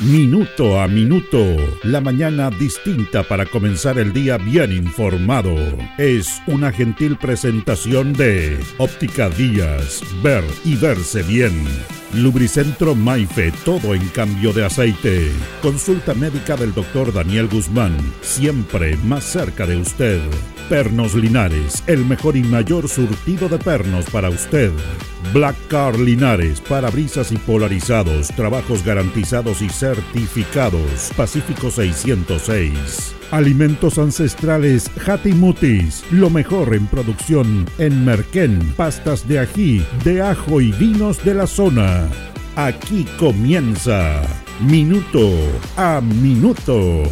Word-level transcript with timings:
Minuto 0.00 0.78
a 0.78 0.88
Minuto, 0.88 1.56
la 1.82 2.02
mañana 2.02 2.50
distinta 2.50 3.22
para 3.22 3.46
comenzar 3.46 3.98
el 3.98 4.12
día 4.12 4.36
bien 4.36 4.70
informado. 4.70 5.56
Es 5.96 6.42
una 6.46 6.70
gentil 6.70 7.16
presentación 7.16 8.12
de 8.12 8.58
Óptica 8.76 9.30
Díaz, 9.30 10.02
ver 10.22 10.44
y 10.66 10.76
verse 10.76 11.22
bien. 11.22 11.64
Lubricentro 12.12 12.94
Maife, 12.94 13.52
todo 13.64 13.94
en 13.94 14.06
cambio 14.08 14.52
de 14.52 14.66
aceite. 14.66 15.32
Consulta 15.62 16.12
médica 16.12 16.56
del 16.56 16.74
doctor 16.74 17.10
Daniel 17.14 17.48
Guzmán, 17.48 17.96
siempre 18.20 18.98
más 18.98 19.24
cerca 19.24 19.66
de 19.66 19.78
usted. 19.78 20.20
Pernos 20.68 21.14
Linares, 21.14 21.82
el 21.86 22.04
mejor 22.04 22.36
y 22.36 22.42
mayor 22.42 22.88
surtido 22.88 23.48
de 23.48 23.58
pernos 23.58 24.04
para 24.10 24.28
usted. 24.28 24.72
Black 25.32 25.56
Car 25.68 25.98
Linares, 25.98 26.60
parabrisas 26.60 27.32
y 27.32 27.36
polarizados, 27.36 28.28
trabajos 28.28 28.84
garantizados 28.84 29.62
y 29.62 29.68
certificados. 29.86 31.12
Pacífico 31.16 31.70
606. 31.70 33.14
Alimentos 33.30 33.98
ancestrales 33.98 34.90
Hatimutis, 35.06 36.04
lo 36.10 36.28
mejor 36.28 36.74
en 36.74 36.86
producción 36.86 37.66
en 37.78 38.04
Merquén, 38.04 38.74
pastas 38.76 39.28
de 39.28 39.38
ají, 39.38 39.86
de 40.04 40.22
ajo 40.22 40.60
y 40.60 40.72
vinos 40.72 41.24
de 41.24 41.34
la 41.34 41.46
zona. 41.46 42.08
Aquí 42.56 43.06
comienza 43.18 44.22
Minuto 44.60 45.30
a 45.76 46.00
Minuto. 46.00 47.02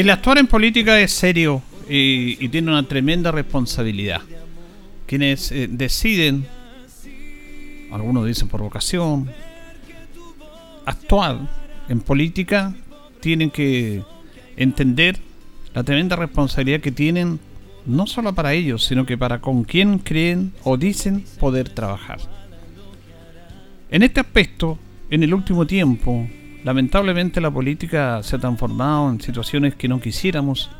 El 0.00 0.08
actuar 0.08 0.38
en 0.38 0.46
política 0.46 0.98
es 0.98 1.12
serio 1.12 1.62
y, 1.86 2.48
tiene 2.48 2.70
una 2.70 2.88
tremenda 2.88 3.32
responsabilidad. 3.32 4.22
Quienes 5.04 5.52
eh, 5.52 5.68
deciden, 5.70 6.46
algunos 7.92 8.26
dicen 8.26 8.48
por 8.48 8.62
vocación, 8.62 9.30
actuar 10.86 11.40
en 11.90 12.00
política 12.00 12.74
tienen 13.20 13.50
que 13.50 14.02
entender 14.56 15.18
la 15.74 15.84
tremenda 15.84 16.16
responsabilidad 16.16 16.80
que 16.80 16.92
tienen 16.92 17.38
no 17.84 18.06
solo 18.06 18.34
para 18.34 18.54
ellos, 18.54 18.86
sino 18.86 19.04
que 19.04 19.18
para 19.18 19.42
con 19.42 19.64
quien 19.64 19.98
creen 19.98 20.54
o 20.64 20.78
dicen 20.78 21.26
poder 21.38 21.68
trabajar. 21.68 22.20
En 23.90 24.02
este 24.02 24.20
aspecto, 24.20 24.78
en 25.10 25.24
el 25.24 25.34
último 25.34 25.66
tiempo, 25.66 26.26
Lamentablemente 26.64 27.40
la 27.40 27.50
política 27.50 28.22
se 28.22 28.36
ha 28.36 28.38
transformado 28.38 29.10
en 29.10 29.20
situaciones 29.20 29.74
que 29.74 29.88
no 29.88 30.00
quisiéramos, 30.00 30.70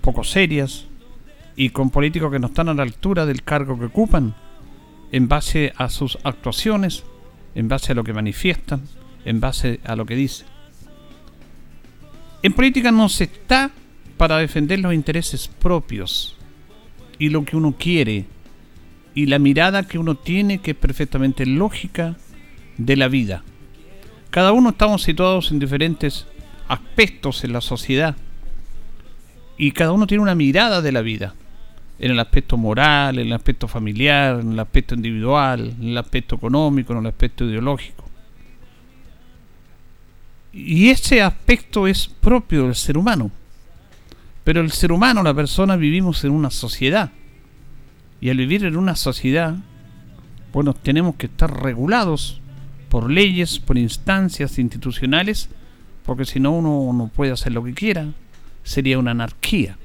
poco 0.00 0.22
serias, 0.22 0.86
y 1.56 1.70
con 1.70 1.90
políticos 1.90 2.30
que 2.30 2.38
no 2.38 2.46
están 2.46 2.68
a 2.68 2.74
la 2.74 2.84
altura 2.84 3.26
del 3.26 3.42
cargo 3.42 3.78
que 3.78 3.86
ocupan, 3.86 4.34
en 5.12 5.28
base 5.28 5.72
a 5.76 5.88
sus 5.88 6.16
actuaciones, 6.22 7.04
en 7.54 7.68
base 7.68 7.92
a 7.92 7.94
lo 7.94 8.04
que 8.04 8.12
manifiestan, 8.12 8.82
en 9.24 9.40
base 9.40 9.80
a 9.84 9.96
lo 9.96 10.06
que 10.06 10.14
dicen. 10.14 10.46
En 12.42 12.52
política 12.52 12.92
no 12.92 13.08
se 13.08 13.24
está 13.24 13.70
para 14.16 14.38
defender 14.38 14.78
los 14.78 14.94
intereses 14.94 15.48
propios 15.48 16.36
y 17.18 17.28
lo 17.28 17.44
que 17.44 17.56
uno 17.56 17.74
quiere 17.78 18.26
y 19.14 19.26
la 19.26 19.38
mirada 19.38 19.86
que 19.88 19.98
uno 19.98 20.14
tiene 20.14 20.58
que 20.58 20.70
es 20.70 20.76
perfectamente 20.76 21.44
lógica 21.44 22.16
de 22.78 22.96
la 22.96 23.08
vida. 23.08 23.42
Cada 24.30 24.52
uno 24.52 24.70
estamos 24.70 25.02
situados 25.02 25.50
en 25.50 25.58
diferentes 25.58 26.26
aspectos 26.68 27.42
en 27.42 27.52
la 27.52 27.60
sociedad 27.60 28.14
y 29.58 29.72
cada 29.72 29.90
uno 29.90 30.06
tiene 30.06 30.22
una 30.22 30.36
mirada 30.36 30.80
de 30.80 30.92
la 30.92 31.02
vida, 31.02 31.34
en 31.98 32.12
el 32.12 32.20
aspecto 32.20 32.56
moral, 32.56 33.18
en 33.18 33.26
el 33.26 33.32
aspecto 33.32 33.66
familiar, 33.66 34.40
en 34.40 34.52
el 34.52 34.60
aspecto 34.60 34.94
individual, 34.94 35.74
en 35.80 35.88
el 35.88 35.98
aspecto 35.98 36.36
económico, 36.36 36.92
en 36.92 37.00
el 37.00 37.06
aspecto 37.06 37.44
ideológico. 37.44 38.04
Y 40.52 40.90
ese 40.90 41.22
aspecto 41.22 41.86
es 41.86 42.08
propio 42.08 42.64
del 42.64 42.74
ser 42.74 42.96
humano. 42.96 43.30
Pero 44.44 44.60
el 44.60 44.70
ser 44.70 44.92
humano, 44.92 45.22
la 45.22 45.34
persona, 45.34 45.76
vivimos 45.76 46.24
en 46.24 46.32
una 46.32 46.50
sociedad. 46.50 47.10
Y 48.20 48.30
al 48.30 48.36
vivir 48.36 48.64
en 48.64 48.76
una 48.76 48.96
sociedad, 48.96 49.56
bueno, 50.52 50.74
tenemos 50.74 51.16
que 51.16 51.26
estar 51.26 51.62
regulados 51.62 52.39
por 52.90 53.10
leyes, 53.10 53.58
por 53.58 53.78
instancias 53.78 54.58
institucionales, 54.58 55.48
porque 56.04 56.26
si 56.26 56.40
no 56.40 56.50
uno 56.52 56.92
no 56.92 57.08
puede 57.08 57.32
hacer 57.32 57.52
lo 57.52 57.64
que 57.64 57.72
quiera, 57.72 58.08
sería 58.64 58.98
una 58.98 59.12
anarquía. 59.12 59.78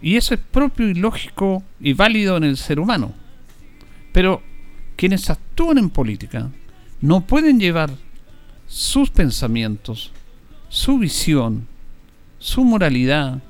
Y 0.00 0.16
eso 0.16 0.34
es 0.34 0.40
propio 0.40 0.88
y 0.88 0.94
lógico 0.94 1.64
y 1.80 1.94
válido 1.94 2.36
en 2.36 2.44
el 2.44 2.56
ser 2.58 2.78
humano. 2.78 3.12
Pero 4.12 4.42
quienes 4.96 5.28
actúan 5.30 5.78
en 5.78 5.90
política 5.90 6.50
no 7.00 7.22
pueden 7.22 7.58
llevar 7.58 7.90
sus 8.66 9.10
pensamientos, 9.10 10.12
su 10.68 10.98
visión, 10.98 11.66
su 12.38 12.64
moralidad 12.64 13.42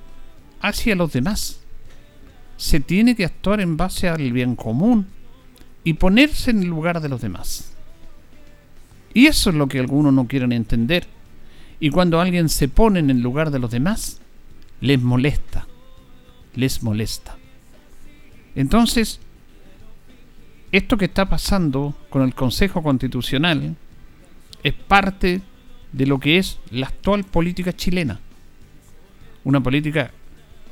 hacia 0.61 0.95
los 0.95 1.12
demás. 1.12 1.61
Se 2.56 2.78
tiene 2.81 3.16
que 3.16 3.25
actuar 3.25 3.61
en 3.61 3.77
base 3.77 4.09
al 4.09 4.33
bien 4.33 4.55
común 4.55 5.09
y 5.83 5.95
ponerse 5.95 6.53
en 6.53 6.62
el 6.62 6.69
lugar 6.69 7.00
de 7.00 7.09
los 7.09 7.21
demás. 7.21 7.75
Y 9.16 9.28
eso 9.28 9.49
es 9.49 9.56
lo 9.56 9.66
que 9.66 9.78
algunos 9.78 10.12
no 10.12 10.27
quieren 10.27 10.53
entender. 10.53 11.06
Y 11.81 11.88
cuando 11.88 12.21
alguien 12.21 12.50
se 12.50 12.69
pone 12.69 13.00
en 13.00 13.09
el 13.09 13.22
lugar 13.22 13.50
de 13.50 13.59
los 13.59 13.71
demás, 13.71 14.21
les 14.82 15.00
molesta. 15.00 15.66
Les 16.54 16.82
molesta. 16.82 17.38
Entonces, 18.54 19.19
esto 20.71 20.99
que 20.99 21.06
está 21.06 21.31
pasando 21.31 21.97
con 22.10 22.21
el 22.21 22.34
Consejo 22.34 22.82
Constitucional 22.82 23.75
es 24.62 24.75
parte 24.75 25.41
de 25.93 26.06
lo 26.06 26.21
que 26.21 26.37
es 26.37 26.59
la 26.71 26.88
actual 26.88 27.25
política 27.25 27.75
chilena. 27.75 28.21
Una 29.44 29.62
política 29.62 30.10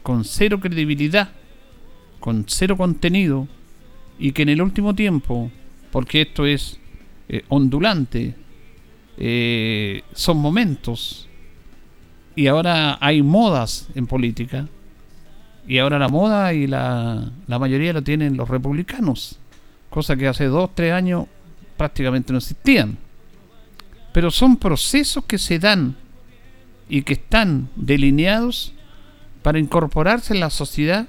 con 0.03 0.23
cero 0.23 0.61
credibilidad, 0.61 1.33
con 2.21 2.45
cero 2.47 2.77
contenido, 2.77 3.49
y 4.19 4.33
que 4.33 4.43
en 4.43 4.51
el 4.51 4.61
último 4.61 4.95
tiempo, 4.95 5.51
porque 5.91 6.21
esto 6.21 6.45
es 6.45 6.79
eh, 7.29 7.45
ondulante, 7.49 8.35
eh, 9.17 10.03
son 10.13 10.39
momentos. 10.39 11.29
Y 12.37 12.47
ahora 12.49 12.99
hay 13.01 13.23
modas 13.23 13.89
en 13.95 14.07
política. 14.07 14.69
Y 15.67 15.79
ahora 15.79 15.99
la 15.99 16.09
moda 16.09 16.53
y 16.53 16.67
la, 16.67 17.31
la 17.47 17.59
mayoría 17.59 17.93
lo 17.93 18.03
tienen 18.03 18.37
los 18.37 18.49
republicanos. 18.49 19.39
Cosa 19.89 20.17
que 20.17 20.29
hace 20.29 20.47
dos, 20.47 20.71
tres 20.75 20.93
años 20.93 21.27
prácticamente 21.77 22.33
no 22.33 22.39
existían. 22.39 22.99
Pero 24.13 24.31
son 24.31 24.57
procesos 24.57 25.25
que 25.25 25.39
se 25.39 25.59
dan 25.59 25.97
y 26.89 27.03
que 27.03 27.15
están 27.15 27.69
delineados 27.77 28.75
para 29.43 29.59
incorporarse 29.59 30.35
en 30.35 30.41
la 30.41 30.51
sociedad, 30.51 31.09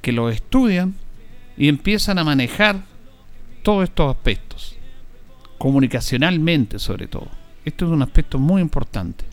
que 0.00 0.12
lo 0.12 0.30
estudian 0.30 0.94
y 1.56 1.68
empiezan 1.68 2.18
a 2.18 2.24
manejar 2.24 2.82
todos 3.62 3.84
estos 3.84 4.14
aspectos 4.14 4.73
comunicacionalmente 5.64 6.78
sobre 6.78 7.06
todo. 7.06 7.26
Esto 7.64 7.86
es 7.86 7.90
un 7.90 8.02
aspecto 8.02 8.38
muy 8.38 8.60
importante. 8.60 9.24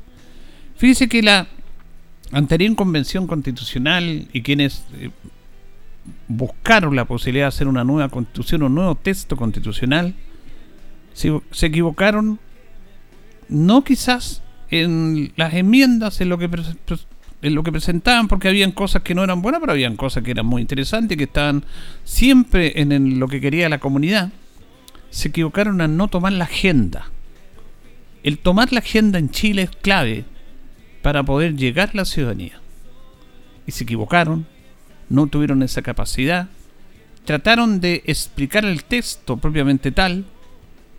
Fíjese 0.78 1.10
que 1.10 1.22
la 1.22 1.46
anterior 2.32 2.74
convención 2.74 3.28
constitucional 3.28 4.30
y 4.32 4.42
quienes 4.42 4.86
eh, 4.94 5.10
buscaron 6.30 6.96
la 6.96 7.04
posibilidad 7.04 7.44
de 7.44 7.50
hacer 7.50 7.68
una 7.68 7.84
nueva 7.84 8.08
constitución, 8.08 8.64
un 8.64 8.76
nuevo 8.76 8.96
texto 8.96 9.36
constitucional, 9.36 10.16
se, 11.12 11.42
equivocaron 11.66 12.40
no 13.50 13.84
quizás 13.84 14.42
en 14.70 15.34
las 15.36 15.54
enmiendas, 15.54 16.22
en 16.22 16.30
lo 16.30 16.38
que 16.38 16.50
en 17.42 17.56
lo 17.56 17.62
que 17.62 17.74
presentaban, 17.74 18.30
porque 18.30 18.48
habían 18.48 18.72
cosas 18.72 19.02
que 19.02 19.14
no 19.14 19.26
eran 19.26 19.42
buenas, 19.42 19.60
pero 19.60 19.74
habían 19.74 19.98
cosas 19.98 20.24
que 20.24 20.32
eran 20.32 20.46
muy 20.46 20.62
interesantes, 20.62 21.18
que 21.18 21.26
estaban 21.26 21.66
siempre 22.06 22.80
en 22.80 23.20
lo 23.20 23.28
que 23.28 23.42
quería 23.42 23.68
la 23.68 23.80
comunidad 23.80 24.32
se 25.12 25.28
equivocaron 25.28 25.80
al 25.82 25.96
no 25.96 26.08
tomar 26.08 26.34
la 26.34 26.46
agenda. 26.46 27.12
El 28.24 28.40
tomar 28.40 28.74
la 28.74 28.80
agenda 28.80 29.20
en 29.20 29.30
Chile 29.30 29.62
es 29.62 29.70
clave 29.70 30.26
para 31.04 31.22
poder 31.22 31.56
llegar 31.56 31.92
a 31.94 31.98
la 31.98 32.06
ciudadanía. 32.06 32.60
Y 33.68 33.72
se 33.72 33.84
equivocaron, 33.84 34.48
no 35.10 35.28
tuvieron 35.28 35.62
esa 35.62 35.84
capacidad, 35.84 36.50
trataron 37.26 37.80
de 37.80 38.02
explicar 38.08 38.66
el 38.66 38.84
texto 38.86 39.38
propiamente 39.38 39.92
tal, 39.92 40.26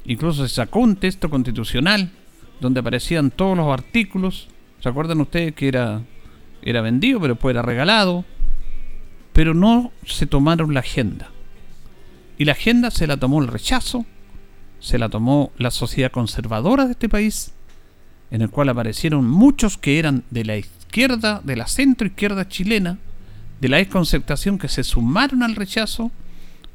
incluso 0.04 0.46
se 0.46 0.54
sacó 0.54 0.78
un 0.78 0.94
texto 0.94 1.28
constitucional 1.28 2.12
donde 2.60 2.78
aparecían 2.78 3.32
todos 3.32 3.56
los 3.56 3.66
artículos 3.72 4.46
¿Se 4.82 4.88
acuerdan 4.88 5.20
ustedes 5.20 5.54
que 5.54 5.68
era, 5.68 6.02
era 6.60 6.80
vendido, 6.80 7.20
pero 7.20 7.34
después 7.34 7.54
era 7.54 7.62
regalado? 7.62 8.24
Pero 9.32 9.54
no 9.54 9.92
se 10.04 10.26
tomaron 10.26 10.74
la 10.74 10.80
agenda. 10.80 11.30
Y 12.38 12.44
la 12.44 12.52
agenda 12.52 12.90
se 12.90 13.06
la 13.06 13.16
tomó 13.16 13.40
el 13.40 13.48
rechazo, 13.48 14.06
se 14.80 14.98
la 14.98 15.08
tomó 15.08 15.52
la 15.58 15.70
sociedad 15.70 16.10
conservadora 16.10 16.86
de 16.86 16.92
este 16.92 17.08
país, 17.08 17.52
en 18.30 18.42
el 18.42 18.50
cual 18.50 18.68
aparecieron 18.68 19.28
muchos 19.28 19.78
que 19.78 19.98
eran 19.98 20.24
de 20.30 20.44
la 20.44 20.56
izquierda, 20.56 21.40
de 21.44 21.56
la 21.56 21.66
centro 21.66 22.06
izquierda 22.06 22.48
chilena, 22.48 22.98
de 23.60 23.68
la 23.68 23.76
desconcertación 23.76 24.58
que 24.58 24.68
se 24.68 24.82
sumaron 24.82 25.42
al 25.42 25.54
rechazo, 25.54 26.10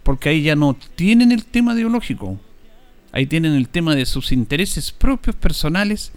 porque 0.03 0.29
ahí 0.29 0.43
ya 0.43 0.55
no 0.55 0.77
tienen 0.95 1.33
el 1.33 1.43
tema 1.43 1.73
ideológico, 1.73 2.39
ahí 3.11 3.25
tienen 3.25 3.53
el 3.53 3.67
tema 3.67 3.93
de 3.93 4.05
sus 4.05 4.31
intereses 4.31 4.91
propios 4.91 5.35
personales, 5.35 6.13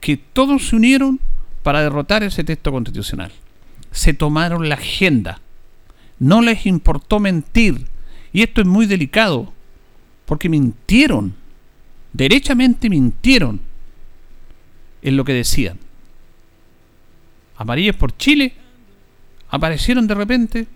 que 0.00 0.16
todos 0.16 0.68
se 0.68 0.76
unieron 0.76 1.20
para 1.62 1.82
derrotar 1.82 2.22
ese 2.22 2.42
texto 2.42 2.72
constitucional. 2.72 3.30
Se 3.92 4.14
tomaron 4.14 4.68
la 4.68 4.76
agenda, 4.76 5.40
no 6.18 6.42
les 6.42 6.66
importó 6.66 7.20
mentir, 7.20 7.86
y 8.32 8.42
esto 8.42 8.60
es 8.60 8.66
muy 8.66 8.86
delicado, 8.86 9.52
porque 10.26 10.48
mintieron, 10.48 11.34
derechamente 12.12 12.88
mintieron 12.88 13.60
en 15.02 15.16
lo 15.16 15.24
que 15.24 15.32
decían. 15.32 15.78
Amarillos 17.56 17.96
por 17.96 18.16
Chile 18.16 18.54
aparecieron 19.50 20.06
de 20.06 20.14
repente 20.14 20.66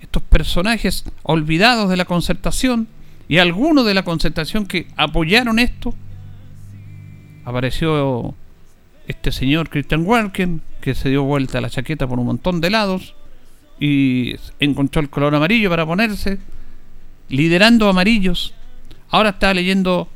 estos 0.00 0.22
personajes 0.22 1.04
olvidados 1.22 1.90
de 1.90 1.96
la 1.96 2.04
concertación 2.04 2.88
y 3.28 3.38
algunos 3.38 3.86
de 3.86 3.94
la 3.94 4.02
concertación 4.02 4.66
que 4.66 4.86
apoyaron 4.96 5.58
esto. 5.58 5.94
Apareció 7.44 8.34
este 9.06 9.32
señor 9.32 9.68
Christian 9.68 10.06
Walker 10.06 10.48
que 10.80 10.94
se 10.94 11.08
dio 11.08 11.22
vuelta 11.24 11.58
a 11.58 11.60
la 11.60 11.70
chaqueta 11.70 12.06
por 12.06 12.18
un 12.18 12.26
montón 12.26 12.60
de 12.60 12.70
lados 12.70 13.14
y 13.78 14.36
encontró 14.60 15.02
el 15.02 15.10
color 15.10 15.34
amarillo 15.34 15.70
para 15.70 15.86
ponerse, 15.86 16.38
liderando 17.36 17.88
amarillos 17.88 18.54
Ahora 19.12 19.28
está 19.28 19.52
leyendo, 19.52 20.08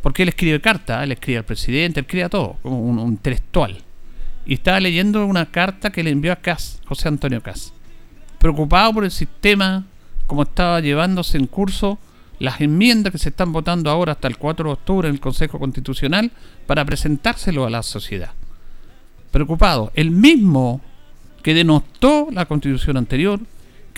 porque 0.00 0.22
él 0.22 0.28
escribe 0.28 0.60
carta, 0.60 1.02
él 1.02 1.10
escribe 1.10 1.38
al 1.38 1.44
presidente, 1.44 1.98
él 1.98 2.06
escribe 2.06 2.24
a 2.24 2.28
todo, 2.28 2.56
como 2.62 2.80
un, 2.80 3.00
intelectual. 3.00 3.78
Y 4.46 4.54
estaba 4.54 4.78
leyendo 4.78 5.26
una 5.26 5.46
carta 5.46 5.90
que 5.90 6.04
le 6.04 6.10
envió 6.10 6.32
a 6.32 6.36
Cas, 6.36 6.80
José 6.86 7.08
Antonio 7.08 7.42
Cas, 7.42 7.72
preocupado 8.38 8.94
por 8.94 9.04
el 9.04 9.10
sistema, 9.10 9.84
como 10.28 10.44
estaba 10.44 10.78
llevándose 10.80 11.36
en 11.36 11.48
curso 11.48 11.98
las 12.38 12.60
enmiendas 12.60 13.10
que 13.10 13.18
se 13.18 13.30
están 13.30 13.52
votando 13.52 13.90
ahora 13.90 14.12
hasta 14.12 14.28
el 14.28 14.38
4 14.38 14.68
de 14.68 14.72
octubre 14.72 15.08
en 15.08 15.14
el 15.14 15.20
Consejo 15.20 15.58
Constitucional 15.58 16.30
para 16.68 16.84
presentárselo 16.84 17.66
a 17.66 17.70
la 17.70 17.82
sociedad. 17.82 18.30
Preocupado, 19.32 19.90
el 19.94 20.12
mismo 20.12 20.80
que 21.42 21.54
denostó 21.54 22.28
la 22.30 22.46
constitución 22.46 22.96
anterior, 22.96 23.40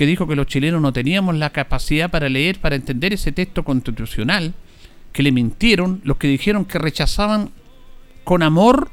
que 0.01 0.07
dijo 0.07 0.27
que 0.27 0.35
los 0.35 0.47
chilenos 0.47 0.81
no 0.81 0.95
teníamos 0.95 1.37
la 1.37 1.51
capacidad 1.51 2.11
para 2.11 2.31
leer, 2.31 2.59
para 2.59 2.75
entender 2.75 3.13
ese 3.13 3.33
texto 3.33 3.65
constitucional, 3.65 4.55
que 5.13 5.23
le 5.23 5.31
mintieron, 5.31 6.01
los 6.05 6.17
que 6.17 6.27
dijeron 6.27 6.65
que 6.65 6.79
rechazaban 6.79 7.51
con 8.25 8.43
amor 8.43 8.91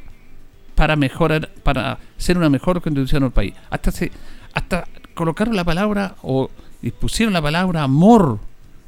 para 0.76 0.98
mejorar, 0.98 1.48
para 1.64 2.00
ser 2.18 2.38
una 2.38 2.50
mejor 2.50 2.82
constitución 2.82 3.22
del 3.22 3.32
país. 3.32 3.54
Hasta 3.70 3.92
se, 3.92 4.12
hasta 4.52 4.86
colocaron 5.14 5.56
la 5.56 5.64
palabra 5.64 6.18
o 6.24 6.52
dispusieron 6.82 7.32
la 7.32 7.42
palabra 7.42 7.84
amor 7.84 8.42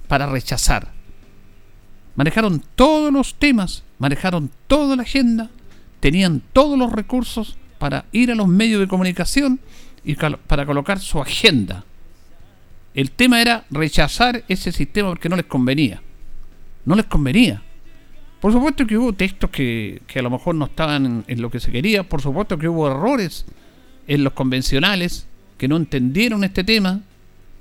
para 0.09 0.25
rechazar. 0.25 0.91
Manejaron 2.17 2.61
todos 2.75 3.13
los 3.13 3.35
temas, 3.35 3.85
manejaron 3.97 4.51
toda 4.67 4.97
la 4.97 5.03
agenda, 5.03 5.49
tenían 6.01 6.41
todos 6.51 6.77
los 6.77 6.91
recursos 6.91 7.57
para 7.77 8.03
ir 8.11 8.29
a 8.29 8.35
los 8.35 8.49
medios 8.49 8.81
de 8.81 8.89
comunicación 8.89 9.61
y 10.03 10.15
para 10.15 10.65
colocar 10.65 10.99
su 10.99 11.21
agenda. 11.21 11.85
El 12.93 13.11
tema 13.11 13.41
era 13.41 13.65
rechazar 13.69 14.43
ese 14.47 14.71
sistema 14.71 15.09
porque 15.09 15.29
no 15.29 15.35
les 15.35 15.45
convenía. 15.45 16.01
No 16.85 16.95
les 16.95 17.05
convenía. 17.05 17.61
Por 18.39 18.53
supuesto 18.53 18.87
que 18.87 18.97
hubo 18.97 19.13
textos 19.13 19.49
que, 19.49 20.01
a 20.15 20.21
lo 20.21 20.29
mejor 20.29 20.55
no 20.55 20.65
estaban 20.65 21.25
en, 21.27 21.41
lo 21.41 21.51
que 21.51 21.59
se 21.59 21.71
quería. 21.71 22.03
Por 22.03 22.21
supuesto 22.21 22.57
que 22.57 22.69
hubo 22.69 22.89
errores 22.89 23.45
en 24.07 24.23
los 24.23 24.33
convencionales 24.33 25.27
que 25.57 25.67
no 25.67 25.75
entendieron 25.75 26.43
este 26.43 26.63
tema, 26.63 27.01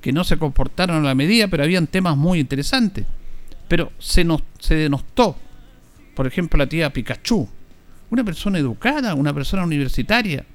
que 0.01 0.13
no 0.13 0.23
se 0.23 0.39
comportaron 0.39 1.05
a 1.05 1.09
la 1.09 1.15
medida, 1.15 1.49
pero 1.49 1.65
habían 1.65 1.89
temas 1.89 2.17
muy 2.17 2.39
interesantes. 2.39 3.07
Pero 3.67 3.93
se, 3.99 4.25
nos, 4.25 4.43
se 4.61 4.77
denostó, 4.77 5.37
por 6.15 6.27
ejemplo, 6.27 6.59
la 6.59 6.69
tía 6.69 6.93
Pikachu, 6.93 7.49
una 8.11 8.25
persona 8.25 8.59
educada, 8.59 9.15
una 9.15 9.35
persona 9.35 9.65
universitaria, 9.65 10.47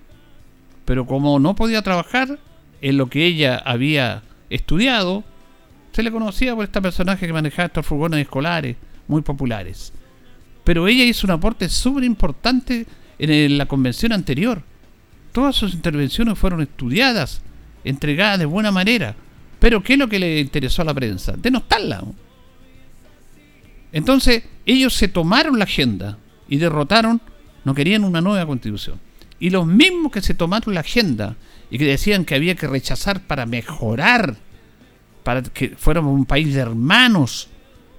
pero 0.85 1.05
como 1.05 1.37
no 1.39 1.53
podía 1.53 1.81
trabajar 1.81 2.39
en 2.81 2.97
lo 2.97 3.07
que 3.07 3.25
ella 3.25 3.57
había 3.57 4.23
estudiado, 4.55 5.23
se 5.91 6.03
le 6.03 6.11
conocía 6.11 6.55
por 6.55 6.65
este 6.65 6.81
personaje 6.81 7.27
que 7.27 7.33
manejaba 7.33 7.67
estos 7.67 7.85
furgones 7.85 8.21
escolares 8.21 8.75
muy 9.07 9.21
populares. 9.21 9.93
Pero 10.63 10.87
ella 10.87 11.03
hizo 11.03 11.27
un 11.27 11.31
aporte 11.31 11.69
súper 11.69 12.03
importante 12.03 12.85
en 13.19 13.57
la 13.57 13.65
convención 13.65 14.13
anterior. 14.13 14.63
Todas 15.31 15.55
sus 15.55 15.73
intervenciones 15.73 16.37
fueron 16.37 16.61
estudiadas, 16.61 17.41
entregadas 17.83 18.39
de 18.39 18.45
buena 18.45 18.71
manera. 18.71 19.15
Pero 19.59 19.81
¿qué 19.83 19.93
es 19.93 19.99
lo 19.99 20.07
que 20.07 20.19
le 20.19 20.39
interesó 20.39 20.81
a 20.81 20.85
la 20.85 20.93
prensa? 20.93 21.33
Denostarla. 21.37 22.03
Entonces, 23.91 24.43
ellos 24.65 24.93
se 24.93 25.07
tomaron 25.07 25.57
la 25.57 25.65
agenda 25.65 26.17
y 26.47 26.57
derrotaron, 26.57 27.21
no 27.63 27.73
querían 27.73 28.03
una 28.03 28.21
nueva 28.21 28.45
constitución. 28.45 28.99
Y 29.39 29.49
los 29.49 29.67
mismos 29.67 30.11
que 30.11 30.21
se 30.21 30.33
tomaron 30.33 30.73
la 30.73 30.81
agenda 30.81 31.35
y 31.69 31.77
que 31.77 31.85
decían 31.85 32.25
que 32.25 32.35
había 32.35 32.55
que 32.55 32.67
rechazar 32.67 33.21
para 33.21 33.45
mejorar, 33.45 34.37
para 35.23 35.41
que 35.41 35.69
fuéramos 35.69 36.13
un 36.13 36.25
país 36.25 36.53
de 36.53 36.59
hermanos, 36.59 37.49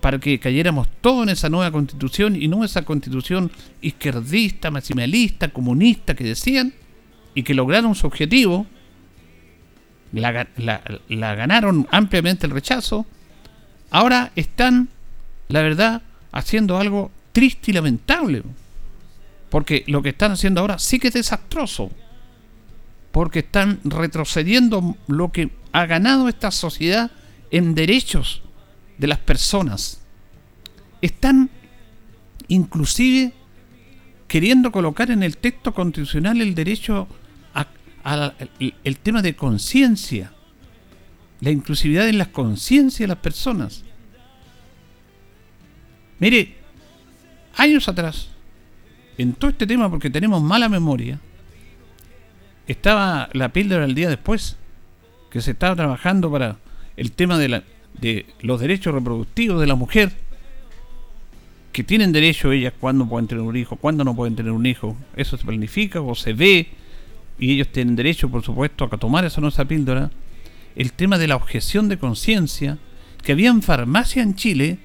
para 0.01 0.19
que 0.19 0.39
cayéramos 0.39 0.89
todos 1.01 1.23
en 1.25 1.31
esa 1.31 1.49
nueva 1.49 1.71
constitución 1.71 2.41
y 2.41 2.49
no 2.49 2.65
esa 2.65 2.83
constitución 2.83 3.51
izquierdista, 3.81 4.71
maximalista, 4.71 5.49
comunista 5.49 6.15
que 6.15 6.25
decían 6.25 6.75
y 7.35 7.43
que 7.43 7.55
lograron 7.55 7.95
su 7.95 8.07
objetivo, 8.07 8.67
la, 10.13 10.47
la 11.09 11.35
ganaron 11.35 11.89
ampliamente 11.91 12.47
el 12.47 12.53
rechazo, 12.53 13.07
ahora 13.91 14.31
están, 14.37 14.89
la 15.49 15.63
verdad, 15.63 16.03
haciendo 16.31 16.79
algo 16.79 17.11
triste 17.33 17.71
y 17.71 17.75
lamentable. 17.75 18.43
Porque 19.51 19.85
lo 19.87 20.03
que 20.03 20.11
están 20.11 20.33
haciendo 20.33 20.61
ahora 20.61 20.79
sí 20.79 20.99
que 20.99 21.09
es 21.09 21.15
desastroso 21.15 21.91
porque 23.15 23.39
están 23.39 23.79
retrocediendo 23.85 24.97
lo 25.07 25.31
que 25.31 25.51
ha 25.71 25.87
ganado 25.87 26.29
esta 26.29 26.51
sociedad 26.51 27.13
en 27.51 27.75
derechos 27.75 28.43
de 28.99 29.07
las 29.07 29.19
personas. 29.19 30.01
Están 31.01 31.51
inclusive 32.49 33.33
queriendo 34.29 34.73
colocar 34.73 35.11
en 35.11 35.23
el 35.23 35.37
texto 35.37 35.75
constitucional 35.75 36.41
el 36.41 36.55
derecho 36.55 37.09
al 38.03 38.35
el 38.59 38.99
tema 38.99 39.23
de 39.23 39.35
conciencia, 39.35 40.33
la 41.41 41.51
inclusividad 41.51 42.09
en 42.09 42.19
la 42.19 42.27
conciencia 42.27 43.05
de 43.05 43.09
las 43.09 43.19
personas. 43.19 43.83
Mire, 46.19 46.57
años 47.57 47.89
atrás, 47.89 48.29
en 49.17 49.33
todo 49.33 49.51
este 49.51 49.67
tema, 49.67 49.89
porque 49.89 50.11
tenemos 50.11 50.43
mala 50.43 50.69
memoria, 50.69 51.21
estaba 52.67 53.29
la 53.33 53.51
píldora 53.53 53.85
el 53.85 53.95
día 53.95 54.09
después, 54.09 54.57
que 55.31 55.41
se 55.41 55.53
estaba 55.53 55.75
trabajando 55.75 56.31
para 56.31 56.59
el 56.97 57.13
tema 57.13 57.39
de, 57.39 57.49
la, 57.49 57.65
de 58.01 58.27
los 58.41 58.61
derechos 58.61 58.95
reproductivos 58.95 59.61
de 59.61 59.67
la 59.67 59.75
mujer, 59.75 60.13
que 61.73 61.83
tienen 61.83 62.13
derecho 62.13 62.53
ellas 62.53 62.73
cuando 62.79 63.09
pueden 63.09 63.27
tener 63.27 63.43
un 63.43 63.57
hijo, 63.57 63.77
cuándo 63.77 64.05
no 64.05 64.15
pueden 64.15 64.37
tener 64.37 64.53
un 64.53 64.65
hijo. 64.65 64.97
Eso 65.17 65.37
se 65.37 65.45
planifica 65.45 66.01
o 66.01 66.15
se 66.15 66.33
ve, 66.33 66.69
y 67.39 67.53
ellos 67.53 67.69
tienen 67.69 67.97
derecho, 67.97 68.29
por 68.29 68.43
supuesto, 68.43 68.89
a 68.91 68.97
tomar 68.97 69.25
esa 69.25 69.41
nuestra 69.41 69.65
píldora. 69.65 70.11
El 70.77 70.93
tema 70.93 71.19
de 71.19 71.27
la 71.27 71.37
objeción 71.37 71.89
de 71.89 71.99
conciencia, 71.99 72.79
que 73.23 73.33
habían 73.33 73.63
farmacias 73.63 74.25
en 74.25 74.35
Chile 74.35 74.79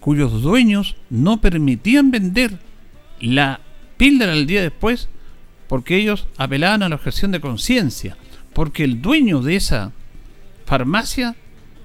cuyos 0.00 0.42
dueños 0.42 0.96
no 1.10 1.40
permitían 1.40 2.10
vender 2.10 2.58
la 3.20 3.60
píldora 3.96 4.32
el 4.32 4.46
día 4.46 4.62
después 4.62 5.08
porque 5.68 5.96
ellos 5.96 6.26
apelaban 6.36 6.82
a 6.82 6.88
la 6.88 6.96
objeción 6.96 7.30
de 7.30 7.40
conciencia, 7.40 8.16
porque 8.52 8.82
el 8.82 9.00
dueño 9.00 9.42
de 9.42 9.56
esa 9.56 9.92
farmacia 10.66 11.36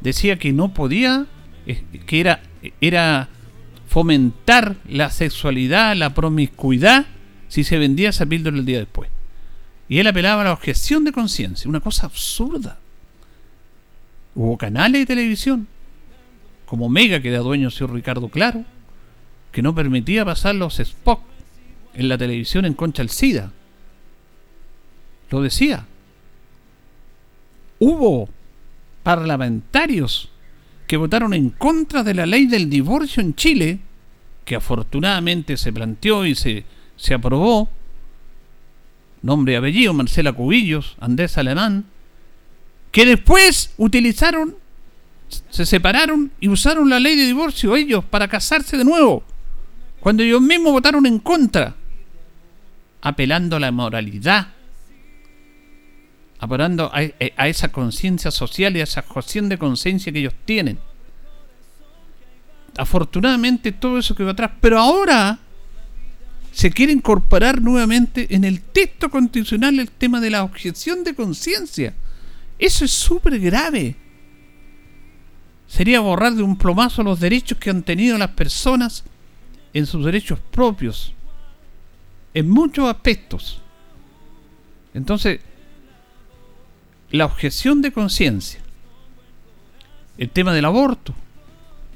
decía 0.02 0.38
que 0.38 0.54
no 0.54 0.74
podía, 0.74 1.26
que 1.66 2.20
era, 2.20 2.42
era 2.82 3.30
fomentar 3.88 4.76
la 4.88 5.10
sexualidad, 5.10 5.96
la 5.96 6.14
promiscuidad, 6.14 7.06
si 7.48 7.64
se 7.64 7.78
vendía 7.78 8.10
esa 8.10 8.26
píldora 8.26 8.58
el 8.58 8.66
día 8.66 8.80
después. 8.80 9.10
Y 9.90 10.00
él 10.00 10.08
apelaba 10.08 10.42
a 10.42 10.46
la 10.46 10.54
objeción 10.54 11.04
de 11.04 11.12
conciencia, 11.12 11.70
una 11.70 11.80
cosa 11.80 12.06
absurda. 12.06 12.80
Hubo 14.36 14.58
canales 14.58 15.02
de 15.02 15.06
televisión, 15.06 15.68
como 16.66 16.90
Mega, 16.90 17.22
que 17.22 17.30
era 17.30 17.40
dueño 17.40 17.72
señor 17.72 17.94
Ricardo 17.94 18.30
Claro, 18.30 18.66
que 19.52 19.62
no 19.62 19.74
permitía 19.74 20.26
pasar 20.26 20.56
los 20.56 20.78
spots 20.78 21.24
en 21.94 22.10
la 22.10 22.18
televisión 22.18 22.66
en 22.66 22.74
contra 22.74 23.04
del 23.04 23.10
SIDA 23.10 23.52
lo 25.30 25.42
decía. 25.42 25.86
Hubo 27.80 28.30
parlamentarios 29.08 30.28
que 30.86 30.98
votaron 30.98 31.34
en 31.34 31.52
contra 31.52 32.04
de 32.04 32.14
la 32.14 32.26
ley 32.26 32.46
del 32.46 32.70
divorcio 32.70 33.24
en 33.24 33.36
Chile, 33.36 33.80
que 34.44 34.58
afortunadamente 34.58 35.56
se 35.56 35.72
planteó 35.72 36.26
y 36.26 36.36
se, 36.36 36.66
se 36.98 37.14
aprobó, 37.14 37.70
nombre 39.22 39.54
y 39.54 39.56
apellido, 39.56 39.94
Marcela 39.94 40.34
Cubillos, 40.34 40.98
Andrés 41.00 41.38
Alemán, 41.38 41.86
que 42.92 43.06
después 43.06 43.74
utilizaron, 43.78 44.58
se 45.52 45.66
separaron 45.66 46.30
y 46.42 46.50
usaron 46.50 46.90
la 46.90 47.00
ley 47.00 47.16
de 47.16 47.28
divorcio 47.28 47.78
ellos 47.78 48.04
para 48.04 48.28
casarse 48.28 48.76
de 48.76 48.84
nuevo, 48.84 49.24
cuando 50.02 50.22
ellos 50.22 50.42
mismos 50.42 50.74
votaron 50.74 51.06
en 51.06 51.20
contra, 51.20 51.78
apelando 53.02 53.56
a 53.56 53.62
la 53.62 53.72
moralidad, 53.72 54.48
apelando 56.40 56.92
a, 56.94 57.02
a 57.38 57.48
esa 57.48 57.72
conciencia 57.72 58.32
social 58.32 58.76
y 58.76 58.82
a 58.82 58.84
esa 58.84 59.02
cuestión 59.02 59.50
de 59.50 59.58
conciencia 59.58 60.12
que 60.12 60.20
ellos 60.20 60.36
tienen. 60.46 60.80
Afortunadamente 62.78 63.72
todo 63.72 63.98
eso 63.98 64.16
quedó 64.16 64.30
atrás, 64.30 64.52
pero 64.62 64.80
ahora 64.80 65.40
se 66.52 66.72
quiere 66.72 66.92
incorporar 66.92 67.62
nuevamente 67.62 68.34
en 68.36 68.44
el 68.44 68.62
texto 68.62 69.10
constitucional 69.10 69.80
el 69.80 69.92
tema 69.92 70.20
de 70.20 70.32
la 70.32 70.44
objeción 70.44 71.04
de 71.04 71.14
conciencia. 71.14 71.94
Eso 72.58 72.86
es 72.86 72.92
súper 72.92 73.40
grave. 73.40 73.96
Sería 75.68 76.00
borrar 76.00 76.34
de 76.34 76.44
un 76.44 76.58
plomazo 76.58 77.04
los 77.04 77.20
derechos 77.20 77.58
que 77.58 77.70
han 77.70 77.84
tenido 77.84 78.18
las 78.18 78.32
personas 78.32 79.04
en 79.74 79.86
sus 79.86 80.04
derechos 80.04 80.40
propios, 80.52 81.14
en 82.34 82.50
muchos 82.50 82.90
aspectos. 82.90 83.62
Entonces, 84.94 85.40
la 87.12 87.26
objeción 87.26 87.82
de 87.82 87.92
conciencia, 87.92 88.60
el 90.18 90.30
tema 90.30 90.54
del 90.54 90.66
aborto, 90.66 91.14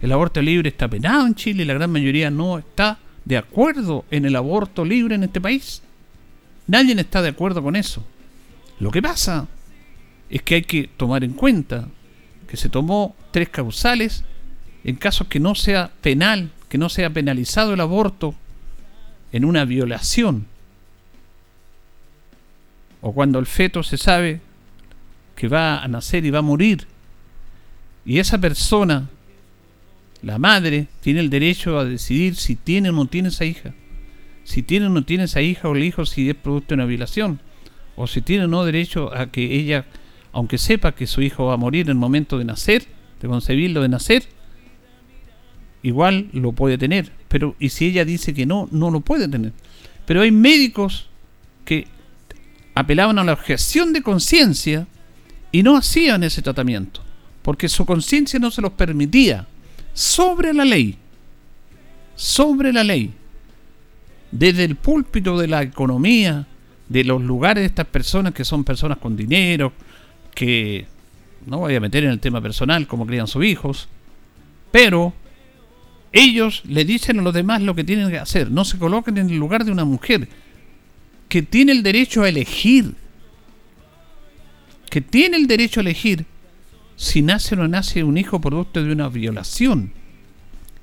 el 0.02 0.12
aborto 0.12 0.42
libre 0.42 0.70
está 0.70 0.88
penado 0.88 1.28
en 1.28 1.36
Chile 1.36 1.66
la 1.66 1.76
gran 1.76 1.92
mayoría 1.92 2.32
no 2.32 2.58
está 2.58 2.98
de 3.26 3.38
acuerdo 3.38 4.06
en 4.10 4.26
el 4.26 4.36
aborto 4.36 4.84
libre 4.84 5.16
en 5.16 5.24
este 5.24 5.40
país. 5.40 5.84
Nadie 6.66 7.00
está 7.00 7.22
de 7.22 7.30
acuerdo 7.30 7.62
con 7.62 7.76
eso. 7.76 8.04
Lo 8.80 8.90
que 8.90 9.02
pasa 9.02 9.48
es 10.30 10.42
que 10.42 10.56
hay 10.56 10.62
que 10.64 10.90
tomar 10.98 11.24
en 11.24 11.34
cuenta 11.34 11.88
que 12.48 12.58
se 12.58 12.70
tomó 12.70 13.16
tres 13.32 13.50
causales 13.50 14.24
en 14.84 14.96
casos 14.96 15.28
que 15.28 15.40
no 15.40 15.54
sea 15.54 15.92
penal, 16.02 16.50
que 16.68 16.80
no 16.80 16.90
sea 16.90 17.12
penalizado 17.12 17.74
el 17.74 17.82
aborto 17.82 18.34
en 19.32 19.46
una 19.46 19.66
violación 19.66 20.48
o 23.02 23.14
cuando 23.14 23.40
el 23.40 23.46
feto 23.46 23.84
se 23.84 23.98
sabe 23.98 24.42
que 25.42 25.48
va 25.48 25.82
a 25.82 25.88
nacer 25.88 26.24
y 26.24 26.30
va 26.30 26.38
a 26.38 26.44
morir 26.44 26.86
y 28.06 28.20
esa 28.20 28.40
persona 28.40 29.10
la 30.22 30.38
madre 30.38 30.86
tiene 31.02 31.20
el 31.20 31.32
derecho 31.32 31.80
a 31.80 31.84
decidir 31.86 32.36
si 32.36 32.56
tiene 32.56 32.90
o 32.90 32.92
no 32.92 33.08
tiene 33.08 33.30
esa 33.30 33.44
hija. 33.46 33.74
Si 34.44 34.62
tiene 34.62 34.86
o 34.86 34.90
no 34.90 35.04
tiene 35.04 35.24
esa 35.24 35.42
hija 35.42 35.68
o 35.68 35.76
el 35.76 35.84
hijo 35.84 36.06
si 36.06 36.30
es 36.30 36.36
producto 36.36 36.70
de 36.70 36.74
una 36.76 36.86
violación. 36.86 37.40
O 37.96 38.06
si 38.06 38.22
tiene 38.22 38.44
o 38.44 38.48
no 38.48 38.64
derecho 38.64 39.12
a 39.16 39.32
que 39.32 39.56
ella, 39.56 39.86
aunque 40.32 40.60
sepa 40.60 40.92
que 40.92 41.08
su 41.08 41.24
hijo 41.24 41.46
va 41.46 41.56
a 41.56 41.58
morir 41.58 41.88
en 41.88 41.90
el 41.90 41.96
momento 41.96 42.38
de 42.38 42.46
nacer, 42.46 42.86
de 43.20 43.28
concebirlo, 43.28 43.82
de 43.82 43.90
nacer, 43.90 44.26
igual 45.82 46.30
lo 46.34 46.52
puede 46.52 46.78
tener. 46.78 47.12
Pero, 47.30 47.56
y 47.60 47.70
si 47.70 47.88
ella 47.88 48.06
dice 48.06 48.36
que 48.36 48.46
no, 48.46 48.70
no 48.72 48.92
lo 48.92 49.02
puede 49.02 49.28
tener. 49.28 49.54
Pero 50.06 50.22
hay 50.22 50.32
médicos 50.32 51.10
que 51.66 51.88
apelaban 52.76 53.18
a 53.18 53.24
la 53.24 53.34
objeción 53.34 53.92
de 53.92 54.04
conciencia 54.04 54.88
y 55.52 55.64
no 55.64 55.78
hacían 55.78 56.24
ese 56.24 56.42
tratamiento, 56.42 57.02
porque 57.42 57.70
su 57.70 57.86
conciencia 57.86 58.40
no 58.40 58.52
se 58.52 58.62
los 58.62 58.72
permitía. 58.72 59.48
Sobre 59.94 60.54
la 60.54 60.64
ley, 60.64 60.98
sobre 62.16 62.72
la 62.72 62.84
ley, 62.84 63.14
desde 64.32 64.64
el 64.64 64.76
púlpito 64.76 65.38
de 65.38 65.48
la 65.48 65.62
economía, 65.62 66.48
de 66.88 67.04
los 67.04 67.22
lugares 67.22 67.62
de 67.62 67.68
estas 67.68 67.88
personas 67.88 68.34
que 68.34 68.46
son 68.46 68.64
personas 68.64 68.98
con 68.98 69.16
dinero, 69.16 69.74
que 70.34 70.86
no 71.46 71.60
voy 71.60 71.76
a 71.76 71.80
meter 71.80 72.04
en 72.04 72.12
el 72.12 72.20
tema 72.20 72.42
personal 72.42 72.88
como 72.88 73.06
crían 73.06 73.28
sus 73.28 73.46
hijos, 73.46 73.88
pero 74.72 75.14
ellos 76.14 76.64
le 76.66 76.86
dicen 76.86 77.20
a 77.20 77.22
los 77.22 77.34
demás 77.34 77.62
lo 77.62 77.76
que 77.76 77.84
tienen 77.84 78.10
que 78.10 78.18
hacer, 78.18 78.52
no 78.52 78.66
se 78.66 78.78
coloquen 78.78 79.18
en 79.18 79.30
el 79.30 79.38
lugar 79.38 79.66
de 79.66 79.72
una 79.72 79.86
mujer 79.86 80.28
que 81.30 81.42
tiene 81.42 81.72
el 81.72 81.84
derecho 81.84 82.24
a 82.24 82.30
elegir, 82.30 82.94
que 84.92 85.00
tiene 85.02 85.38
el 85.38 85.48
derecho 85.48 85.80
a 85.80 85.84
elegir 85.84 86.26
si 86.98 87.22
nace 87.22 87.56
o 87.56 87.58
no 87.58 87.68
nace 87.68 88.04
un 88.04 88.18
hijo 88.18 88.42
producto 88.42 88.84
de 88.84 88.92
una 88.92 89.08
violación. 89.08 89.94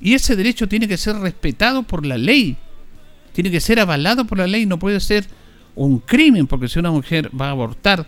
Y 0.01 0.15
ese 0.15 0.35
derecho 0.35 0.67
tiene 0.67 0.89
que 0.89 0.97
ser 0.97 1.17
respetado 1.17 1.83
por 1.83 2.07
la 2.07 2.17
ley. 2.17 2.57
Tiene 3.35 3.51
que 3.51 3.61
ser 3.61 3.79
avalado 3.79 4.25
por 4.25 4.39
la 4.39 4.47
ley. 4.47 4.65
No 4.65 4.79
puede 4.79 4.99
ser 5.01 5.27
un 5.75 5.99
crimen, 5.99 6.47
porque 6.47 6.69
si 6.69 6.79
una 6.79 6.91
mujer 6.91 7.31
va 7.39 7.49
a 7.49 7.51
abortar, 7.51 8.07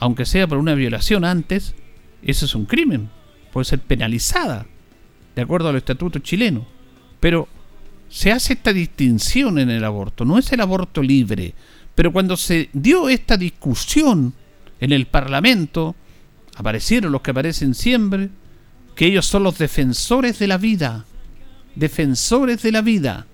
aunque 0.00 0.26
sea 0.26 0.46
por 0.46 0.58
una 0.58 0.74
violación 0.74 1.24
antes, 1.24 1.74
eso 2.22 2.44
es 2.44 2.54
un 2.54 2.66
crimen. 2.66 3.08
Puede 3.54 3.64
ser 3.64 3.80
penalizada, 3.80 4.66
de 5.34 5.42
acuerdo 5.42 5.70
al 5.70 5.76
estatuto 5.76 6.18
chileno. 6.18 6.66
Pero 7.20 7.48
se 8.10 8.32
hace 8.32 8.52
esta 8.52 8.74
distinción 8.74 9.58
en 9.58 9.70
el 9.70 9.82
aborto. 9.82 10.26
No 10.26 10.36
es 10.36 10.52
el 10.52 10.60
aborto 10.60 11.02
libre. 11.02 11.54
Pero 11.94 12.12
cuando 12.12 12.36
se 12.36 12.68
dio 12.74 13.08
esta 13.08 13.38
discusión 13.38 14.34
en 14.80 14.92
el 14.92 15.06
Parlamento, 15.06 15.94
aparecieron 16.56 17.12
los 17.12 17.22
que 17.22 17.30
aparecen 17.30 17.74
siempre, 17.74 18.30
que 18.94 19.06
ellos 19.06 19.26
son 19.26 19.42
los 19.42 19.58
defensores 19.58 20.38
de 20.38 20.46
la 20.46 20.58
vida, 20.58 21.04
defensores 21.74 22.62
de 22.62 22.72
la 22.72 22.82
vida. 22.82 23.26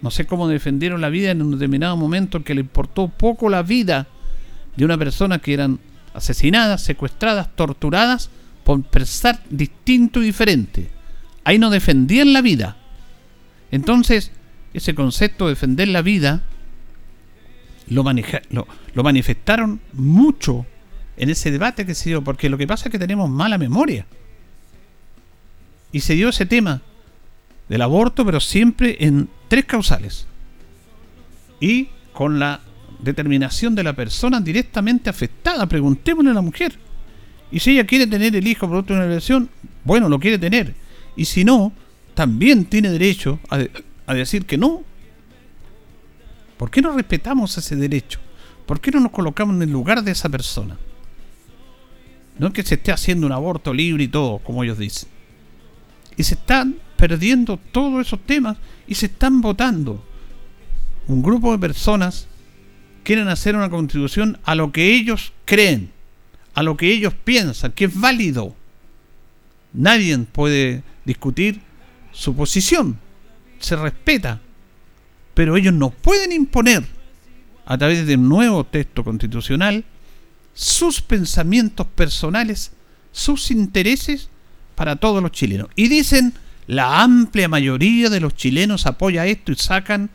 No 0.00 0.10
sé 0.10 0.26
cómo 0.26 0.48
defendieron 0.48 1.00
la 1.00 1.10
vida 1.10 1.30
en 1.30 1.42
un 1.42 1.52
determinado 1.52 1.96
momento 1.96 2.42
que 2.42 2.54
le 2.54 2.62
importó 2.62 3.08
poco 3.08 3.48
la 3.48 3.62
vida 3.62 4.08
de 4.76 4.84
una 4.84 4.98
persona 4.98 5.38
que 5.38 5.54
eran 5.54 5.78
asesinadas, 6.14 6.82
secuestradas, 6.82 7.54
torturadas 7.54 8.30
por 8.64 8.82
pensar 8.82 9.42
distinto 9.48 10.22
y 10.22 10.26
diferente. 10.26 10.90
Ahí 11.44 11.58
no 11.58 11.70
defendían 11.70 12.32
la 12.32 12.42
vida. 12.42 12.76
Entonces, 13.70 14.32
ese 14.74 14.94
concepto 14.94 15.46
de 15.46 15.52
defender 15.52 15.88
la 15.88 16.02
vida 16.02 16.42
lo, 17.92 18.04
lo, 18.94 19.02
manifestaron 19.02 19.80
mucho 19.92 20.66
en 21.16 21.30
ese 21.30 21.50
debate 21.50 21.86
que 21.86 21.94
se 21.94 22.10
dio, 22.10 22.22
porque 22.22 22.48
lo 22.48 22.58
que 22.58 22.66
pasa 22.66 22.86
es 22.88 22.92
que 22.92 22.98
tenemos 22.98 23.30
mala 23.30 23.58
memoria. 23.58 24.06
Y 25.92 26.00
se 26.00 26.14
dio 26.14 26.30
ese 26.30 26.46
tema 26.46 26.80
del 27.68 27.82
aborto, 27.82 28.24
pero 28.24 28.40
siempre 28.40 28.96
en 29.00 29.28
tres 29.48 29.66
causales. 29.66 30.26
Y 31.60 31.88
con 32.12 32.38
la 32.38 32.60
determinación 33.02 33.74
de 33.74 33.82
la 33.82 33.92
persona 33.92 34.40
directamente 34.40 35.10
afectada. 35.10 35.66
Preguntémosle 35.66 36.30
a 36.30 36.34
la 36.34 36.40
mujer. 36.40 36.78
Y 37.50 37.60
si 37.60 37.72
ella 37.72 37.86
quiere 37.86 38.06
tener 38.06 38.34
el 38.34 38.46
hijo 38.46 38.66
producto 38.66 38.94
de 38.94 39.00
una 39.00 39.06
violación, 39.06 39.50
bueno, 39.84 40.08
lo 40.08 40.18
quiere 40.18 40.38
tener. 40.38 40.74
Y 41.16 41.26
si 41.26 41.44
no, 41.44 41.72
también 42.14 42.64
tiene 42.64 42.90
derecho 42.90 43.38
a 44.06 44.14
decir 44.14 44.46
que 44.46 44.56
no, 44.56 44.84
¿Por 46.62 46.70
qué 46.70 46.80
no 46.80 46.92
respetamos 46.92 47.58
ese 47.58 47.74
derecho? 47.74 48.20
¿Por 48.66 48.80
qué 48.80 48.92
no 48.92 49.00
nos 49.00 49.10
colocamos 49.10 49.56
en 49.56 49.62
el 49.62 49.72
lugar 49.72 50.04
de 50.04 50.12
esa 50.12 50.28
persona? 50.28 50.78
No 52.38 52.46
es 52.46 52.52
que 52.52 52.62
se 52.62 52.76
esté 52.76 52.92
haciendo 52.92 53.26
un 53.26 53.32
aborto 53.32 53.74
libre 53.74 54.04
y 54.04 54.06
todo, 54.06 54.38
como 54.38 54.62
ellos 54.62 54.78
dicen. 54.78 55.08
Y 56.16 56.22
se 56.22 56.34
están 56.34 56.76
perdiendo 56.96 57.56
todos 57.56 58.06
esos 58.06 58.20
temas 58.20 58.58
y 58.86 58.94
se 58.94 59.06
están 59.06 59.40
votando. 59.40 60.04
Un 61.08 61.20
grupo 61.20 61.50
de 61.50 61.58
personas 61.58 62.28
quieren 63.02 63.26
hacer 63.26 63.56
una 63.56 63.68
contribución 63.68 64.38
a 64.44 64.54
lo 64.54 64.70
que 64.70 64.94
ellos 64.94 65.32
creen, 65.44 65.90
a 66.54 66.62
lo 66.62 66.76
que 66.76 66.92
ellos 66.92 67.12
piensan, 67.24 67.72
que 67.72 67.86
es 67.86 68.00
válido. 68.00 68.54
Nadie 69.72 70.16
puede 70.18 70.84
discutir 71.04 71.60
su 72.12 72.36
posición. 72.36 73.00
Se 73.58 73.74
respeta 73.74 74.40
pero 75.34 75.56
ellos 75.56 75.74
no 75.74 75.90
pueden 75.90 76.32
imponer 76.32 76.84
a 77.64 77.78
través 77.78 78.06
de 78.06 78.16
un 78.16 78.28
nuevo 78.28 78.64
texto 78.64 79.04
constitucional 79.04 79.84
sus 80.54 81.00
pensamientos 81.00 81.86
personales, 81.86 82.72
sus 83.12 83.50
intereses 83.50 84.28
para 84.74 84.96
todos 84.96 85.22
los 85.22 85.32
chilenos. 85.32 85.68
Y 85.76 85.88
dicen, 85.88 86.34
la 86.66 87.02
amplia 87.02 87.48
mayoría 87.48 88.10
de 88.10 88.20
los 88.20 88.34
chilenos 88.34 88.86
apoya 88.86 89.26
esto 89.26 89.52
y 89.52 89.56
sacan 89.56 90.10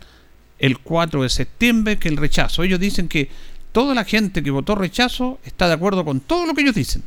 el 0.59 0.79
4 0.79 1.23
de 1.23 1.29
septiembre 1.29 1.97
que 1.97 2.09
el 2.09 2.17
rechazo. 2.17 2.63
Ellos 2.63 2.79
dicen 2.79 3.07
que 3.07 3.29
toda 3.71 3.95
la 3.95 4.03
gente 4.03 4.43
que 4.43 4.51
votó 4.51 4.75
rechazo 4.75 5.39
está 5.43 5.67
de 5.67 5.73
acuerdo 5.73 6.05
con 6.05 6.19
todo 6.19 6.45
lo 6.45 6.53
que 6.53 6.61
ellos 6.61 6.75
dicen. 6.75 7.03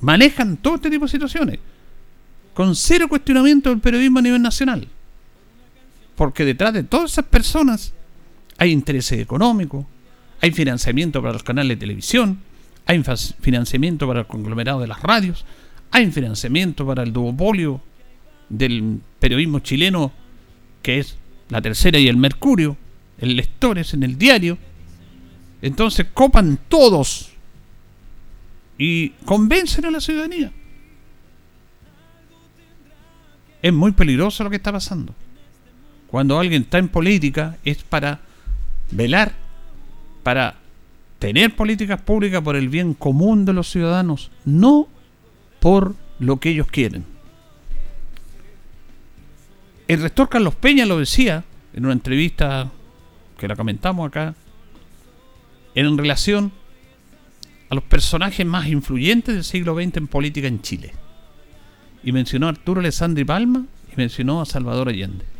Manejan 0.00 0.56
todo 0.56 0.76
este 0.76 0.90
tipo 0.90 1.04
de 1.04 1.10
situaciones 1.10 1.58
con 2.54 2.74
cero 2.74 3.08
cuestionamiento 3.08 3.70
del 3.70 3.80
periodismo 3.80 4.18
a 4.18 4.22
nivel 4.22 4.42
nacional. 4.42 4.88
Porque 6.16 6.44
detrás 6.44 6.72
de 6.72 6.84
todas 6.84 7.12
esas 7.12 7.24
personas 7.26 7.94
hay 8.58 8.70
intereses 8.70 9.18
económicos, 9.18 9.86
hay 10.40 10.50
financiamiento 10.52 11.20
para 11.20 11.32
los 11.32 11.42
canales 11.42 11.76
de 11.76 11.80
televisión, 11.80 12.40
hay 12.86 13.02
financiamiento 13.40 14.06
para 14.06 14.20
el 14.20 14.26
conglomerado 14.26 14.80
de 14.80 14.88
las 14.88 15.00
radios, 15.02 15.44
hay 15.90 16.10
financiamiento 16.10 16.86
para 16.86 17.02
el 17.02 17.12
duopolio 17.12 17.80
del 18.48 19.00
periodismo 19.18 19.60
chileno, 19.60 20.12
que 20.82 20.98
es 20.98 21.16
la 21.48 21.62
tercera 21.62 21.98
y 21.98 22.08
el 22.08 22.16
Mercurio, 22.16 22.76
el 23.18 23.36
lectores 23.36 23.94
en 23.94 24.02
el 24.02 24.18
diario. 24.18 24.58
Entonces 25.60 26.06
copan 26.12 26.58
todos 26.68 27.30
y 28.78 29.10
convencen 29.24 29.84
a 29.84 29.90
la 29.90 30.00
ciudadanía. 30.00 30.50
Es 33.62 33.72
muy 33.72 33.92
peligroso 33.92 34.42
lo 34.42 34.50
que 34.50 34.56
está 34.56 34.72
pasando. 34.72 35.14
Cuando 36.12 36.38
alguien 36.38 36.64
está 36.64 36.76
en 36.76 36.90
política 36.90 37.56
es 37.64 37.82
para 37.84 38.20
velar, 38.90 39.32
para 40.22 40.56
tener 41.18 41.56
políticas 41.56 42.02
públicas 42.02 42.42
por 42.42 42.54
el 42.54 42.68
bien 42.68 42.92
común 42.92 43.46
de 43.46 43.54
los 43.54 43.70
ciudadanos, 43.70 44.30
no 44.44 44.88
por 45.58 45.94
lo 46.18 46.38
que 46.38 46.50
ellos 46.50 46.66
quieren. 46.66 47.06
El 49.88 50.02
rector 50.02 50.28
Carlos 50.28 50.54
Peña 50.54 50.84
lo 50.84 50.98
decía 50.98 51.44
en 51.72 51.86
una 51.86 51.94
entrevista 51.94 52.70
que 53.38 53.48
la 53.48 53.56
comentamos 53.56 54.06
acá, 54.06 54.34
en 55.74 55.96
relación 55.96 56.52
a 57.70 57.74
los 57.74 57.84
personajes 57.84 58.44
más 58.44 58.66
influyentes 58.66 59.34
del 59.34 59.44
siglo 59.44 59.74
XX 59.74 59.96
en 59.96 60.06
política 60.08 60.46
en 60.46 60.60
Chile. 60.60 60.92
Y 62.04 62.12
mencionó 62.12 62.48
a 62.48 62.50
Arturo 62.50 62.80
Alessandri 62.80 63.24
Palma 63.24 63.64
y 63.90 63.96
mencionó 63.96 64.42
a 64.42 64.44
Salvador 64.44 64.90
Allende. 64.90 65.31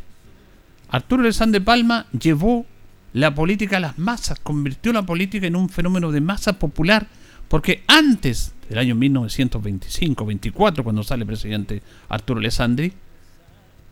Arturo 0.92 1.22
Alessandri 1.22 1.61
Palma 1.61 2.06
llevó 2.12 2.66
la 3.14 3.34
política 3.34 3.78
a 3.78 3.80
las 3.80 3.99
masas, 3.99 4.38
convirtió 4.38 4.92
la 4.92 5.06
política 5.06 5.46
en 5.46 5.56
un 5.56 5.70
fenómeno 5.70 6.12
de 6.12 6.20
masa 6.20 6.58
popular, 6.58 7.06
porque 7.49 7.82
antes 7.87 8.52
del 8.68 8.78
año 8.78 8.94
1925-24, 8.96 10.82
cuando 10.82 11.02
sale 11.02 11.25
presidente 11.25 11.82
Arturo 12.11 12.40
Alessandri, 12.40 12.92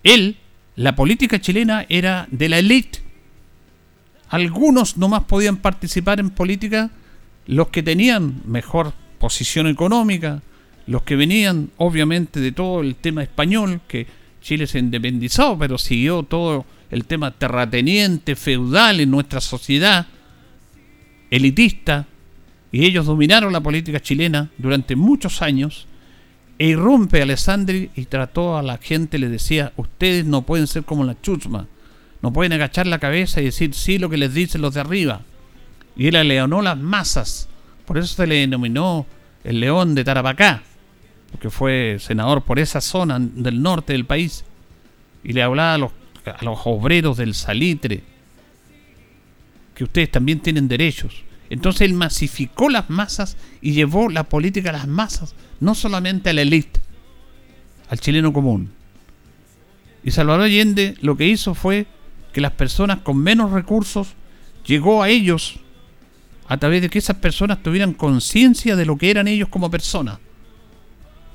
él, 0.02 0.36
la 0.76 0.94
política 0.94 1.40
chilena 1.40 1.86
era 1.88 2.28
de 2.30 2.50
la 2.50 2.58
élite. 2.58 2.98
Algunos 4.28 4.98
nomás 4.98 5.24
podían 5.24 5.56
participar 5.56 6.20
en 6.20 6.28
política 6.28 6.90
los 7.46 7.68
que 7.68 7.82
tenían 7.82 8.42
mejor 8.44 8.92
posición 9.18 9.66
económica, 9.68 10.42
los 10.86 11.02
que 11.02 11.16
venían 11.16 11.70
obviamente 11.78 12.40
de 12.40 12.52
todo 12.52 12.82
el 12.82 12.94
tema 12.96 13.22
español, 13.22 13.80
que 13.88 14.06
Chile 14.42 14.66
se 14.66 14.78
independizó, 14.78 15.58
pero 15.58 15.78
siguió 15.78 16.22
todo 16.24 16.66
el 16.90 17.04
tema 17.04 17.30
terrateniente, 17.30 18.36
feudal 18.36 19.00
en 19.00 19.10
nuestra 19.10 19.40
sociedad, 19.40 20.06
elitista, 21.30 22.06
y 22.72 22.84
ellos 22.84 23.06
dominaron 23.06 23.52
la 23.52 23.60
política 23.60 24.00
chilena 24.00 24.50
durante 24.58 24.96
muchos 24.96 25.42
años, 25.42 25.86
e 26.58 26.66
irrumpe 26.66 27.22
Alessandri 27.22 27.90
y 27.96 28.04
trató 28.04 28.58
a 28.58 28.62
la 28.62 28.76
gente, 28.76 29.18
le 29.18 29.28
decía, 29.28 29.72
ustedes 29.76 30.26
no 30.26 30.42
pueden 30.42 30.66
ser 30.66 30.84
como 30.84 31.04
la 31.04 31.20
chusma, 31.20 31.66
no 32.22 32.32
pueden 32.32 32.52
agachar 32.52 32.86
la 32.86 32.98
cabeza 32.98 33.40
y 33.40 33.46
decir 33.46 33.72
sí 33.74 33.98
lo 33.98 34.10
que 34.10 34.18
les 34.18 34.34
dicen 34.34 34.60
los 34.60 34.74
de 34.74 34.80
arriba. 34.80 35.22
Y 35.96 36.08
él 36.08 36.16
aleonó 36.16 36.60
las 36.60 36.76
masas, 36.76 37.48
por 37.86 37.98
eso 37.98 38.14
se 38.14 38.26
le 38.26 38.36
denominó 38.36 39.06
el 39.42 39.60
león 39.60 39.94
de 39.94 40.04
Tarapacá, 40.04 40.62
porque 41.30 41.48
fue 41.48 41.96
senador 41.98 42.42
por 42.42 42.58
esa 42.58 42.80
zona 42.80 43.18
del 43.18 43.62
norte 43.62 43.94
del 43.94 44.04
país, 44.04 44.44
y 45.24 45.32
le 45.32 45.42
hablaba 45.42 45.74
a 45.74 45.78
los, 45.78 45.92
a 46.26 46.44
los 46.44 46.60
obreros 46.64 47.16
del 47.16 47.34
salitre, 47.34 48.02
que 49.74 49.84
ustedes 49.84 50.10
también 50.10 50.40
tienen 50.40 50.68
derechos. 50.68 51.24
Entonces 51.48 51.82
él 51.82 51.94
masificó 51.94 52.68
las 52.68 52.90
masas 52.90 53.36
y 53.60 53.72
llevó 53.72 54.08
la 54.08 54.24
política 54.24 54.70
a 54.70 54.74
las 54.74 54.86
masas, 54.86 55.34
no 55.58 55.74
solamente 55.74 56.30
a 56.30 56.32
la 56.32 56.42
élite, 56.42 56.80
al 57.88 57.98
chileno 57.98 58.32
común. 58.32 58.70
Y 60.04 60.12
Salvador 60.12 60.44
Allende 60.44 60.94
lo 61.00 61.16
que 61.16 61.26
hizo 61.26 61.54
fue 61.54 61.86
que 62.32 62.40
las 62.40 62.52
personas 62.52 63.00
con 63.00 63.18
menos 63.18 63.50
recursos 63.50 64.14
llegó 64.66 65.02
a 65.02 65.08
ellos 65.08 65.58
a 66.46 66.56
través 66.56 66.82
de 66.82 66.90
que 66.90 66.98
esas 66.98 67.16
personas 67.16 67.62
tuvieran 67.62 67.94
conciencia 67.94 68.76
de 68.76 68.86
lo 68.86 68.96
que 68.96 69.10
eran 69.10 69.28
ellos 69.28 69.48
como 69.48 69.70
personas, 69.70 70.18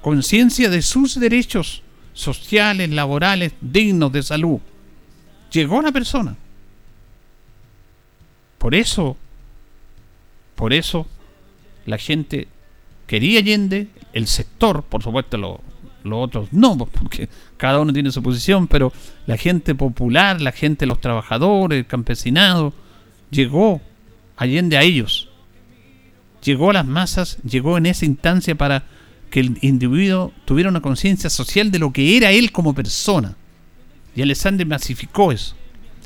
conciencia 0.01 0.69
de 0.69 0.81
sus 0.81 1.19
derechos 1.19 1.83
sociales, 2.13 2.89
laborales, 2.89 3.53
dignos 3.61 4.11
de 4.11 4.23
salud. 4.23 4.59
Llegó 5.55 5.81
la 5.81 5.91
persona. 5.91 6.35
Por 8.57 8.75
eso 8.75 9.15
por 10.55 10.73
eso 10.73 11.05
la 11.85 11.97
gente 11.97 12.47
quería 13.07 13.39
Allende, 13.39 13.87
el 14.13 14.27
sector, 14.27 14.83
por 14.83 15.03
supuesto 15.03 15.37
los 15.37 15.59
otros 16.11 16.51
no, 16.51 16.77
porque 16.99 17.29
cada 17.57 17.79
uno 17.79 17.93
tiene 17.93 18.11
su 18.11 18.23
posición, 18.23 18.67
pero 18.67 18.91
la 19.27 19.37
gente 19.37 19.75
popular, 19.75 20.41
la 20.41 20.51
gente, 20.51 20.85
los 20.85 21.01
trabajadores, 21.01 21.79
el 21.79 21.85
campesinado, 21.85 22.73
llegó 23.29 23.81
Allende 24.37 24.77
a 24.77 24.81
ellos. 24.81 25.29
Llegó 26.43 26.69
a 26.69 26.73
las 26.73 26.85
masas, 26.85 27.37
llegó 27.43 27.77
en 27.77 27.85
esa 27.85 28.05
instancia 28.05 28.55
para 28.55 28.83
que 29.31 29.39
el 29.39 29.57
individuo 29.61 30.31
tuviera 30.45 30.69
una 30.69 30.81
conciencia 30.81 31.29
social 31.29 31.71
de 31.71 31.79
lo 31.79 31.91
que 31.91 32.17
era 32.17 32.31
él 32.31 32.51
como 32.51 32.75
persona. 32.75 33.35
Y 34.15 34.21
Alessandro 34.21 34.65
masificó 34.65 35.31
eso. 35.31 35.55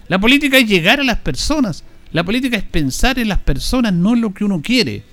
La 0.07 0.19
política 0.19 0.57
es 0.57 0.67
llegar 0.67 0.99
a 0.99 1.03
las 1.03 1.19
personas, 1.19 1.83
la 2.11 2.23
política 2.23 2.57
es 2.57 2.63
pensar 2.63 3.19
en 3.19 3.29
las 3.29 3.39
personas, 3.39 3.93
no 3.93 4.13
en 4.13 4.21
lo 4.21 4.33
que 4.33 4.43
uno 4.43 4.61
quiere. 4.61 5.03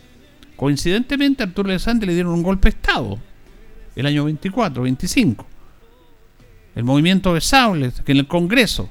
Coincidentemente, 0.57 1.43
a 1.43 1.47
Arturo 1.47 1.69
Alessandri 1.69 2.07
le 2.07 2.15
dieron 2.15 2.33
un 2.33 2.43
golpe 2.43 2.71
de 2.71 2.77
Estado 2.77 3.19
el 3.95 4.07
año 4.07 4.25
24, 4.25 4.83
25. 4.83 5.47
El 6.75 6.85
movimiento 6.85 7.35
de 7.35 7.41
Saules, 7.41 8.03
que 8.05 8.13
en 8.13 8.19
el 8.19 8.27
Congreso. 8.27 8.91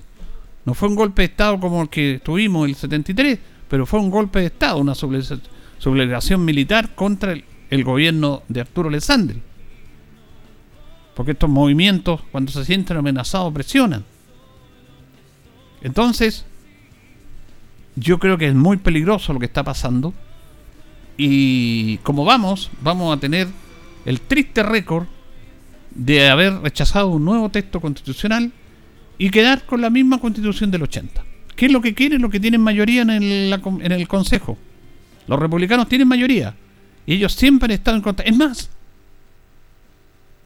No 0.66 0.74
fue 0.74 0.90
un 0.90 0.96
golpe 0.96 1.22
de 1.22 1.28
Estado 1.28 1.60
como 1.60 1.84
el 1.84 1.90
que 1.90 2.20
tuvimos 2.24 2.68
el 2.68 2.76
73, 2.76 3.38
pero 3.68 3.86
fue 3.86 4.00
un 4.00 4.10
golpe 4.10 4.40
de 4.40 4.48
Estado, 4.48 4.78
una 4.80 4.96
sublevación 4.96 6.44
militar 6.44 6.96
contra 6.96 7.34
el, 7.34 7.44
el, 7.70 7.84
gobierno 7.84 8.42
de 8.48 8.62
Arturo 8.62 8.90
Alessandri. 8.90 9.42
Porque 11.16 11.32
estos 11.32 11.50
movimientos, 11.50 12.22
cuando 12.32 12.52
se 12.52 12.66
sienten 12.66 12.98
amenazados, 12.98 13.54
presionan. 13.54 14.04
Entonces, 15.82 16.46
yo 17.96 18.20
creo 18.20 18.38
que 18.38 18.48
es 18.48 18.56
muy 18.56 18.78
peligroso 18.78 19.34
lo 19.34 19.40
que 19.40 19.46
está 19.46 19.64
pasando. 19.64 20.14
Y 21.18 21.98
como 22.00 22.26
vamos, 22.26 22.70
vamos 22.82 23.16
a 23.16 23.20
tener 23.20 23.48
el 24.06 24.22
triste 24.22 24.62
récord 24.64 25.06
de 25.92 26.30
haber 26.30 26.60
rechazado 26.60 27.08
un 27.08 27.24
nuevo 27.24 27.50
texto 27.50 27.80
constitucional 27.80 28.52
y 29.18 29.30
quedar 29.30 29.66
con 29.66 29.82
la 29.82 29.90
misma 29.90 30.20
constitución 30.20 30.70
del 30.72 30.84
80. 30.84 31.24
¿Qué 31.56 31.68
es 31.68 31.72
lo 31.72 31.82
que 31.82 31.94
quieren? 31.94 32.22
Lo 32.22 32.30
que 32.30 32.40
tienen 32.40 32.62
mayoría 32.62 33.02
en 33.02 33.10
el, 33.10 33.62
en 33.82 33.92
el 33.92 34.08
Consejo. 34.08 34.58
Los 35.28 35.40
republicanos 35.40 35.88
tienen 35.88 36.08
mayoría. 36.08 36.54
Y 37.06 37.14
ellos 37.14 37.34
siempre 37.34 37.66
han 37.68 37.72
estado 37.72 37.98
en 37.98 38.04
contra. 38.04 38.26
Es 38.26 38.36
más, 38.36 38.70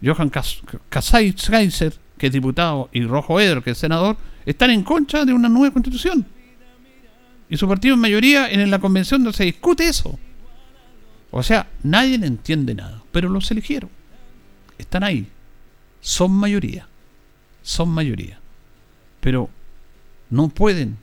Johan 0.04 0.30
Kaiser, 0.30 1.94
que 2.18 2.28
es 2.28 2.34
diputado, 2.34 2.90
y 2.92 3.04
Rojo 3.04 3.40
Eder, 3.40 3.62
que 3.62 3.72
es 3.72 3.78
senador, 3.78 4.18
están 4.46 4.72
en 4.72 4.84
contra 4.84 5.26
de 5.26 5.34
una 5.34 5.50
nueva 5.50 5.74
constitución. 5.74 6.26
Y 7.50 7.58
su 7.58 7.68
partido 7.68 7.96
en 7.96 8.02
mayoría 8.02 8.50
en 8.50 8.70
la 8.70 8.80
convención 8.80 9.24
no 9.24 9.34
se 9.34 9.46
discute 9.46 9.88
eso. 9.88 10.20
O 11.32 11.44
sea, 11.44 11.68
nadie 11.84 12.16
entiende 12.16 12.76
nada. 12.76 13.04
Pero 13.12 13.30
los 13.30 13.50
eligieron. 13.52 13.90
Están 14.78 15.04
ahí. 15.04 15.28
Son 16.00 16.32
mayoría. 16.32 16.88
Son 17.62 17.90
mayoría. 17.90 18.40
Pero 19.20 19.50
no 20.30 20.50
pueden 20.50 20.98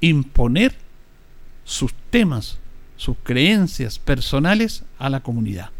imponer 0.00 0.74
sus 1.64 1.92
temas, 2.10 2.58
sus 2.96 3.16
creencias 3.22 3.98
personales 3.98 4.84
a 4.98 5.10
la 5.10 5.20
comunidad. 5.20 5.70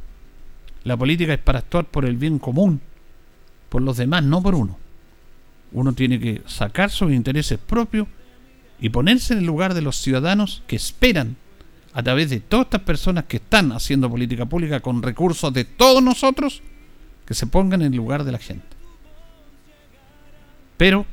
La 0.85 0.97
política 0.97 1.35
es 1.35 1.39
para 1.39 1.59
actuar 1.59 1.85
por 1.87 2.05
el 2.05 2.17
bien 2.17 2.39
común, 2.39 2.81
por 3.69 3.83
los 3.83 3.97
demás, 3.97 4.25
no 4.25 4.43
por 4.43 4.55
uno. 4.55 4.79
Uno 5.73 5.93
tiene 5.93 6.19
que 6.19 6.43
sacar 6.47 6.91
sus 6.91 7.13
intereses 7.13 7.59
propios 7.59 8.09
y 8.81 8.89
ponerse 8.89 9.35
en 9.35 9.41
el 9.41 9.47
lugar 9.47 9.75
de 9.75 9.83
los 9.83 9.97
ciudadanos 9.97 10.63
que 10.67 10.77
esperan 10.77 11.37
a 11.93 12.03
través 12.03 12.31
de 12.31 12.41
todas 12.41 12.67
estas 12.67 12.83
personas 12.83 13.25
que 13.25 13.37
están 13.37 13.73
haciendo 13.73 14.09
política 14.09 14.47
pública 14.47 14.81
con 14.81 15.03
recursos 15.03 15.53
de 15.53 15.65
todos 15.65 16.03
nosotros, 16.03 16.63
que 17.27 17.35
se 17.35 17.47
pongan 17.47 17.83
en 17.83 17.93
el 17.93 17.97
lugar 17.97 18.25
de 18.25 18.33
la 18.33 18.39
gente. 18.39 18.67
Pero 20.77 21.05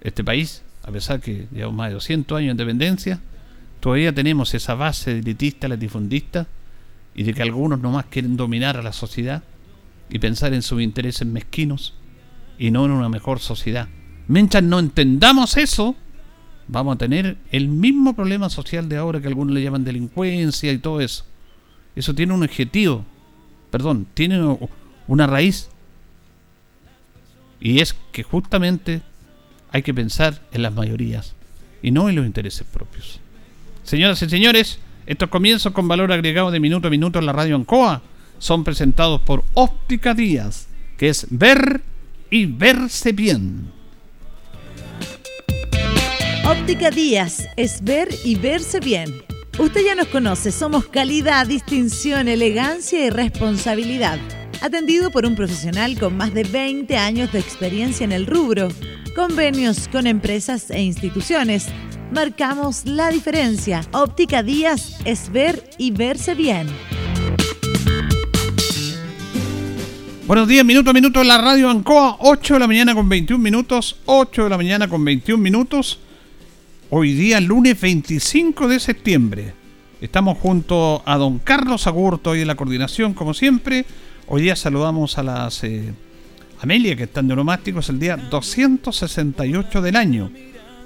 este 0.00 0.24
país, 0.24 0.62
a 0.82 0.90
pesar 0.90 1.20
que 1.20 1.46
llevamos 1.52 1.76
más 1.76 1.88
de 1.88 1.94
200 1.94 2.38
años 2.38 2.48
de 2.48 2.62
independencia, 2.62 3.20
todavía 3.80 4.12
tenemos 4.12 4.52
esa 4.54 4.74
base 4.74 5.18
elitista, 5.18 5.68
latifundista, 5.68 6.46
y 7.16 7.24
de 7.24 7.32
que 7.32 7.42
algunos 7.42 7.80
nomás 7.80 8.04
quieren 8.06 8.36
dominar 8.36 8.76
a 8.76 8.82
la 8.82 8.92
sociedad 8.92 9.42
y 10.10 10.18
pensar 10.18 10.52
en 10.52 10.62
sus 10.62 10.82
intereses 10.82 11.26
mezquinos 11.26 11.94
y 12.58 12.70
no 12.70 12.84
en 12.84 12.90
una 12.90 13.08
mejor 13.08 13.40
sociedad. 13.40 13.88
Mientras 14.28 14.62
no 14.62 14.78
entendamos 14.78 15.56
eso, 15.56 15.96
vamos 16.68 16.96
a 16.96 16.98
tener 16.98 17.38
el 17.50 17.68
mismo 17.68 18.14
problema 18.14 18.50
social 18.50 18.88
de 18.90 18.98
ahora 18.98 19.20
que 19.20 19.28
algunos 19.28 19.54
le 19.54 19.62
llaman 19.62 19.82
delincuencia 19.82 20.70
y 20.70 20.78
todo 20.78 21.00
eso. 21.00 21.24
Eso 21.96 22.14
tiene 22.14 22.34
un 22.34 22.42
objetivo, 22.42 23.04
perdón, 23.70 24.06
tiene 24.12 24.58
una 25.06 25.26
raíz. 25.26 25.70
Y 27.60 27.80
es 27.80 27.96
que 28.12 28.22
justamente 28.22 29.00
hay 29.70 29.82
que 29.82 29.94
pensar 29.94 30.42
en 30.52 30.62
las 30.62 30.74
mayorías 30.74 31.34
y 31.82 31.92
no 31.92 32.10
en 32.10 32.16
los 32.16 32.26
intereses 32.26 32.66
propios. 32.70 33.20
Señoras 33.84 34.20
y 34.20 34.28
señores, 34.28 34.80
estos 35.06 35.28
comienzos 35.28 35.72
con 35.72 35.86
valor 35.86 36.12
agregado 36.12 36.50
de 36.50 36.60
minuto 36.60 36.88
a 36.88 36.90
minuto 36.90 37.18
en 37.18 37.26
la 37.26 37.32
radio 37.32 37.56
Ancoa 37.56 38.02
son 38.38 38.64
presentados 38.64 39.20
por 39.20 39.44
Óptica 39.54 40.14
Díaz, 40.14 40.68
que 40.98 41.08
es 41.08 41.26
ver 41.30 41.80
y 42.30 42.46
verse 42.46 43.12
bien. 43.12 43.72
Óptica 46.44 46.90
Díaz 46.90 47.48
es 47.56 47.82
ver 47.82 48.08
y 48.24 48.34
verse 48.36 48.80
bien. 48.80 49.12
Usted 49.58 49.84
ya 49.84 49.94
nos 49.94 50.08
conoce, 50.08 50.52
somos 50.52 50.86
calidad, 50.86 51.46
distinción, 51.46 52.28
elegancia 52.28 53.06
y 53.06 53.10
responsabilidad. 53.10 54.18
Atendido 54.60 55.10
por 55.10 55.24
un 55.24 55.34
profesional 55.34 55.98
con 55.98 56.16
más 56.16 56.34
de 56.34 56.44
20 56.44 56.96
años 56.96 57.32
de 57.32 57.38
experiencia 57.38 58.04
en 58.04 58.12
el 58.12 58.26
rubro, 58.26 58.68
convenios 59.14 59.88
con 59.88 60.06
empresas 60.06 60.70
e 60.70 60.82
instituciones. 60.82 61.68
Marcamos 62.12 62.86
la 62.86 63.10
diferencia. 63.10 63.82
Óptica 63.92 64.42
Díaz 64.42 64.98
es 65.04 65.30
ver 65.30 65.70
y 65.76 65.90
verse 65.90 66.34
bien. 66.34 66.68
Buenos 70.26 70.48
días, 70.48 70.64
minuto 70.64 70.90
a 70.90 70.92
minuto 70.92 71.20
en 71.20 71.28
la 71.28 71.38
radio 71.38 71.68
Ancoa, 71.68 72.16
8 72.20 72.54
de 72.54 72.60
la 72.60 72.66
mañana 72.66 72.94
con 72.94 73.08
21 73.08 73.42
minutos, 73.42 73.96
8 74.06 74.44
de 74.44 74.50
la 74.50 74.56
mañana 74.56 74.88
con 74.88 75.04
21 75.04 75.42
minutos. 75.42 75.98
Hoy 76.90 77.12
día, 77.12 77.40
lunes 77.40 77.80
25 77.80 78.68
de 78.68 78.80
septiembre. 78.80 79.54
Estamos 80.00 80.38
junto 80.38 81.02
a 81.04 81.16
don 81.16 81.38
Carlos 81.40 81.86
Agurto 81.86 82.36
y 82.36 82.40
en 82.40 82.46
la 82.46 82.54
coordinación, 82.54 83.14
como 83.14 83.34
siempre. 83.34 83.84
Hoy 84.28 84.42
día 84.42 84.56
saludamos 84.56 85.18
a 85.18 85.22
las 85.22 85.64
eh, 85.64 85.92
Amelia 86.60 86.96
que 86.96 87.04
están 87.04 87.28
de 87.28 87.34
es 87.78 87.88
el 87.88 87.98
día 87.98 88.16
268 88.16 89.82
del 89.82 89.96
año. 89.96 90.30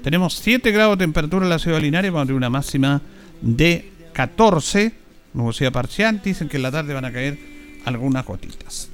Tenemos 0.03 0.33
7 0.35 0.71
grados 0.71 0.97
de 0.97 1.03
temperatura 1.03 1.45
en 1.45 1.49
la 1.49 1.59
ciudad 1.59 1.77
de 1.77 1.83
Linares, 1.83 2.11
vamos 2.11 2.23
a 2.23 2.27
tener 2.27 2.37
una 2.37 2.49
máxima 2.49 3.01
de 3.41 3.91
14, 4.13 4.93
nubosidad 5.33 5.71
parcial. 5.71 6.21
Dicen 6.23 6.49
que 6.49 6.57
en 6.57 6.63
la 6.63 6.71
tarde 6.71 6.93
van 6.93 7.05
a 7.05 7.11
caer 7.11 7.37
algunas 7.85 8.25
gotitas. 8.25 8.89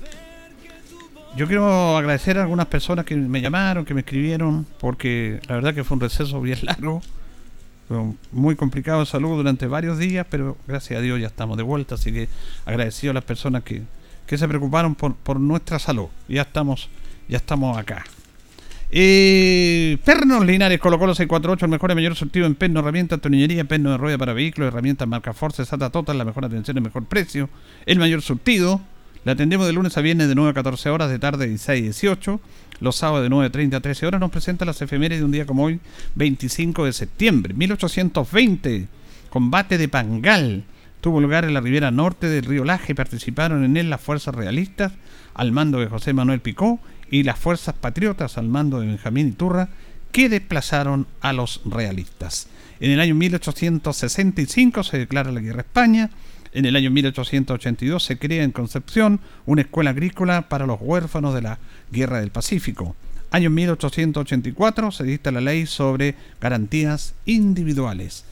Yo 1.38 1.48
quiero 1.48 1.96
agradecer 1.96 2.38
a 2.38 2.42
algunas 2.42 2.66
personas 2.66 3.06
que 3.06 3.16
me 3.16 3.42
llamaron, 3.42 3.86
que 3.86 3.94
me 3.94 4.02
escribieron, 4.02 4.66
porque 4.80 5.40
la 5.48 5.56
verdad 5.56 5.74
que 5.74 5.84
fue 5.84 5.96
un 5.96 6.02
receso 6.02 6.42
bien 6.42 6.60
largo. 6.64 7.02
Muy 8.34 8.58
complicado 8.58 9.00
de 9.00 9.06
salud 9.06 9.38
durante 9.38 9.66
varios 9.68 9.98
días, 9.98 10.28
pero 10.30 10.58
gracias 10.68 11.00
a 11.00 11.02
Dios 11.02 11.22
ya 11.22 11.28
estamos 11.28 11.56
de 11.56 11.64
vuelta, 11.64 11.96
así 11.96 12.12
que 12.12 12.28
agradecido 12.66 13.12
a 13.12 13.14
las 13.14 13.24
personas 13.24 13.64
que, 13.64 13.84
se 14.28 14.48
preocuparon 14.48 14.94
por, 14.96 15.40
nuestra 15.40 15.80
salud. 15.80 16.08
Ya 16.28 16.42
estamos, 16.42 16.90
ya 17.30 17.38
estamos 17.38 17.78
acá. 17.78 18.04
Eh, 18.90 19.98
pernos 20.06 20.46
Linares 20.46 20.80
colocó 20.80 21.06
los 21.06 21.18
648, 21.18 21.66
el 21.66 21.72
mejor 21.72 21.92
y 21.92 21.96
mayor 21.96 22.16
surtido 22.16 22.46
en 22.46 22.56
perno, 22.56 22.80
herramientas, 22.80 23.20
tornillería, 23.20 23.66
perno 23.66 23.92
de 23.92 23.98
rueda 23.98 24.18
para 24.18 24.34
vehículos, 24.34 24.70
herramientas 24.70 25.08
marca 25.08 25.34
Force, 25.34 25.66
SATA 25.66 25.90
Total, 25.90 26.18
la 26.18 26.24
mejor 26.24 26.46
atención, 26.46 26.78
el 26.78 26.84
mejor 26.84 27.06
precio, 27.06 27.50
el 27.86 28.00
mayor 28.00 28.22
surtido. 28.22 28.82
La 29.26 29.34
atendemos 29.34 29.68
de 29.68 29.74
lunes 29.74 29.98
a 29.98 30.02
viernes 30.02 30.30
de 30.30 30.36
9 30.36 30.52
a 30.52 30.54
14 30.54 30.90
horas, 30.90 31.10
de 31.10 31.20
tarde 31.20 31.50
de 31.50 31.58
6 31.58 31.68
a 31.68 31.74
18. 31.74 32.42
Los 32.80 32.96
sábados 32.96 33.24
de 33.24 33.30
9 33.30 33.48
a 33.48 33.52
30 33.52 33.76
a 33.76 33.80
13 33.82 34.06
horas 34.08 34.22
nos 34.22 34.32
presenta 34.32 34.64
las 34.64 34.82
efemérides 34.82 35.20
de 35.20 35.26
un 35.26 35.32
día 35.32 35.46
como 35.46 35.66
hoy, 35.66 35.82
25 36.16 36.86
de 36.86 36.94
septiembre. 36.94 37.54
1820, 37.54 38.88
combate 39.30 39.78
de 39.78 39.90
Pangal. 39.90 40.64
Tuvo 41.02 41.20
lugar 41.20 41.44
en 41.44 41.54
la 41.54 41.60
ribera 41.60 41.92
norte 41.92 42.28
del 42.28 42.46
río 42.46 42.64
Laje 42.64 42.96
participaron 42.96 43.66
en 43.66 43.76
él 43.76 43.90
las 43.90 44.00
fuerzas 44.00 44.34
realistas 44.34 44.94
al 45.34 45.52
mando 45.52 45.80
de 45.80 45.88
José 45.88 46.14
Manuel 46.14 46.40
Picó 46.40 46.80
y 47.10 47.24
las 47.24 47.40
fuerzas 47.40 47.76
patriotas 47.76 48.38
al 48.38 48.48
mando 48.48 48.80
de 48.80 48.88
Benjamín 48.88 49.30
Iturra 49.30 49.70
que 50.12 50.30
desplazaron 50.30 51.08
a 51.22 51.34
los 51.34 51.62
realistas. 51.66 52.48
En 52.80 52.92
el 52.92 53.00
año 53.00 53.16
1865 53.16 54.84
se 54.84 54.98
declara 54.98 55.32
la 55.32 55.42
guerra 55.42 55.60
a 55.60 55.62
España 55.62 56.10
en 56.58 56.66
el 56.66 56.76
año 56.76 56.90
1882 56.92 58.04
se 58.04 58.18
crea 58.18 58.44
en 58.44 58.52
Concepción 58.52 59.20
una 59.46 59.62
escuela 59.62 59.92
agrícola 59.92 60.50
para 60.50 60.66
los 60.66 60.80
huérfanos 60.82 61.36
de 61.36 61.42
la 61.42 61.60
Guerra 61.92 62.20
del 62.20 62.32
Pacífico. 62.32 62.96
Año 63.30 63.50
1884 63.50 64.92
se 64.92 65.04
dicta 65.04 65.32
la 65.32 65.42
ley 65.42 65.66
sobre 65.66 66.16
garantías 66.40 67.14
individuales. 67.26 68.26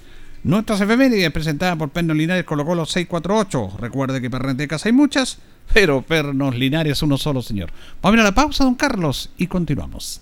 Nuestras 0.45 0.79
efemérides 0.79 1.31
presentada 1.31 1.75
por 1.75 1.89
Pernos 1.89 2.15
Linares 2.15 2.43
colocó 2.43 2.75
los 2.75 2.91
648. 2.91 3.77
Recuerde 3.79 4.21
que 4.21 4.29
perrentecas 4.29 4.85
hay 4.85 4.91
muchas, 4.91 5.39
pero 5.73 6.03
Pernos 6.03 6.53
Linares 6.53 7.01
uno 7.01 7.17
solo, 7.17 7.41
señor. 7.41 7.71
Vamos 7.99 8.13
a 8.13 8.17
ir 8.17 8.21
a 8.21 8.29
la 8.29 8.35
pausa, 8.35 8.63
don 8.63 8.75
Carlos, 8.75 9.31
y 9.37 9.47
continuamos. 9.47 10.21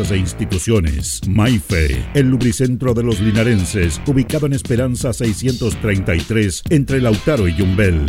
e 0.09 0.17
instituciones. 0.17 1.21
Maife, 1.27 2.03
el 2.15 2.29
lubricentro 2.31 2.95
de 2.95 3.03
los 3.03 3.19
linarenses, 3.19 4.01
ubicado 4.07 4.47
en 4.47 4.53
Esperanza 4.53 5.13
633, 5.13 6.63
entre 6.69 6.99
Lautaro 6.99 7.47
y 7.47 7.55
Yumbel. 7.55 8.05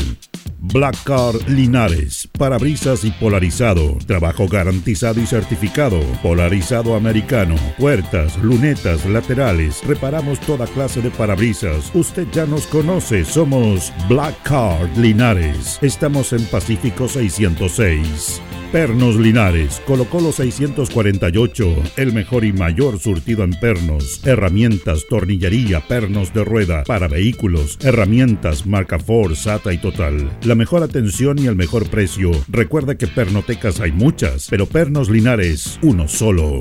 Black 0.65 0.97
Car 1.03 1.35
Linares, 1.49 2.29
parabrisas 2.39 3.05
y 3.05 3.11
polarizado, 3.11 3.99
trabajo 4.07 4.47
garantizado 4.47 5.21
y 5.21 5.27
certificado, 5.27 6.01
polarizado 6.23 6.95
americano, 6.95 7.57
puertas, 7.79 8.39
lunetas, 8.39 9.05
laterales, 9.05 9.85
reparamos 9.85 10.39
toda 10.41 10.69
clase 10.69 11.03
de 11.03 11.11
parabrisas. 11.11 11.91
Usted 11.95 12.29
ya 12.33 12.47
nos 12.47 12.69
conoce, 12.69 13.25
somos 13.25 13.93
Black 14.09 14.41
Card 14.45 14.97
Linares. 14.97 15.81
Estamos 15.83 16.33
en 16.33 16.45
Pacífico 16.47 17.09
606. 17.09 18.41
Pernos 18.73 19.17
Linares, 19.17 19.83
colocó 19.87 20.19
los 20.19 20.37
648, 20.37 21.77
el 21.99 22.15
mejor 22.15 22.43
y 22.43 22.55
mayor 22.55 22.99
surtido 22.99 23.45
en 23.45 23.51
pernos, 23.51 24.27
herramientas, 24.27 25.05
tornillería, 25.11 25.87
pernos 25.87 26.33
de 26.33 26.43
rueda, 26.43 26.83
para 26.85 27.07
vehículos, 27.07 27.77
herramientas, 27.83 28.65
marca 28.65 28.99
Ford, 28.99 29.35
SATA 29.35 29.75
y 29.75 29.79
Total. 29.79 30.39
La 30.45 30.55
mejor 30.55 30.83
atención 30.83 31.39
y 31.39 31.49
el 31.49 31.55
mejor 31.55 31.91
precio. 31.91 32.31
Recuerda 32.49 32.95
que 32.95 33.07
pernotecas 33.07 33.79
hay 33.79 33.93
muchas, 33.93 34.47
pero 34.49 34.65
Pernos 34.65 35.11
Linares, 35.11 35.79
uno 35.83 36.09
solo. 36.09 36.61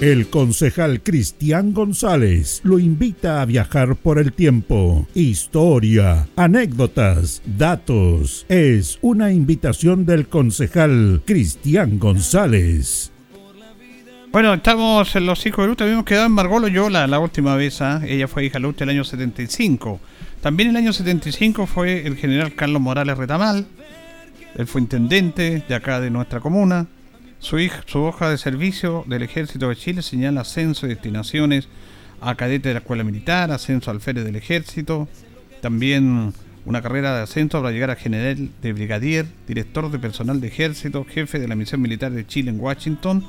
El 0.00 0.30
concejal 0.30 1.02
Cristian 1.02 1.74
González 1.74 2.60
lo 2.62 2.78
invita 2.78 3.42
a 3.42 3.44
viajar 3.46 3.96
por 3.96 4.20
el 4.20 4.32
tiempo. 4.32 5.08
Historia, 5.12 6.28
anécdotas, 6.36 7.42
datos. 7.44 8.46
Es 8.48 9.00
una 9.02 9.32
invitación 9.32 10.06
del 10.06 10.28
concejal 10.28 11.22
Cristian 11.26 11.98
González. 11.98 13.10
Bueno, 14.30 14.54
estamos 14.54 15.16
en 15.16 15.26
los 15.26 15.44
hijos 15.44 15.64
de 15.64 15.68
Luz. 15.68 15.80
Habíamos 15.80 16.04
quedado 16.04 16.26
en 16.26 16.32
Margot 16.32 16.60
Loyola 16.60 17.08
la 17.08 17.18
última 17.18 17.56
vez. 17.56 17.82
¿ah? 17.82 18.00
Ella 18.06 18.28
fue 18.28 18.44
hija 18.44 18.58
de 18.58 18.60
Luz 18.60 18.80
el 18.80 18.90
año 18.90 19.02
75. 19.02 19.98
También 20.40 20.70
el 20.70 20.76
año 20.76 20.92
75 20.92 21.66
fue 21.66 22.06
el 22.06 22.16
general 22.16 22.54
Carlos 22.54 22.80
Morales 22.80 23.18
Retamal. 23.18 23.66
Él 24.54 24.66
fue 24.68 24.80
intendente 24.80 25.64
de 25.68 25.74
acá 25.74 26.00
de 26.00 26.10
nuestra 26.10 26.38
comuna. 26.38 26.86
Su, 27.40 27.58
hija, 27.58 27.82
hoja 27.94 28.30
de 28.30 28.38
servicio 28.38 29.04
del 29.06 29.22
Ejército 29.22 29.68
de 29.68 29.76
Chile 29.76 30.02
señala 30.02 30.40
ascenso 30.40 30.86
y 30.86 30.90
destinaciones 30.90 31.68
a 32.20 32.34
cadete 32.34 32.68
de 32.68 32.74
la 32.74 32.80
Escuela 32.80 33.04
Militar, 33.04 33.50
ascenso 33.52 33.90
al 33.90 34.00
Férez 34.00 34.24
del 34.24 34.36
Ejército. 34.36 35.08
También 35.60 36.32
una 36.66 36.82
carrera 36.82 37.16
de 37.16 37.22
ascenso 37.22 37.60
para 37.62 37.72
llegar 37.72 37.90
a 37.90 37.96
general 37.96 38.50
de 38.60 38.72
brigadier, 38.72 39.26
director 39.46 39.90
de 39.90 39.98
personal 39.98 40.40
de 40.40 40.48
ejército, 40.48 41.06
jefe 41.08 41.38
de 41.38 41.48
la 41.48 41.54
misión 41.54 41.80
militar 41.80 42.12
de 42.12 42.26
Chile 42.26 42.50
en 42.50 42.60
Washington 42.60 43.24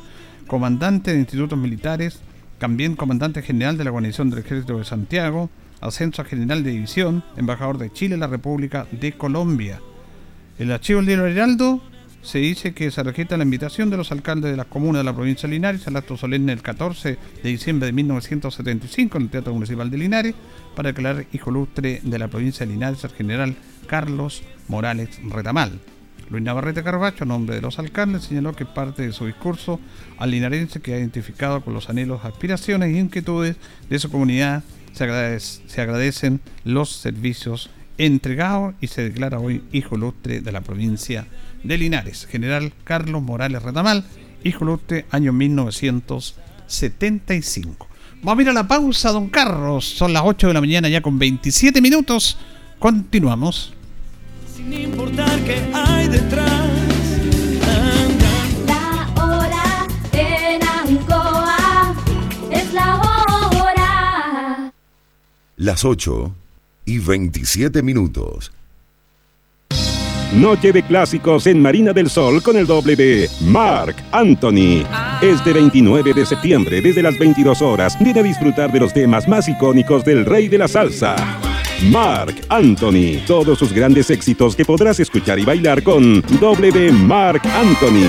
comandante 0.50 1.14
de 1.14 1.20
institutos 1.20 1.58
militares, 1.58 2.20
también 2.58 2.96
comandante 2.96 3.44
general 3.44 3.78
de 3.78 3.84
la 3.84 3.92
guarnición 3.92 4.32
del 4.32 4.40
Ejército 4.40 4.80
de 4.80 4.84
Santiago, 4.84 5.50
ascenso 5.80 6.24
a 6.24 6.26
general 6.26 6.64
de 6.64 6.72
división, 6.72 7.24
embajador 7.38 7.78
de 7.78 7.94
Chile 7.94 8.16
en 8.16 8.22
la 8.22 8.28
República 8.28 8.88
de 8.92 9.14
Colombia. 9.14 9.80
El 10.58 10.72
archivo 10.72 10.98
del 10.98 11.06
diario 11.06 11.28
Heraldo 11.28 11.82
se 12.22 12.40
dice 12.40 12.74
que 12.74 12.92
se 12.92 13.04
registra 13.04 13.38
la 13.38 13.44
invitación 13.44 13.90
de 13.90 13.98
los 13.98 14.12
alcaldes 14.12 14.52
de 14.52 14.58
las 14.58 14.66
comunas 14.66 15.00
de 15.02 15.04
la 15.06 15.16
provincia 15.16 15.48
de 15.48 15.56
Linares 15.56 15.88
al 15.88 15.96
acto 15.96 16.18
solemne 16.18 16.54
del 16.54 16.62
14 16.62 17.18
de 17.44 17.50
diciembre 17.50 17.88
de 17.88 17.94
1975 17.94 19.18
en 19.18 19.24
el 19.24 19.30
Teatro 19.30 19.54
Municipal 19.54 19.90
de 19.90 19.98
Linares 19.98 20.36
para 20.76 20.90
declarar 20.90 21.26
hijo 21.32 21.52
lustre 21.52 22.02
de 22.04 22.20
la 22.20 22.28
provincia 22.28 22.66
de 22.66 22.74
Linares 22.74 23.04
al 23.06 23.12
general 23.12 23.56
Carlos 23.88 24.44
Morales 24.68 25.20
Retamal. 25.30 25.80
Luis 26.30 26.44
Navarrete 26.44 26.84
Carbacho, 26.84 27.24
a 27.24 27.28
nombre 27.28 27.56
de 27.56 27.62
los 27.62 27.80
alcaldes, 27.80 28.26
señaló 28.26 28.54
que 28.54 28.66
parte 28.66 29.02
de 29.02 29.14
su 29.14 29.26
discurso 29.26 29.80
al 30.20 30.30
linarense 30.30 30.80
que 30.80 30.94
ha 30.94 31.00
identificado 31.00 31.62
con 31.62 31.74
los 31.74 31.90
anhelos, 31.90 32.24
aspiraciones 32.24 32.94
e 32.94 33.00
inquietudes 33.00 33.56
de 33.90 34.00
su 34.00 34.12
comunidad 34.12 34.64
se, 34.94 35.40
se 35.40 35.82
agradecen 35.82 36.40
los 36.64 36.92
servicios 36.92 37.72
entregados 37.98 38.76
y 38.80 38.88
se 38.88 39.04
declara 39.04 39.40
hoy 39.40 39.64
hijo 39.72 39.98
lustre 39.98 40.42
de 40.42 40.52
la 40.52 40.62
provincia 40.62 41.22
de 41.24 41.28
Linares. 41.64 42.26
General 42.26 42.74
Carlos 42.84 43.22
Morales 43.22 43.64
Retamal, 43.64 44.04
hijo 44.44 44.66
lustre, 44.66 45.06
año 45.12 45.32
1975. 45.34 47.88
Vamos 48.22 48.40
a 48.40 48.42
ir 48.44 48.50
a 48.50 48.54
la 48.54 48.68
pausa, 48.68 49.12
don 49.12 49.30
Carlos. 49.30 49.86
Son 49.86 50.12
las 50.14 50.24
8 50.26 50.48
de 50.48 50.54
la 50.54 50.62
mañana 50.62 50.90
ya 50.90 51.02
con 51.02 51.20
27 51.20 51.82
minutos. 51.82 52.38
Continuamos 52.80 53.74
sin 54.60 54.74
importar 54.74 55.40
qué 55.46 55.72
hay 55.74 56.08
detrás. 56.08 56.70
La 58.68 59.10
hora 59.16 59.88
en 60.12 60.62
Ancoa 60.64 61.96
es 62.52 62.74
la 62.74 62.98
hora. 62.98 64.74
Las 65.56 65.86
8 65.86 66.36
y 66.86 67.00
27 67.00 67.82
minutos. 67.84 68.52
Noche 70.34 70.72
de 70.72 70.84
clásicos 70.84 71.48
en 71.48 71.60
Marina 71.60 71.92
del 71.92 72.08
Sol 72.08 72.44
con 72.44 72.56
el 72.56 72.68
doble 72.68 72.96
de 72.96 73.28
Mark 73.42 73.96
Anthony. 74.12 74.86
Este 75.24 75.54
29 75.54 76.14
de 76.14 76.24
septiembre, 76.24 76.82
desde 76.84 77.02
las 77.02 77.18
22 77.18 77.64
horas, 77.64 77.98
viene 78.00 78.20
a 78.20 78.24
disfrutar 78.24 78.72
de 78.72 78.80
los 78.80 78.94
temas 78.94 79.28
más 79.28 79.48
icónicos 79.50 80.06
del 80.06 80.26
rey 80.26 80.48
de 80.48 80.60
la 80.60 80.68
salsa. 80.68 81.16
Mark 81.90 82.36
Anthony. 82.50 83.26
Todos 83.26 83.58
sus 83.58 83.74
grandes 83.74 84.12
éxitos 84.12 84.56
que 84.56 84.66
podrás 84.66 85.00
escuchar 85.00 85.40
y 85.40 85.46
bailar 85.46 85.82
con 85.82 86.22
W 86.22 86.92
Mark 86.92 87.42
Anthony. 87.46 88.08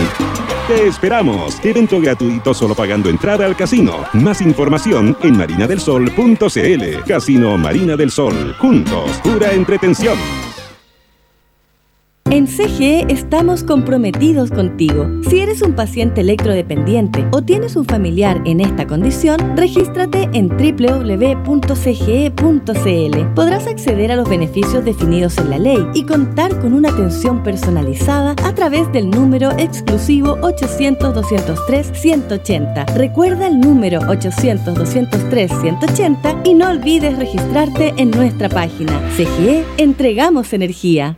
Te 0.69 0.89
esperamos. 0.89 1.59
Evento 1.65 2.03
gratuito 2.03 2.53
solo 2.53 2.75
pagando 2.75 3.09
entrada 3.09 3.47
al 3.47 3.57
casino. 3.57 4.05
Más 4.13 4.43
información 4.43 5.17
en 5.23 5.39
marinadelsol.cl. 5.39 7.03
Casino 7.07 7.57
Marina 7.57 7.97
del 7.97 8.11
Sol. 8.11 8.55
Juntos, 8.59 9.11
pura 9.25 9.53
entretención. 9.53 10.19
En 12.31 12.47
CGE 12.47 13.05
estamos 13.09 13.65
comprometidos 13.65 14.53
contigo. 14.53 15.09
Si 15.29 15.41
eres 15.41 15.63
un 15.63 15.75
paciente 15.75 16.21
electrodependiente 16.21 17.27
o 17.33 17.43
tienes 17.43 17.75
un 17.75 17.85
familiar 17.85 18.41
en 18.45 18.61
esta 18.61 18.87
condición, 18.87 19.57
regístrate 19.57 20.29
en 20.33 20.47
www.cge.cl. 20.47 21.75
Podrás 23.35 23.67
acceder 23.67 24.13
a 24.13 24.17
los 24.17 24.29
beneficios 24.29 24.85
definidos 24.85 25.39
en 25.39 25.51
la 25.51 25.59
ley 25.59 25.85
y 25.93 26.05
contar 26.05 26.57
con 26.61 26.73
una 26.73 26.91
atención 26.91 27.43
personalizada 27.43 28.37
a 28.45 28.55
través 28.55 28.93
del 28.93 29.11
número 29.11 29.51
exclusivo 29.59 30.37
800-203-180. 30.37 32.95
Recuerda 32.95 33.49
el 33.49 33.59
número 33.59 34.03
800-203-180 34.03 36.43
y 36.45 36.55
no 36.55 36.71
olvides 36.71 37.19
registrarte 37.19 37.93
en 37.97 38.13
nuestra 38.13 38.49
página. 38.49 39.01
CGE, 39.17 39.65
entregamos 39.79 40.53
energía. 40.53 41.17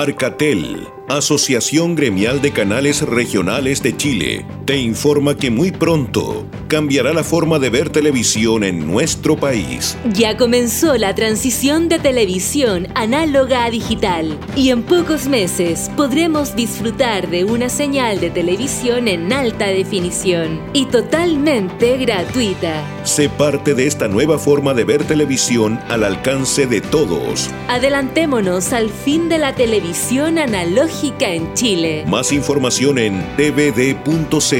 Arcatel, 0.00 0.88
Asociación 1.08 1.94
Gremial 1.94 2.40
de 2.40 2.52
Canales 2.52 3.02
Regionales 3.02 3.82
de 3.82 3.94
Chile, 3.98 4.46
te 4.70 4.78
informa 4.78 5.36
que 5.36 5.50
muy 5.50 5.72
pronto 5.72 6.46
cambiará 6.68 7.12
la 7.12 7.24
forma 7.24 7.58
de 7.58 7.70
ver 7.70 7.90
televisión 7.90 8.62
en 8.62 8.86
nuestro 8.86 9.36
país. 9.36 9.98
Ya 10.12 10.36
comenzó 10.36 10.96
la 10.96 11.12
transición 11.16 11.88
de 11.88 11.98
televisión 11.98 12.86
análoga 12.94 13.64
a 13.64 13.70
digital 13.70 14.38
y 14.54 14.70
en 14.70 14.84
pocos 14.84 15.26
meses 15.26 15.90
podremos 15.96 16.54
disfrutar 16.54 17.28
de 17.28 17.42
una 17.42 17.68
señal 17.68 18.20
de 18.20 18.30
televisión 18.30 19.08
en 19.08 19.32
alta 19.32 19.66
definición 19.66 20.60
y 20.72 20.86
totalmente 20.86 21.96
gratuita. 21.96 22.84
Sé 23.02 23.28
parte 23.28 23.74
de 23.74 23.88
esta 23.88 24.06
nueva 24.06 24.38
forma 24.38 24.72
de 24.72 24.84
ver 24.84 25.02
televisión 25.02 25.80
al 25.88 26.04
alcance 26.04 26.68
de 26.68 26.80
todos. 26.80 27.50
Adelantémonos 27.66 28.72
al 28.72 28.90
fin 28.90 29.28
de 29.28 29.38
la 29.38 29.52
televisión 29.56 30.38
analógica 30.38 31.30
en 31.30 31.52
Chile. 31.54 32.04
Más 32.06 32.30
información 32.30 32.98
en 32.98 33.20
tvd.cl. 33.36 34.59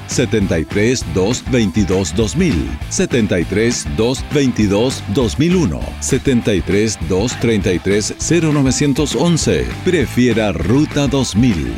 73 0.11 1.05
222 1.13 2.13
2000, 2.15 2.79
73 2.89 3.87
222 3.95 5.03
2001, 5.13 5.79
73 6.01 6.99
233 7.07 8.15
0911. 8.19 9.65
Prefiera 9.85 10.51
Ruta 10.51 11.07
2000. 11.07 11.71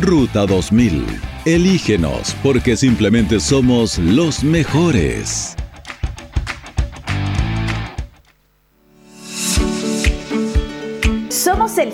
Ruta 0.00 0.46
2000. 0.46 1.04
Elígenos 1.44 2.36
porque 2.42 2.76
simplemente 2.76 3.40
somos 3.40 3.98
los 3.98 4.44
mejores. 4.44 5.57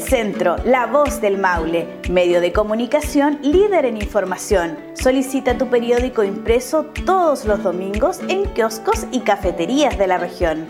Centro, 0.05 0.57
la 0.64 0.87
voz 0.87 1.21
del 1.21 1.38
Maule, 1.38 2.01
medio 2.09 2.40
de 2.40 2.53
comunicación 2.53 3.38
líder 3.43 3.87
en 3.87 3.97
información. 3.97 4.79
Solicita 4.95 5.59
tu 5.59 5.69
periódico 5.69 6.23
impreso 6.23 6.85
todos 7.07 7.45
los 7.45 7.62
domingos 7.62 8.21
en 8.29 8.45
kioscos 8.55 9.07
y 9.11 9.21
cafeterías 9.21 9.99
de 9.99 10.07
la 10.07 10.19
región. 10.19 10.69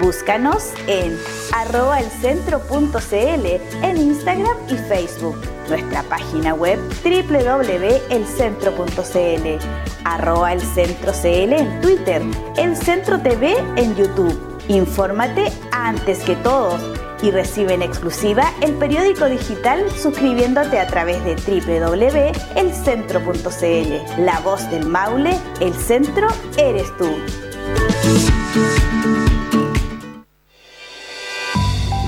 Búscanos 0.00 0.72
en 0.86 1.18
arroba 1.54 2.00
elcentro.cl 2.00 3.46
en 3.82 3.96
Instagram 3.96 4.56
y 4.68 4.74
Facebook. 4.74 5.36
Nuestra 5.68 6.02
página 6.04 6.54
web 6.54 6.78
www.elcentro.cl 7.04 9.66
arroba 10.04 10.52
en 10.52 11.80
Twitter, 11.80 12.22
El 12.56 12.76
Centro 12.76 13.20
TV 13.20 13.56
en 13.76 13.94
YouTube. 13.94 14.36
Infórmate 14.68 15.52
antes 15.72 16.20
que 16.20 16.36
todos 16.36 16.80
y 17.22 17.30
recibe 17.30 17.74
en 17.74 17.82
exclusiva 17.82 18.50
el 18.60 18.72
periódico 18.74 19.26
digital 19.26 19.90
suscribiéndote 19.90 20.78
a 20.78 20.86
través 20.86 21.24
de 21.24 21.34
www.elcentro.cl. 21.36 24.24
La 24.24 24.40
voz 24.40 24.70
del 24.70 24.86
Maule, 24.86 25.38
el 25.60 25.74
centro 25.74 26.28
eres 26.56 26.96
tú. 26.96 27.08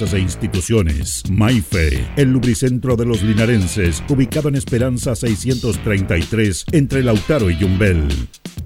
e 0.01 0.19
instituciones. 0.19 1.23
Maife, 1.29 2.07
el 2.17 2.31
lubricentro 2.31 2.95
de 2.95 3.05
los 3.05 3.21
linarenses, 3.21 4.03
ubicado 4.09 4.49
en 4.49 4.55
Esperanza 4.55 5.15
633, 5.15 6.65
entre 6.71 7.03
Lautaro 7.03 7.51
y 7.51 7.57
Yumbel. 7.57 8.07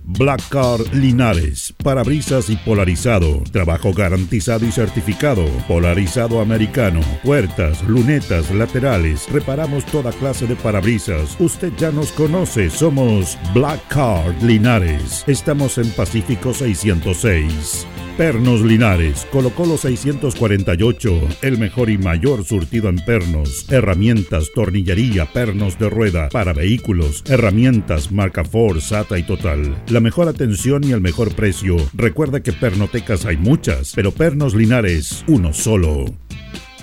Black 0.07 0.47
Car 0.49 0.79
Linares, 0.93 1.73
parabrisas 1.83 2.49
y 2.49 2.55
polarizado, 2.57 3.43
trabajo 3.51 3.91
garantizado 3.91 4.65
y 4.65 4.71
certificado, 4.71 5.45
polarizado 5.67 6.41
americano, 6.41 7.01
puertas, 7.23 7.83
lunetas, 7.87 8.51
laterales, 8.51 9.27
reparamos 9.31 9.83
toda 9.85 10.11
clase 10.11 10.45
de 10.47 10.55
parabrisas. 10.55 11.35
Usted 11.39 11.73
ya 11.77 11.91
nos 11.91 12.11
conoce, 12.11 12.69
somos 12.69 13.37
Black 13.53 13.81
Card 13.87 14.41
Linares. 14.43 15.23
Estamos 15.27 15.77
en 15.79 15.89
Pacífico 15.89 16.53
606. 16.53 17.87
Pernos 18.17 18.61
Linares, 18.61 19.27
Colo 19.29 19.49
Colo 19.49 19.77
648, 19.77 21.19
el 21.41 21.57
mejor 21.57 21.89
y 21.89 21.97
mayor 21.97 22.45
surtido 22.45 22.87
en 22.87 22.95
pernos, 22.95 23.69
herramientas, 23.69 24.51
tornillería, 24.55 25.25
pernos 25.25 25.77
de 25.77 25.89
rueda, 25.89 26.29
para 26.29 26.53
vehículos, 26.53 27.25
herramientas, 27.27 28.13
marca 28.13 28.45
Ford, 28.45 28.79
SATA 28.79 29.19
y 29.19 29.23
Total. 29.23 29.83
La 29.89 29.99
mejor 29.99 30.29
atención 30.29 30.85
y 30.85 30.93
el 30.93 31.01
mejor 31.01 31.35
precio. 31.35 31.75
Recuerda 31.93 32.39
que 32.39 32.53
pernotecas 32.53 33.25
hay 33.25 33.35
muchas, 33.35 33.91
pero 33.93 34.13
Pernos 34.13 34.55
Linares, 34.55 35.25
uno 35.27 35.51
solo. 35.51 36.05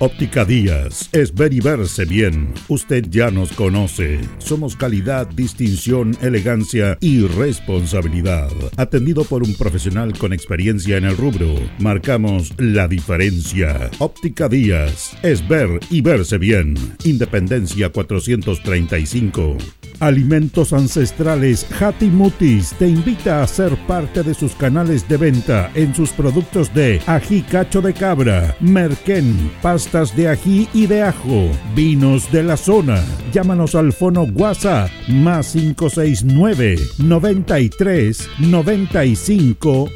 Óptica 0.05 0.45
Díaz, 0.45 1.09
es 1.13 1.33
ver 1.33 1.53
y 1.53 1.61
verse 1.61 2.05
bien. 2.05 2.53
Usted 2.67 3.07
ya 3.09 3.31
nos 3.31 3.53
conoce. 3.53 4.19
Somos 4.39 4.75
calidad, 4.75 5.29
distinción, 5.29 6.17
elegancia 6.21 6.99
y 7.01 7.25
responsabilidad. 7.25 8.51
Atendido 8.77 9.23
por 9.23 9.45
un 9.45 9.55
profesional 9.55 10.19
con 10.19 10.33
experiencia 10.33 10.97
en 10.97 11.05
el 11.05 11.17
rubro, 11.17 11.55
marcamos 11.79 12.53
la 12.59 12.89
diferencia. 12.89 13.93
Óptica 14.01 14.49
Díaz, 14.49 15.17
es 15.23 15.47
ver 15.47 15.79
y 15.89 16.01
verse 16.01 16.37
bien. 16.37 16.75
Independencia 17.05 17.91
435. 17.91 19.57
Alimentos 20.03 20.73
Ancestrales 20.73 21.65
Hatimutis 21.81 22.75
te 22.77 22.89
invita 22.89 23.41
a 23.41 23.47
ser 23.47 23.77
parte 23.87 24.25
de 24.25 24.35
sus 24.35 24.53
canales 24.57 25.09
de 25.09 25.17
venta 25.17 25.71
en 25.77 25.95
sus 25.95 26.11
productos 26.11 26.75
de 26.75 27.01
ají 27.07 27.43
cacho 27.43 27.81
de 27.81 27.95
cabra, 27.95 28.57
merquén, 28.59 29.53
de 29.93 30.29
ají 30.29 30.69
y 30.73 30.87
de 30.87 31.03
ajo, 31.03 31.51
vinos 31.75 32.33
de 32.33 32.43
la 32.43 32.57
zona. 32.57 33.05
Llámanos 33.31 33.75
al 33.75 33.93
fono 33.93 34.23
WhatsApp 34.23 34.89
más 35.09 35.53
569 35.53 36.77
93 36.97 38.29
95 38.39 39.91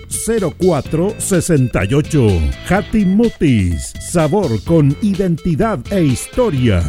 04 0.59 1.15
68. 1.17 2.29
Hatimutis, 2.69 3.95
sabor 4.13 4.63
con 4.65 4.95
identidad 5.01 5.81
e 5.91 6.05
historia. 6.05 6.83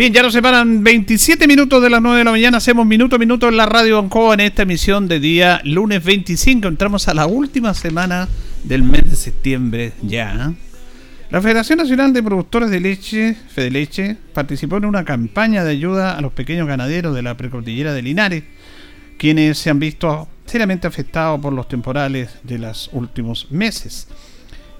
Bien, 0.00 0.14
ya 0.14 0.22
nos 0.22 0.32
separan 0.32 0.82
27 0.82 1.46
minutos 1.46 1.82
de 1.82 1.90
las 1.90 2.00
9 2.00 2.20
de 2.20 2.24
la 2.24 2.30
mañana. 2.30 2.56
Hacemos 2.56 2.86
minuto 2.86 3.16
a 3.16 3.18
minuto 3.18 3.50
en 3.50 3.58
la 3.58 3.66
radio 3.66 3.98
Ancoa 3.98 4.32
en 4.32 4.40
esta 4.40 4.62
emisión 4.62 5.08
de 5.08 5.20
día 5.20 5.60
lunes 5.62 6.02
25. 6.02 6.68
Entramos 6.68 7.06
a 7.06 7.12
la 7.12 7.26
última 7.26 7.74
semana 7.74 8.26
del 8.64 8.82
mes 8.82 9.10
de 9.10 9.14
septiembre 9.14 9.92
ya. 10.00 10.54
La 11.28 11.42
Federación 11.42 11.80
Nacional 11.80 12.14
de 12.14 12.22
Productores 12.22 12.70
de 12.70 12.80
Leche, 12.80 13.36
Fedeleche, 13.50 14.16
participó 14.32 14.78
en 14.78 14.86
una 14.86 15.04
campaña 15.04 15.64
de 15.64 15.72
ayuda 15.72 16.16
a 16.16 16.22
los 16.22 16.32
pequeños 16.32 16.66
ganaderos 16.66 17.14
de 17.14 17.20
la 17.20 17.36
precordillera 17.36 17.92
de 17.92 18.00
Linares, 18.00 18.44
quienes 19.18 19.58
se 19.58 19.68
han 19.68 19.80
visto 19.80 20.28
seriamente 20.46 20.86
afectados 20.86 21.38
por 21.42 21.52
los 21.52 21.68
temporales 21.68 22.30
de 22.42 22.58
los 22.58 22.88
últimos 22.94 23.52
meses. 23.52 24.08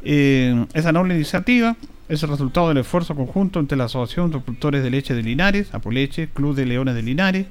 Eh, 0.03 0.65
esa 0.73 0.93
noble 0.93 1.15
iniciativa 1.15 1.77
es 2.11 2.25
el 2.25 2.29
resultado 2.29 2.69
del 2.69 2.79
esfuerzo 2.79 3.15
conjunto 3.15 3.61
entre 3.61 3.79
la 3.79 3.85
Asociación 3.85 4.33
de 4.33 4.41
Productores 4.41 4.83
de 4.83 4.91
Leche 4.91 5.15
de 5.15 5.23
Linares, 5.23 5.73
Apoleche, 5.73 6.29
Club 6.29 6.57
de 6.57 6.67
Leones 6.67 6.97
de 6.97 7.03
Linares. 7.03 7.47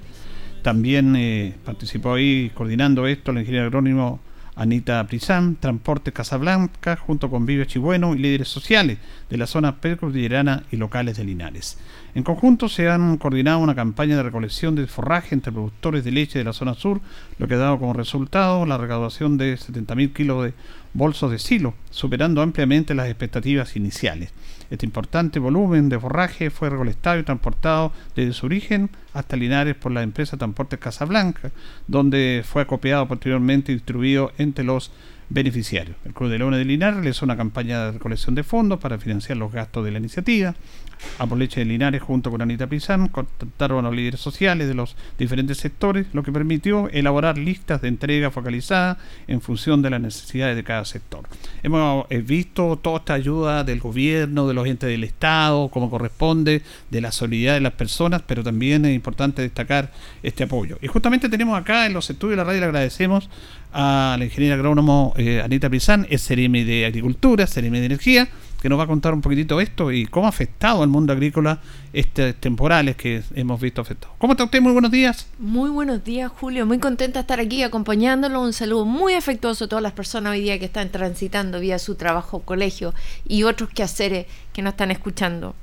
También 0.61 1.15
eh, 1.15 1.55
participó 1.63 2.15
ahí 2.15 2.51
coordinando 2.53 3.07
esto 3.07 3.31
el 3.31 3.37
ingeniero 3.37 3.67
agrónimo 3.67 4.19
Anita 4.57 5.01
Prizán, 5.07 5.55
Transporte 5.55 6.11
Casablanca, 6.11 6.97
junto 6.97 7.29
con 7.29 7.45
Vive 7.45 7.67
Chibueno 7.67 8.13
y 8.13 8.17
líderes 8.17 8.49
sociales 8.49 8.97
de 9.29 9.37
la 9.37 9.47
zona 9.47 9.77
percordillerana 9.77 10.63
y 10.69 10.75
locales 10.75 11.15
de 11.15 11.23
Linares. 11.23 11.79
En 12.13 12.23
conjunto 12.23 12.67
se 12.67 12.89
han 12.89 13.17
coordinado 13.17 13.59
una 13.59 13.75
campaña 13.75 14.17
de 14.17 14.23
recolección 14.23 14.75
de 14.75 14.87
forraje 14.87 15.33
entre 15.33 15.53
productores 15.53 16.03
de 16.03 16.11
leche 16.11 16.37
de 16.37 16.43
la 16.43 16.51
zona 16.51 16.73
sur, 16.73 16.99
lo 17.37 17.47
que 17.47 17.53
ha 17.53 17.59
dado 17.59 17.79
como 17.79 17.93
resultado 17.93 18.65
la 18.65 18.77
recaudación 18.77 19.37
de 19.37 19.53
70.000 19.53 20.11
kilos 20.11 20.43
de 20.43 20.53
bolsos 20.93 21.31
de 21.31 21.39
silo, 21.39 21.73
superando 21.91 22.41
ampliamente 22.41 22.95
las 22.95 23.07
expectativas 23.07 23.75
iniciales. 23.75 24.31
Este 24.69 24.85
importante 24.85 25.39
volumen 25.39 25.89
de 25.89 25.99
forraje 25.99 26.49
fue 26.49 26.69
recolectado 26.69 27.19
y 27.19 27.23
transportado 27.23 27.91
desde 28.15 28.33
su 28.33 28.45
origen 28.45 28.89
hasta 29.13 29.35
Linares 29.35 29.75
por 29.75 29.91
la 29.91 30.03
empresa 30.03 30.37
Transportes 30.37 30.79
Casablanca, 30.79 31.51
donde 31.87 32.43
fue 32.45 32.61
acopiado 32.61 33.07
posteriormente 33.07 33.71
y 33.71 33.75
distribuido 33.75 34.31
entre 34.37 34.63
los 34.63 34.91
beneficiarios. 35.29 35.95
El 36.05 36.13
Club 36.13 36.29
de 36.29 36.39
Leones 36.39 36.59
de 36.59 36.65
Linares 36.65 36.97
realizó 36.97 37.25
una 37.25 37.37
campaña 37.37 37.85
de 37.85 37.91
recolección 37.93 38.35
de 38.35 38.43
fondos 38.43 38.79
para 38.79 38.97
financiar 38.97 39.37
los 39.37 39.51
gastos 39.51 39.85
de 39.85 39.91
la 39.91 39.99
iniciativa. 39.99 40.55
Leche 41.37 41.61
de 41.61 41.65
Linares, 41.65 42.01
junto 42.01 42.31
con 42.31 42.41
Anita 42.41 42.67
Pizán, 42.67 43.07
contactaron 43.07 43.85
a 43.85 43.89
los 43.89 43.95
líderes 43.95 44.19
sociales 44.19 44.67
de 44.67 44.73
los 44.73 44.95
diferentes 45.17 45.57
sectores, 45.57 46.07
lo 46.13 46.23
que 46.23 46.31
permitió 46.31 46.89
elaborar 46.89 47.37
listas 47.37 47.81
de 47.81 47.87
entrega 47.87 48.31
focalizadas 48.31 48.97
en 49.27 49.41
función 49.41 49.81
de 49.81 49.89
las 49.89 50.01
necesidades 50.01 50.55
de 50.55 50.63
cada 50.63 50.85
sector. 50.85 51.27
Hemos 51.63 52.05
eh, 52.09 52.19
visto 52.19 52.77
toda 52.77 52.97
esta 52.99 53.13
ayuda 53.13 53.63
del 53.63 53.79
gobierno, 53.79 54.47
de 54.47 54.53
los 54.53 54.67
entes 54.67 54.89
del 54.89 55.03
Estado, 55.03 55.69
como 55.69 55.89
corresponde, 55.89 56.61
de 56.89 57.01
la 57.01 57.11
solidaridad 57.11 57.53
de 57.55 57.61
las 57.61 57.73
personas, 57.73 58.21
pero 58.25 58.43
también 58.43 58.85
es 58.85 58.95
importante 58.95 59.41
destacar 59.41 59.91
este 60.23 60.43
apoyo. 60.43 60.77
Y 60.81 60.87
justamente 60.87 61.29
tenemos 61.29 61.57
acá 61.59 61.85
en 61.85 61.93
los 61.93 62.09
estudios 62.09 62.31
de 62.31 62.37
la 62.37 62.43
radio, 62.43 62.59
le 62.59 62.65
agradecemos 62.65 63.29
a 63.71 64.15
la 64.17 64.25
ingeniera 64.25 64.55
agrónomo 64.55 65.13
eh, 65.17 65.41
Anita 65.43 65.69
Pizán, 65.69 66.07
es 66.09 66.27
CRM 66.27 66.65
de 66.65 66.85
Agricultura, 66.85 67.45
CRM 67.45 67.71
de 67.73 67.85
Energía, 67.85 68.27
que 68.61 68.69
nos 68.69 68.79
va 68.79 68.83
a 68.83 68.87
contar 68.87 69.13
un 69.13 69.21
poquitito 69.21 69.61
esto 69.61 69.91
y 69.91 70.05
cómo 70.05 70.25
ha 70.25 70.29
afectado 70.29 70.83
al 70.83 70.89
mundo 70.89 71.13
agrícola 71.13 71.61
estos 71.93 72.35
temporales 72.35 72.95
que 72.95 73.23
hemos 73.35 73.59
visto 73.59 73.81
afectados. 73.81 74.15
¿Cómo 74.19 74.33
está 74.33 74.43
usted? 74.43 74.61
Muy 74.61 74.73
buenos 74.73 74.91
días. 74.91 75.27
Muy 75.39 75.69
buenos 75.69 76.03
días, 76.03 76.31
Julio. 76.31 76.65
Muy 76.65 76.79
contenta 76.79 77.19
de 77.19 77.21
estar 77.21 77.39
aquí 77.39 77.63
acompañándolo. 77.63 78.41
Un 78.41 78.53
saludo 78.53 78.85
muy 78.85 79.13
afectuoso 79.13 79.65
a 79.65 79.67
todas 79.67 79.83
las 79.83 79.93
personas 79.93 80.33
hoy 80.33 80.41
día 80.41 80.59
que 80.59 80.65
están 80.65 80.89
transitando 80.89 81.59
vía 81.59 81.79
su 81.79 81.95
trabajo, 81.95 82.41
colegio 82.41 82.93
y 83.27 83.43
otros 83.43 83.69
quehaceres 83.69 84.25
que 84.53 84.61
nos 84.61 84.73
están 84.73 84.91
escuchando. 84.91 85.55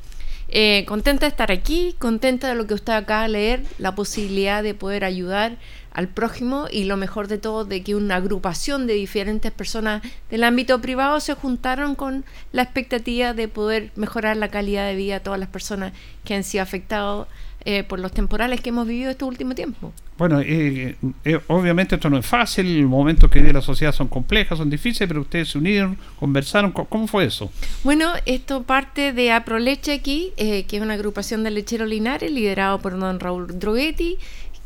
Eh, 0.49 0.85
contenta 0.87 1.27
de 1.27 1.31
estar 1.31 1.51
aquí, 1.51 1.97
contenta 1.99 2.49
de 2.49 2.55
lo 2.55 2.67
que 2.67 2.75
usted 2.75 2.93
acaba 2.93 3.23
de 3.23 3.29
leer, 3.31 3.63
la 3.79 3.95
posibilidad 3.95 4.63
de 4.63 4.75
poder 4.75 5.05
ayudar 5.05 5.57
al 5.97 6.09
prójimo 6.09 6.67
y 6.71 6.85
lo 6.85 6.99
mejor 6.99 7.27
de 7.27 7.39
todo 7.39 7.65
de 7.65 7.83
que 7.83 7.95
una 7.95 8.17
agrupación 8.17 8.87
de 8.87 8.93
diferentes 8.93 9.51
personas 9.51 10.03
del 10.31 10.45
ámbito 10.45 10.79
privado 10.83 11.21
se 11.21 11.33
juntaron 11.33 11.95
con 11.95 12.27
la 12.53 12.63
expectativa 12.63 13.33
de 13.33 13.49
poder 13.49 13.93
mejorar 13.97 14.37
la 14.37 14.49
calidad 14.49 14.87
de 14.87 14.95
vida 14.95 15.15
de 15.15 15.21
todas 15.21 15.41
las 15.41 15.49
personas 15.49 15.95
que 16.23 16.35
han 16.35 16.45
sido 16.45 16.63
afectadas 16.63 17.29
eh, 17.69 17.83
por 17.83 17.99
los 17.99 18.13
temporales 18.13 18.61
que 18.61 18.69
hemos 18.69 18.87
vivido 18.87 19.11
este 19.11 19.25
último 19.25 19.53
tiempo. 19.53 19.93
Bueno, 20.19 20.41
eh, 20.41 20.95
eh, 21.25 21.41
obviamente 21.49 21.97
esto 21.97 22.09
no 22.09 22.19
es 22.19 22.25
fácil, 22.25 22.83
los 22.83 22.89
momentos 22.89 23.29
que 23.29 23.41
vive 23.41 23.53
la 23.53 23.61
sociedad 23.61 23.91
son 23.91 24.07
complejos, 24.07 24.59
son 24.59 24.71
difíciles, 24.71 25.09
pero 25.09 25.23
ustedes 25.23 25.49
se 25.49 25.59
unieron, 25.59 25.99
conversaron, 26.21 26.71
¿cómo 26.71 27.09
fue 27.09 27.25
eso? 27.25 27.51
Bueno, 27.83 28.13
esto 28.25 28.63
parte 28.63 29.13
de 29.13 29.33
Aproleche 29.33 29.95
aquí, 29.95 30.33
que 30.37 30.65
es 30.71 30.81
una 30.81 30.95
agrupación 30.95 31.43
de 31.43 31.51
lecheros 31.51 31.89
linares 31.89 32.31
liderado 32.31 32.79
por 32.79 32.97
don 32.97 33.19
Raúl 33.19 33.59
Droguetti, 33.59 34.17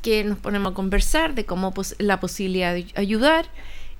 que 0.03 0.25
nos 0.25 0.39
ponemos 0.39 0.73
a 0.73 0.75
conversar 0.75 1.35
de 1.35 1.45
cómo 1.45 1.73
la 1.99 2.21
posibilidad 2.21 2.75
de 2.75 2.87
ayudar. 2.95 3.47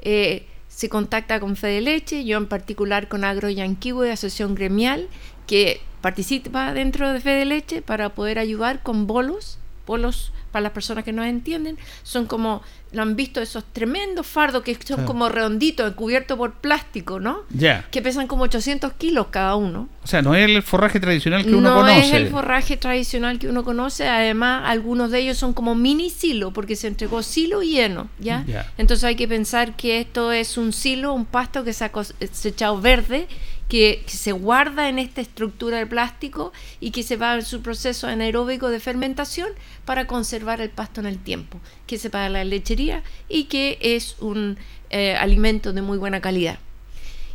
Eh, 0.01 0.47
se 0.69 0.89
contacta 0.89 1.41
con 1.41 1.57
Fede 1.57 1.81
Leche, 1.81 2.25
yo 2.25 2.39
en 2.39 2.47
particular 2.47 3.09
con 3.09 3.25
Agro 3.25 3.51
Yanquivo 3.51 4.03
de 4.03 4.13
Asociación 4.13 4.55
Gremial, 4.55 5.09
que 5.47 5.81
participa 6.01 6.73
dentro 6.73 7.13
de 7.13 7.21
Fede 7.21 7.45
Leche 7.45 7.83
para 7.83 8.11
poder 8.11 8.39
ayudar 8.39 8.83
con 8.83 9.07
bolos, 9.07 9.59
bolos 9.87 10.33
para 10.51 10.65
las 10.65 10.73
personas 10.73 11.05
que 11.05 11.13
no 11.13 11.25
entienden, 11.25 11.79
son 12.03 12.27
como, 12.27 12.63
lo 12.93 13.03
han 13.03 13.17
visto, 13.17 13.41
esos 13.41 13.65
tremendos 13.73 14.27
fardos 14.27 14.63
que 14.63 14.77
son 14.85 15.05
como 15.05 15.29
redonditos, 15.29 15.93
cubiertos 15.95 16.37
por 16.37 16.55
plástico, 16.55 17.21
¿no? 17.21 17.43
Ya. 17.51 17.87
Que 17.91 18.03
pesan 18.03 18.27
como 18.27 18.45
800 18.45 18.93
kilos 18.95 19.29
cada 19.31 19.57
uno. 19.57 19.89
O 20.03 20.07
sea, 20.07 20.23
no 20.23 20.35
es 20.35 20.49
el 20.49 20.63
forraje 20.63 21.01
tradicional 21.01 21.45
que 21.45 21.55
uno 21.55 21.75
conoce. 21.75 21.95
No 21.95 22.01
es 22.01 22.13
el 22.13 22.29
forraje 22.29 22.77
tradicional 22.77 23.39
que 23.39 23.49
uno 23.49 23.65
conoce, 23.65 24.09
además 24.09 24.63
algunos 24.67 25.11
de 25.11 25.21
ellos 25.21 25.37
son 25.37 25.53
como 25.53 25.75
mini 25.75 26.11
silo, 26.11 26.53
porque 26.53 26.77
se 26.77 26.89
entregó 26.89 27.23
silo 27.23 27.63
y 27.63 27.79
heno, 27.79 28.09
¿ya? 28.19 28.45
Entonces 28.79 29.05
hay 29.05 29.17
que 29.17 29.29
pensar 29.29 29.77
que 29.77 30.01
esto 30.01 30.33
es 30.33 30.57
un 30.57 30.73
silo, 30.73 31.13
un 31.13 31.27
pasto 31.27 31.65
que 31.65 31.73
se 31.73 31.85
ha 31.85 31.93
cosechado 31.93 32.81
verde 32.81 33.29
que, 33.71 34.03
se 34.07 34.33
guarda 34.33 34.89
en 34.89 34.99
esta 34.99 35.21
estructura 35.21 35.79
de 35.79 35.87
plástico 35.87 36.53
y 36.81 36.91
que 36.91 37.05
se 37.05 37.17
va 37.17 37.37
en 37.37 37.45
su 37.45 37.63
proceso 37.63 38.09
anaeróbico 38.09 38.69
de 38.69 38.81
fermentación 38.81 39.49
para 39.85 40.07
conservar 40.07 40.61
el 40.61 40.71
pasto 40.71 41.01
en 41.01 41.07
el 41.07 41.19
tiempo, 41.19 41.61
que 41.87 41.97
se 41.97 42.11
paga 42.11 42.29
la 42.29 42.45
lechería 42.45 43.03
y 43.29 43.45
que 43.45 43.79
es 43.81 44.17
un 44.21 44.59
eh, 44.91 45.15
alimento 45.15 45.73
de 45.73 45.83
muy 45.83 45.99
buena 45.99 46.21
calidad. 46.21 46.59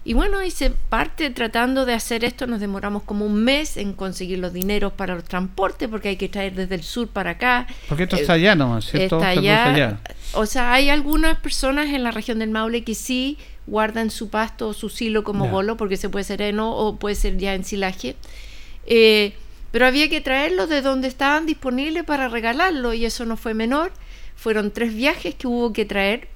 Y 0.08 0.14
bueno, 0.14 0.44
y 0.44 0.52
se 0.52 0.70
parte 0.70 1.32
tratando 1.32 1.86
de 1.86 1.94
hacer 1.94 2.24
esto, 2.24 2.46
nos 2.46 2.60
demoramos 2.60 3.02
como 3.02 3.26
un 3.26 3.44
mes 3.44 3.76
en 3.76 3.94
conseguir 3.94 4.38
los 4.38 4.54
dineros 4.54 4.94
para 4.94 5.16
los 5.16 5.24
transportes, 5.24 5.90
porque 5.90 6.10
hay 6.10 6.18
que 6.18 6.30
traer 6.30 6.54
desde 6.54 6.76
el 6.76 6.84
sur 6.84 7.08
para 7.08 7.32
acá. 7.32 7.66
Porque 7.90 8.04
esto 8.04 8.16
está 8.16 8.34
allá, 8.34 8.54
¿no? 8.54 8.80
¿cierto? 8.82 9.16
Está 9.16 9.30
allá. 9.30 10.00
O 10.34 10.46
sea, 10.46 10.74
hay 10.74 10.90
algunas 10.90 11.40
personas 11.40 11.88
en 11.88 12.04
la 12.04 12.12
región 12.12 12.38
del 12.38 12.52
Maule 12.52 12.84
que 12.84 12.94
sí 12.94 13.40
guardan 13.68 14.12
su 14.12 14.30
pasto 14.30 14.70
o 14.70 14.74
su 14.74 14.90
silo 14.90 15.24
como 15.24 15.48
bolo, 15.48 15.78
porque 15.78 15.98
se 15.98 16.10
puede 16.10 16.26
ser 16.26 16.42
heno 16.42 16.76
o 16.76 16.98
puede 16.98 17.16
ser 17.16 17.38
ya 17.38 17.54
en 17.56 17.64
silaje. 17.64 18.16
Eh, 18.86 19.34
pero 19.72 19.88
había 19.88 20.10
que 20.10 20.22
traerlo 20.22 20.68
de 20.68 20.82
donde 20.82 21.08
estaban 21.08 21.46
disponibles 21.46 22.04
para 22.04 22.30
regalarlo 22.30 22.94
y 22.94 23.06
eso 23.06 23.26
no 23.26 23.38
fue 23.38 23.54
menor. 23.54 23.92
Fueron 24.36 24.72
tres 24.72 24.96
viajes 24.96 25.36
que 25.36 25.48
hubo 25.48 25.74
que 25.74 25.86
traer 25.86 26.30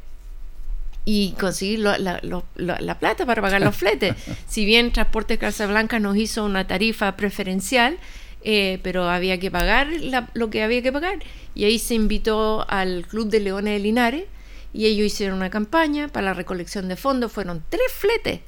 y 1.06 1.32
conseguir 1.40 1.80
la, 1.80 2.98
plata 3.00 3.26
para 3.26 3.42
pagar 3.42 3.62
los 3.62 3.76
fletes. 3.78 4.16
si 4.48 4.66
bien 4.66 4.92
Transporte 4.92 5.38
Casablanca 5.38 6.00
nos 6.00 6.18
hizo 6.18 6.44
una 6.44 6.68
tarifa 6.68 7.16
preferencial, 7.16 7.98
eh, 8.44 8.80
pero 8.84 9.10
había 9.10 9.40
que 9.40 9.52
pagar 9.52 9.88
lo 10.34 10.50
que 10.50 10.64
había 10.64 10.82
que 10.82 10.92
pagar. 10.92 11.20
Y 11.56 11.66
ahí 11.66 11.80
se 11.80 11.96
invitó 11.96 12.66
al 12.70 13.06
Club 13.08 13.30
de 13.30 13.40
Leones 13.40 13.74
de 13.74 13.80
Linares, 13.80 14.26
y 14.74 14.86
ellos 14.86 15.08
hicieron 15.08 15.38
una 15.38 15.50
campaña 15.50 16.08
para 16.08 16.26
la 16.26 16.34
recolección 16.34 16.88
de 16.88 16.96
fondos, 16.96 17.32
fueron 17.32 17.64
tres 17.70 17.92
fletes 17.92 18.42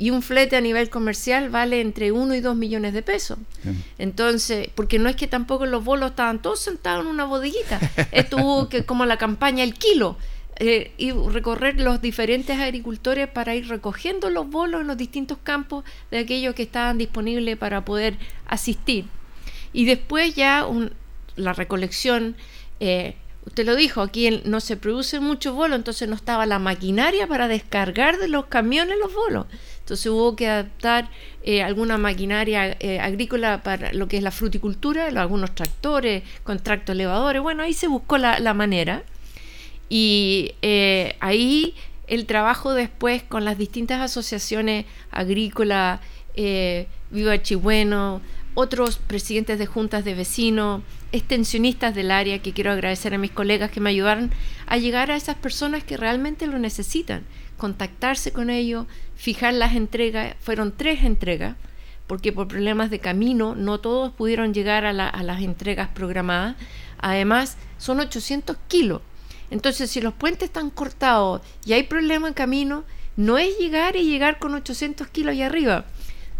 y 0.00 0.08
un 0.08 0.22
flete 0.22 0.56
a 0.56 0.62
nivel 0.62 0.88
comercial 0.88 1.50
vale 1.50 1.82
entre 1.82 2.10
1 2.10 2.34
y 2.34 2.40
2 2.40 2.56
millones 2.56 2.94
de 2.94 3.02
pesos. 3.02 3.38
Entonces, 3.98 4.70
porque 4.74 4.98
no 4.98 5.10
es 5.10 5.16
que 5.16 5.26
tampoco 5.26 5.66
los 5.66 5.84
bolos 5.84 6.10
estaban 6.10 6.40
todos 6.40 6.58
sentados 6.58 7.04
en 7.04 7.10
una 7.10 7.26
bodeguita, 7.26 7.78
estuvo 8.10 8.70
que 8.70 8.86
como 8.86 9.04
la 9.04 9.18
campaña 9.18 9.62
el 9.62 9.74
kilo. 9.74 10.16
Eh, 10.62 10.92
y 10.98 11.12
recorrer 11.12 11.80
los 11.80 12.02
diferentes 12.02 12.58
agricultores 12.58 13.28
para 13.28 13.54
ir 13.54 13.68
recogiendo 13.68 14.28
los 14.28 14.46
bolos 14.50 14.82
en 14.82 14.88
los 14.88 14.98
distintos 14.98 15.38
campos 15.42 15.84
de 16.10 16.18
aquellos 16.18 16.54
que 16.54 16.64
estaban 16.64 16.98
disponibles 16.98 17.56
para 17.56 17.82
poder 17.84 18.18
asistir. 18.46 19.06
Y 19.72 19.86
después 19.86 20.34
ya 20.34 20.66
la 21.36 21.54
recolección 21.54 22.36
eh, 22.78 23.16
Usted 23.50 23.66
lo 23.66 23.74
dijo, 23.74 24.00
aquí 24.00 24.42
no 24.44 24.60
se 24.60 24.76
produce 24.76 25.18
mucho 25.18 25.54
bolo, 25.54 25.74
entonces 25.74 26.08
no 26.08 26.14
estaba 26.14 26.46
la 26.46 26.60
maquinaria 26.60 27.26
para 27.26 27.48
descargar 27.48 28.18
de 28.18 28.28
los 28.28 28.46
camiones 28.46 28.96
los 28.96 29.12
bolos. 29.12 29.46
Entonces 29.80 30.06
hubo 30.06 30.36
que 30.36 30.46
adaptar 30.46 31.10
eh, 31.42 31.64
alguna 31.64 31.98
maquinaria 31.98 32.76
eh, 32.78 33.00
agrícola 33.00 33.64
para 33.64 33.92
lo 33.92 34.06
que 34.06 34.18
es 34.18 34.22
la 34.22 34.30
fruticultura, 34.30 35.08
algunos 35.08 35.52
tractores 35.52 36.22
con 36.44 36.60
elevadores. 36.86 37.42
Bueno, 37.42 37.64
ahí 37.64 37.74
se 37.74 37.88
buscó 37.88 38.18
la, 38.18 38.54
manera. 38.54 39.02
Y 39.88 40.52
eh, 40.62 41.16
ahí 41.18 41.74
el 42.06 42.26
trabajo 42.26 42.72
después 42.72 43.24
con 43.24 43.44
las 43.44 43.58
distintas 43.58 44.00
asociaciones 44.00 44.84
agrícolas, 45.10 45.98
Viva 46.36 47.42
Chihueno, 47.42 48.20
otros 48.54 48.98
presidentes 48.98 49.58
de 49.58 49.66
juntas 49.66 50.04
de 50.04 50.14
vecinos, 50.14 50.82
extensionistas 51.12 51.94
del 51.94 52.10
área, 52.10 52.40
que 52.40 52.52
quiero 52.52 52.72
agradecer 52.72 53.14
a 53.14 53.18
mis 53.18 53.30
colegas 53.30 53.70
que 53.70 53.80
me 53.80 53.90
ayudaron 53.90 54.30
a 54.66 54.78
llegar 54.78 55.10
a 55.10 55.16
esas 55.16 55.36
personas 55.36 55.84
que 55.84 55.96
realmente 55.96 56.46
lo 56.46 56.58
necesitan, 56.58 57.24
contactarse 57.56 58.32
con 58.32 58.50
ellos, 58.50 58.86
fijar 59.16 59.54
las 59.54 59.74
entregas, 59.74 60.34
fueron 60.40 60.72
tres 60.72 61.04
entregas, 61.04 61.56
porque 62.06 62.32
por 62.32 62.48
problemas 62.48 62.90
de 62.90 62.98
camino 62.98 63.54
no 63.54 63.78
todos 63.78 64.12
pudieron 64.12 64.52
llegar 64.52 64.84
a, 64.84 64.92
las 64.92 65.42
entregas 65.42 65.88
programadas, 65.88 66.56
además 66.98 67.56
son 67.78 68.00
800 68.00 68.56
kilos, 68.66 69.02
entonces 69.50 69.90
si 69.90 70.00
los 70.00 70.14
puentes 70.14 70.48
están 70.48 70.70
cortados 70.70 71.42
y 71.64 71.72
hay 71.72 71.84
problema 71.84 72.28
en 72.28 72.34
camino, 72.34 72.84
no 73.16 73.38
es 73.38 73.58
llegar 73.58 73.96
y 73.96 74.04
llegar 74.04 74.38
con 74.38 74.54
800 74.54 75.06
kilos 75.08 75.32
ahí 75.32 75.42
arriba, 75.42 75.84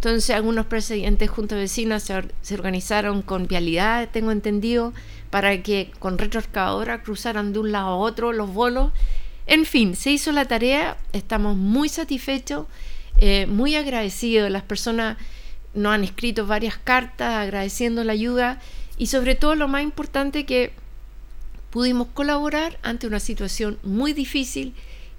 entonces 0.01 0.35
algunos 0.35 0.65
presidentes 0.65 1.29
junto 1.29 1.57
vecinos 1.57 2.05
se, 2.05 2.25
se, 2.41 2.55
organizaron 2.55 3.21
con 3.21 3.47
vialidad, 3.47 4.09
tengo 4.11 4.33
entendido, 4.33 4.95
para 5.29 5.63
que 5.63 5.91
con 5.99 6.17
retroexcavadora 6.17 7.03
cruzaran 7.03 7.53
de 7.53 7.59
un 7.59 7.71
lado 7.71 7.89
a 7.89 7.97
otro 7.97 8.33
los 8.33 8.51
bolos. 8.51 8.93
En 9.47 9.67
fin, 9.67 9.95
se 9.95 10.11
hizo 10.11 10.33
la 10.33 10.47
tarea, 10.47 10.97
estamos 11.13 11.55
muy 11.55 11.91
satisfechos, 11.91 12.65
eh, 13.19 13.45
muy 13.47 13.77
agradecidos. 13.77 14.51
Las 14.51 14.63
personas 14.63 15.19
nos 15.75 15.93
han 15.93 16.03
escrito 16.03 16.47
varias 16.47 16.79
cartas 16.79 17.35
agradeciendo 17.35 18.03
la 18.03 18.13
ayuda 18.13 18.59
y 18.97 19.09
sobre 19.09 19.35
todo 19.35 19.55
lo 19.55 19.69
más 19.69 19.83
importante 19.83 20.47
que 20.47 20.73
pudimos 21.69 22.09
colaborar 22.15 22.79
ante 22.83 23.07
una 23.07 23.21
situación 23.21 23.79
muy 23.83 24.15
difícil 24.15 24.73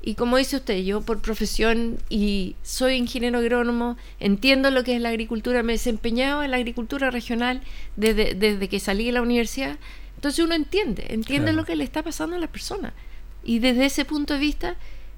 y 0.03 0.15
como 0.15 0.37
dice 0.37 0.55
usted, 0.55 0.79
yo 0.83 1.01
por 1.01 1.21
profesión 1.21 1.97
y 2.09 2.55
soy 2.63 2.95
ingeniero 2.95 3.37
agrónomo, 3.37 3.97
entiendo 4.19 4.71
lo 4.71 4.83
que 4.83 4.95
es 4.95 5.01
la 5.01 5.09
agricultura, 5.09 5.61
me 5.61 5.73
he 5.73 5.75
desempeñado 5.75 6.43
en 6.43 6.51
la 6.51 6.57
agricultura 6.57 7.11
regional 7.11 7.61
desde, 7.95 8.33
desde 8.33 8.67
que 8.67 8.79
salí 8.79 9.05
de 9.05 9.11
la 9.11 9.21
universidad. 9.21 9.77
Entonces 10.15 10.43
uno 10.43 10.55
entiende, 10.55 11.05
entiende 11.09 11.53
lo 11.53 11.65
que 11.65 11.75
le 11.75 11.83
está 11.83 12.01
pasando 12.01 12.35
a 12.35 12.39
las 12.39 12.49
personas. 12.49 12.93
Y 13.43 13.59
desde 13.59 13.85
ese 13.85 14.05
punto 14.05 14.33
de 14.33 14.39
vista 14.39 14.75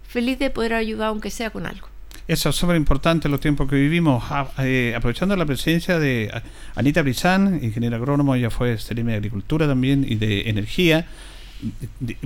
feliz 0.08 0.38
de 0.40 0.50
poder 0.50 0.74
ayudar 0.74 1.10
aunque 1.10 1.30
sea 1.30 1.50
con 1.50 1.66
algo. 1.66 1.88
Eso 2.28 2.50
es 2.50 2.56
súper 2.56 2.76
importante 2.76 3.28
en 3.28 3.32
los 3.32 3.42
tiempos 3.42 3.70
que 3.70 3.76
vivimos. 3.76 4.24
Ah, 4.30 4.48
eh, 4.60 4.94
aprovechando 4.96 5.36
la 5.36 5.46
presencia 5.46 6.00
de 6.00 6.32
Anita 6.76 7.02
Brizán, 7.02 7.60
ingeniera 7.62 7.98
agrónomo, 7.98 8.36
ella 8.36 8.50
fue 8.50 8.78
CRM 8.78 9.08
de 9.08 9.16
Agricultura 9.16 9.68
también 9.68 10.06
y 10.08 10.16
de 10.16 10.50
Energía. 10.50 11.08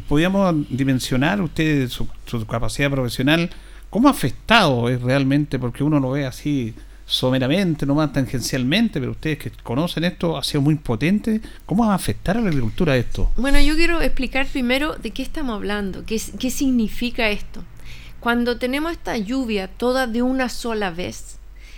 ¿Podríamos 0.08 0.56
dimensionar 0.70 1.42
usted 1.42 1.90
su, 1.90 2.08
su 2.26 2.46
capacidad 2.46 2.90
profesional? 2.90 3.50
¿Cómo 3.90 4.10
afectado 4.10 4.90
es 4.90 5.02
realmente? 5.02 5.60
Porque 5.60 5.84
uno 5.84 6.00
lo 6.00 6.12
ve 6.12 6.26
así 6.26 6.74
someramente, 7.08 7.86
no 7.86 7.96
más 7.96 8.12
tangencialmente, 8.12 9.00
pero 9.00 9.12
ustedes 9.12 9.40
que 9.40 9.52
conocen 9.64 10.04
esto, 10.04 10.38
ha 10.38 10.44
sido 10.44 10.62
muy 10.62 10.76
potente. 10.76 11.42
¿Cómo 11.66 11.88
va 11.88 11.94
a 11.94 11.96
afectar 11.96 12.38
a 12.38 12.42
la 12.42 12.50
agricultura 12.50 12.98
esto? 12.98 13.32
Bueno, 13.38 13.60
yo 13.62 13.76
quiero 13.76 14.02
explicar 14.02 14.46
primero 14.46 14.96
de 14.96 15.12
qué 15.12 15.24
estamos 15.24 15.56
hablando, 15.56 16.06
qué, 16.06 16.22
qué 16.38 16.52
significa 16.52 17.30
esto. 17.30 17.64
Cuando 18.20 18.58
tenemos 18.58 18.92
esta 18.92 19.18
lluvia 19.18 19.70
toda 19.70 20.06
de 20.06 20.22
una 20.22 20.50
sola 20.50 20.92
vez, 20.92 21.38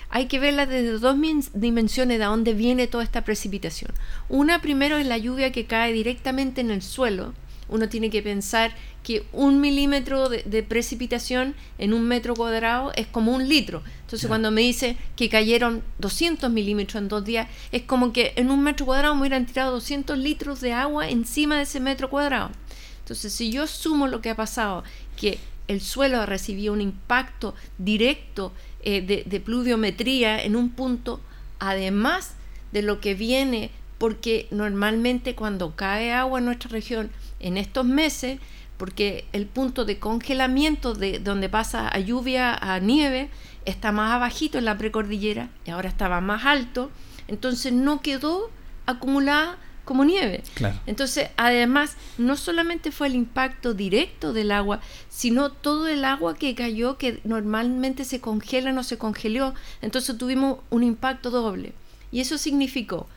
hay 0.09 0.25
que 0.25 0.39
verla 0.39 0.65
desde 0.65 0.97
dos 0.97 1.15
dimensiones 1.53 2.17
de 2.17 2.25
dónde 2.25 2.53
viene 2.53 2.87
toda 2.87 3.03
esta 3.03 3.23
precipitación. 3.23 3.91
Una 4.27 4.61
primero 4.61 4.97
es 4.97 5.05
la 5.05 5.19
lluvia 5.19 5.51
que 5.51 5.65
cae 5.65 5.93
directamente 5.93 6.61
en 6.61 6.71
el 6.71 6.81
suelo, 6.81 7.33
uno 7.69 7.87
tiene 7.89 8.09
que 8.09 8.21
pensar 8.21 8.75
que 9.03 9.25
un 9.31 9.61
milímetro 9.61 10.29
de, 10.29 10.63
precipitación 10.63 11.55
en 11.77 11.93
un 11.93 12.03
metro 12.03 12.35
cuadrado 12.35 12.91
es 12.95 13.07
como 13.07 13.33
un 13.33 13.47
litro. 13.47 13.81
Entonces 14.01 14.27
cuando 14.27 14.51
me 14.51 14.61
dice 14.61 14.97
que 15.15 15.29
cayeron 15.29 15.83
200 15.99 16.51
milímetros 16.51 17.01
en 17.01 17.07
dos 17.07 17.23
días, 17.23 17.47
es 17.71 17.83
como 17.83 18.11
que 18.11 18.33
en 18.35 18.51
un 18.51 18.61
metro 18.61 18.85
cuadrado 18.85 19.15
me 19.15 19.21
hubieran 19.21 19.45
tirado 19.45 19.71
200 19.71 20.17
litros 20.17 20.61
de 20.61 20.73
agua 20.73 21.09
encima 21.09 21.57
de 21.57 21.63
ese 21.63 21.79
metro 21.79 22.09
cuadrado. 22.09 22.51
Entonces 22.99 23.31
si 23.31 23.51
yo 23.51 23.67
sumo 23.67 24.07
lo 24.07 24.21
que 24.21 24.29
ha 24.29 24.35
pasado, 24.35 24.83
que 25.15 25.39
el 25.67 25.81
suelo 25.81 26.19
ha 26.19 26.25
recibido 26.25 26.73
un 26.73 26.81
impacto 26.81 27.55
directo 27.77 28.51
eh, 28.81 29.01
de, 29.01 29.23
de 29.25 29.39
pluviometría 29.39 30.43
en 30.43 30.55
un 30.55 30.71
punto, 30.71 31.21
además 31.59 32.33
de 32.71 32.81
lo 32.81 32.99
que 32.99 33.13
viene, 33.13 33.71
porque 33.97 34.47
normalmente 34.49 35.35
cuando 35.35 35.75
cae 35.75 36.11
agua 36.11 36.39
en 36.39 36.45
nuestra 36.45 36.69
región, 36.69 37.11
en 37.39 37.57
estos 37.57 37.85
meses, 37.85 38.39
porque 38.77 39.25
el 39.33 39.45
punto 39.45 39.85
de 39.85 39.99
congelamiento 39.99 40.93
de 40.93 41.19
donde 41.19 41.49
pasa 41.49 41.87
a 41.87 41.99
lluvia 41.99 42.55
a 42.55 42.79
nieve 42.79 43.29
está 43.65 43.91
más 43.91 44.13
abajito 44.13 44.57
en 44.57 44.65
la 44.65 44.77
precordillera 44.77 45.49
y 45.65 45.71
ahora 45.71 45.89
estaba 45.89 46.21
más 46.21 46.45
alto, 46.45 46.89
entonces 47.27 47.73
no 47.73 48.01
quedó 48.01 48.49
acumulada 48.85 49.57
como 49.89 50.05
nieve. 50.05 50.43
Entonces, 50.85 51.29
además, 51.35 51.97
no 52.19 52.35
solamente 52.35 52.91
fue 52.91 53.07
el 53.07 53.15
impacto 53.15 53.73
directo 53.73 54.33
del 54.33 54.51
agua, 54.51 54.81
sino 55.09 55.51
todo 55.51 55.87
el 55.87 56.05
agua 56.05 56.35
que 56.35 56.53
cayó 56.53 56.99
que 56.99 57.19
normalmente 57.23 58.05
se 58.05 58.21
congela, 58.21 58.71
no 58.71 58.83
se 58.83 58.99
congeló. 58.99 59.55
Entonces 59.81 60.15
tuvimos 60.15 60.59
un 60.69 60.83
impacto 60.83 61.31
doble. 61.31 61.73
Y 62.11 62.21
eso 62.21 62.37
significó 62.37 63.07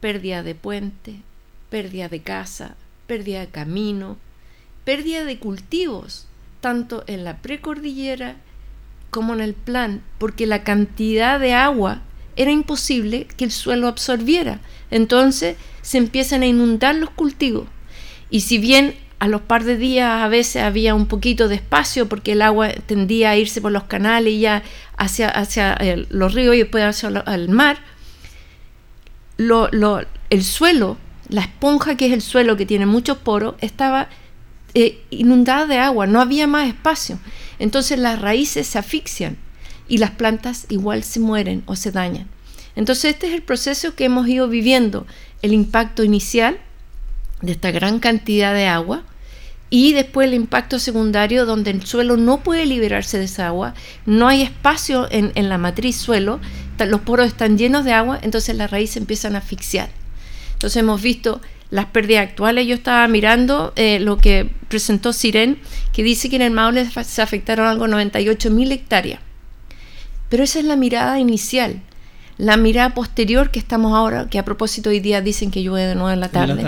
pérdida 0.00 0.42
de 0.42 0.54
puente, 0.54 1.20
pérdida 1.68 2.08
de 2.08 2.22
casa, 2.22 2.76
pérdida 3.06 3.40
de 3.40 3.48
camino, 3.48 4.16
pérdida 4.84 5.24
de 5.24 5.38
cultivos, 5.38 6.26
tanto 6.60 7.04
en 7.06 7.24
la 7.24 7.38
precordillera 7.38 8.36
como 9.10 9.34
en 9.34 9.40
el 9.40 9.54
plan, 9.54 10.02
porque 10.18 10.46
la 10.46 10.64
cantidad 10.64 11.38
de 11.38 11.52
agua 11.52 12.00
era 12.36 12.50
imposible 12.50 13.26
que 13.36 13.44
el 13.44 13.50
suelo 13.50 13.88
absorbiera. 13.88 14.60
Entonces 14.90 15.56
se 15.82 15.98
empiezan 15.98 16.42
a 16.42 16.46
inundar 16.46 16.94
los 16.94 17.10
cultivos. 17.10 17.66
Y 18.30 18.40
si 18.40 18.58
bien 18.58 18.94
a 19.18 19.28
los 19.28 19.42
par 19.42 19.62
de 19.64 19.76
días 19.76 20.22
a 20.22 20.28
veces 20.28 20.62
había 20.62 20.94
un 20.94 21.06
poquito 21.06 21.46
de 21.46 21.54
espacio 21.56 22.08
porque 22.08 22.32
el 22.32 22.42
agua 22.42 22.70
tendía 22.86 23.30
a 23.30 23.36
irse 23.36 23.60
por 23.60 23.70
los 23.70 23.84
canales 23.84 24.32
y 24.32 24.40
ya 24.40 24.62
hacia, 24.96 25.28
hacia 25.28 25.78
los 26.08 26.34
ríos 26.34 26.56
y 26.56 26.58
después 26.58 26.82
hacia 26.82 27.08
el 27.26 27.48
mar, 27.48 27.78
lo, 29.36 29.68
el 30.30 30.42
suelo 30.42 30.96
la 31.32 31.40
esponja, 31.40 31.96
que 31.96 32.06
es 32.06 32.12
el 32.12 32.20
suelo 32.20 32.56
que 32.56 32.66
tiene 32.66 32.84
muchos 32.84 33.16
poros, 33.16 33.54
estaba 33.60 34.08
eh, 34.74 35.02
inundada 35.10 35.66
de 35.66 35.78
agua, 35.78 36.06
no 36.06 36.20
había 36.20 36.46
más 36.46 36.68
espacio. 36.68 37.18
Entonces 37.58 37.98
las 37.98 38.20
raíces 38.20 38.66
se 38.66 38.78
asfixian 38.78 39.38
y 39.88 39.98
las 39.98 40.10
plantas 40.10 40.66
igual 40.68 41.02
se 41.02 41.20
mueren 41.20 41.62
o 41.66 41.74
se 41.74 41.90
dañan. 41.90 42.28
Entonces 42.76 43.12
este 43.12 43.28
es 43.28 43.34
el 43.34 43.42
proceso 43.42 43.94
que 43.94 44.04
hemos 44.04 44.28
ido 44.28 44.46
viviendo, 44.46 45.06
el 45.40 45.54
impacto 45.54 46.04
inicial 46.04 46.58
de 47.40 47.52
esta 47.52 47.70
gran 47.70 47.98
cantidad 47.98 48.54
de 48.54 48.66
agua 48.66 49.02
y 49.70 49.94
después 49.94 50.28
el 50.28 50.34
impacto 50.34 50.78
secundario 50.78 51.46
donde 51.46 51.70
el 51.70 51.86
suelo 51.86 52.18
no 52.18 52.42
puede 52.42 52.66
liberarse 52.66 53.18
de 53.18 53.24
esa 53.24 53.46
agua, 53.46 53.72
no 54.04 54.28
hay 54.28 54.42
espacio 54.42 55.08
en, 55.10 55.32
en 55.34 55.48
la 55.48 55.56
matriz 55.56 55.96
suelo, 55.96 56.40
los 56.78 57.00
poros 57.02 57.26
están 57.26 57.56
llenos 57.56 57.84
de 57.84 57.92
agua, 57.92 58.18
entonces 58.22 58.56
las 58.56 58.70
raíces 58.70 58.98
empiezan 58.98 59.34
a 59.34 59.38
asfixiar. 59.38 60.01
Entonces 60.62 60.76
hemos 60.76 61.02
visto 61.02 61.40
las 61.70 61.86
pérdidas 61.86 62.28
actuales. 62.28 62.68
Yo 62.68 62.76
estaba 62.76 63.08
mirando 63.08 63.72
eh, 63.74 63.98
lo 63.98 64.16
que 64.18 64.48
presentó 64.68 65.12
Siren, 65.12 65.58
que 65.92 66.04
dice 66.04 66.30
que 66.30 66.36
en 66.36 66.42
el 66.42 66.52
Maule 66.52 66.88
se 66.88 67.20
afectaron 67.20 67.66
algo 67.66 67.88
98 67.88 68.48
mil 68.52 68.70
hectáreas. 68.70 69.18
Pero 70.28 70.44
esa 70.44 70.60
es 70.60 70.64
la 70.64 70.76
mirada 70.76 71.18
inicial. 71.18 71.82
La 72.38 72.56
mirada 72.56 72.94
posterior 72.94 73.50
que 73.50 73.58
estamos 73.58 73.92
ahora, 73.92 74.28
que 74.30 74.38
a 74.38 74.44
propósito 74.44 74.90
hoy 74.90 75.00
día 75.00 75.20
dicen 75.20 75.50
que 75.50 75.64
llueve 75.64 75.88
de 75.88 75.94
nuevo 75.96 76.10
en 76.10 76.20
la 76.20 76.28
tarde. 76.28 76.62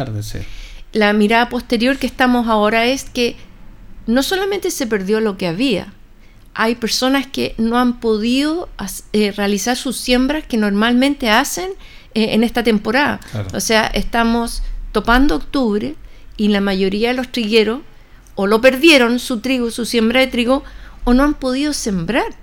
La, 0.93 1.13
mirada 1.13 1.49
posterior 1.49 1.97
que 1.97 2.09
estamos 2.09 2.49
ahora 2.49 2.87
es 2.87 3.05
que 3.05 3.37
no 4.09 4.25
solamente 4.25 4.73
se 4.73 4.89
perdió 4.89 5.21
lo 5.21 5.39
que 5.39 5.47
había, 5.47 5.93
hay 6.53 6.75
personas 6.75 7.29
que 7.29 7.55
no 7.59 7.79
han 7.79 8.01
podido 8.01 8.69
eh, 9.13 9.31
realizar 9.31 9.77
sus 9.77 9.99
siembras 9.99 10.45
que 10.49 10.57
normalmente 10.57 11.31
hacen 11.31 11.71
eh, 12.15 12.35
en 12.35 12.45
esta 12.45 12.63
temporada. 12.63 13.21
O 13.53 13.61
sea, 13.61 13.87
estamos 13.87 14.63
topando 14.93 15.37
octubre 15.37 15.97
y 16.37 16.49
la 16.49 16.61
mayoría 16.61 17.09
de 17.09 17.15
los 17.15 17.31
trigueros 17.31 17.81
o 18.35 18.47
lo 18.47 18.61
perdieron 18.61 19.19
su 19.19 19.41
trigo, 19.41 19.71
su 19.71 19.85
siembra 19.85 20.21
de 20.21 20.27
trigo, 20.27 20.65
o 21.05 21.15
no 21.15 21.23
han 21.23 21.35
podido 21.35 21.73
sembrar. 21.73 22.35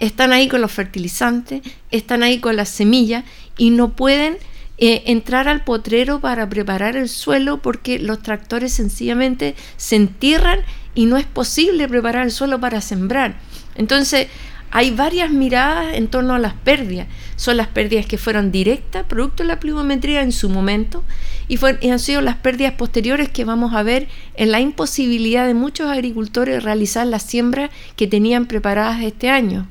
Están 0.00 0.32
ahí 0.32 0.48
con 0.48 0.60
los 0.60 0.72
fertilizantes, 0.72 1.62
están 1.90 2.22
ahí 2.22 2.40
con 2.40 2.56
las 2.56 2.68
semillas 2.68 3.24
y 3.56 3.70
no 3.70 3.96
pueden 3.96 4.36
eh, 4.78 5.02
entrar 5.06 5.48
al 5.48 5.64
potrero 5.64 6.20
para 6.20 6.48
preparar 6.48 6.96
el 6.96 7.08
suelo 7.08 7.60
porque 7.60 7.98
los 7.98 8.22
tractores 8.22 8.72
sencillamente 8.72 9.56
se 9.76 9.96
entierran 9.96 10.60
y 10.94 11.06
no 11.06 11.16
es 11.16 11.26
posible 11.26 11.88
preparar 11.88 12.24
el 12.24 12.32
suelo 12.32 12.60
para 12.60 12.80
sembrar. 12.80 13.38
Entonces, 13.74 14.28
hay 14.70 14.90
varias 14.90 15.30
miradas 15.30 15.94
en 15.94 16.08
torno 16.08 16.34
a 16.34 16.38
las 16.38 16.54
pérdidas. 16.54 17.08
Son 17.36 17.56
las 17.56 17.68
pérdidas 17.68 18.06
que 18.06 18.18
fueron 18.18 18.52
directas, 18.52 19.04
producto 19.06 19.42
de 19.42 19.48
la 19.48 19.60
pluviometría 19.60 20.22
en 20.22 20.32
su 20.32 20.48
momento, 20.48 21.04
y, 21.48 21.58
han 21.88 21.98
sido 21.98 22.20
las 22.20 22.36
pérdidas 22.36 22.74
posteriores 22.74 23.28
que 23.28 23.44
vamos 23.44 23.74
a 23.74 23.82
ver 23.82 24.08
en 24.34 24.52
la 24.52 24.60
imposibilidad 24.60 25.46
de 25.46 25.54
muchos 25.54 25.90
agricultores 25.90 26.62
realizar 26.62 27.06
las 27.06 27.22
siembras 27.22 27.70
que 27.96 28.06
tenían 28.06 28.46
preparadas 28.46 29.02
este 29.02 29.30
año. 29.30 29.68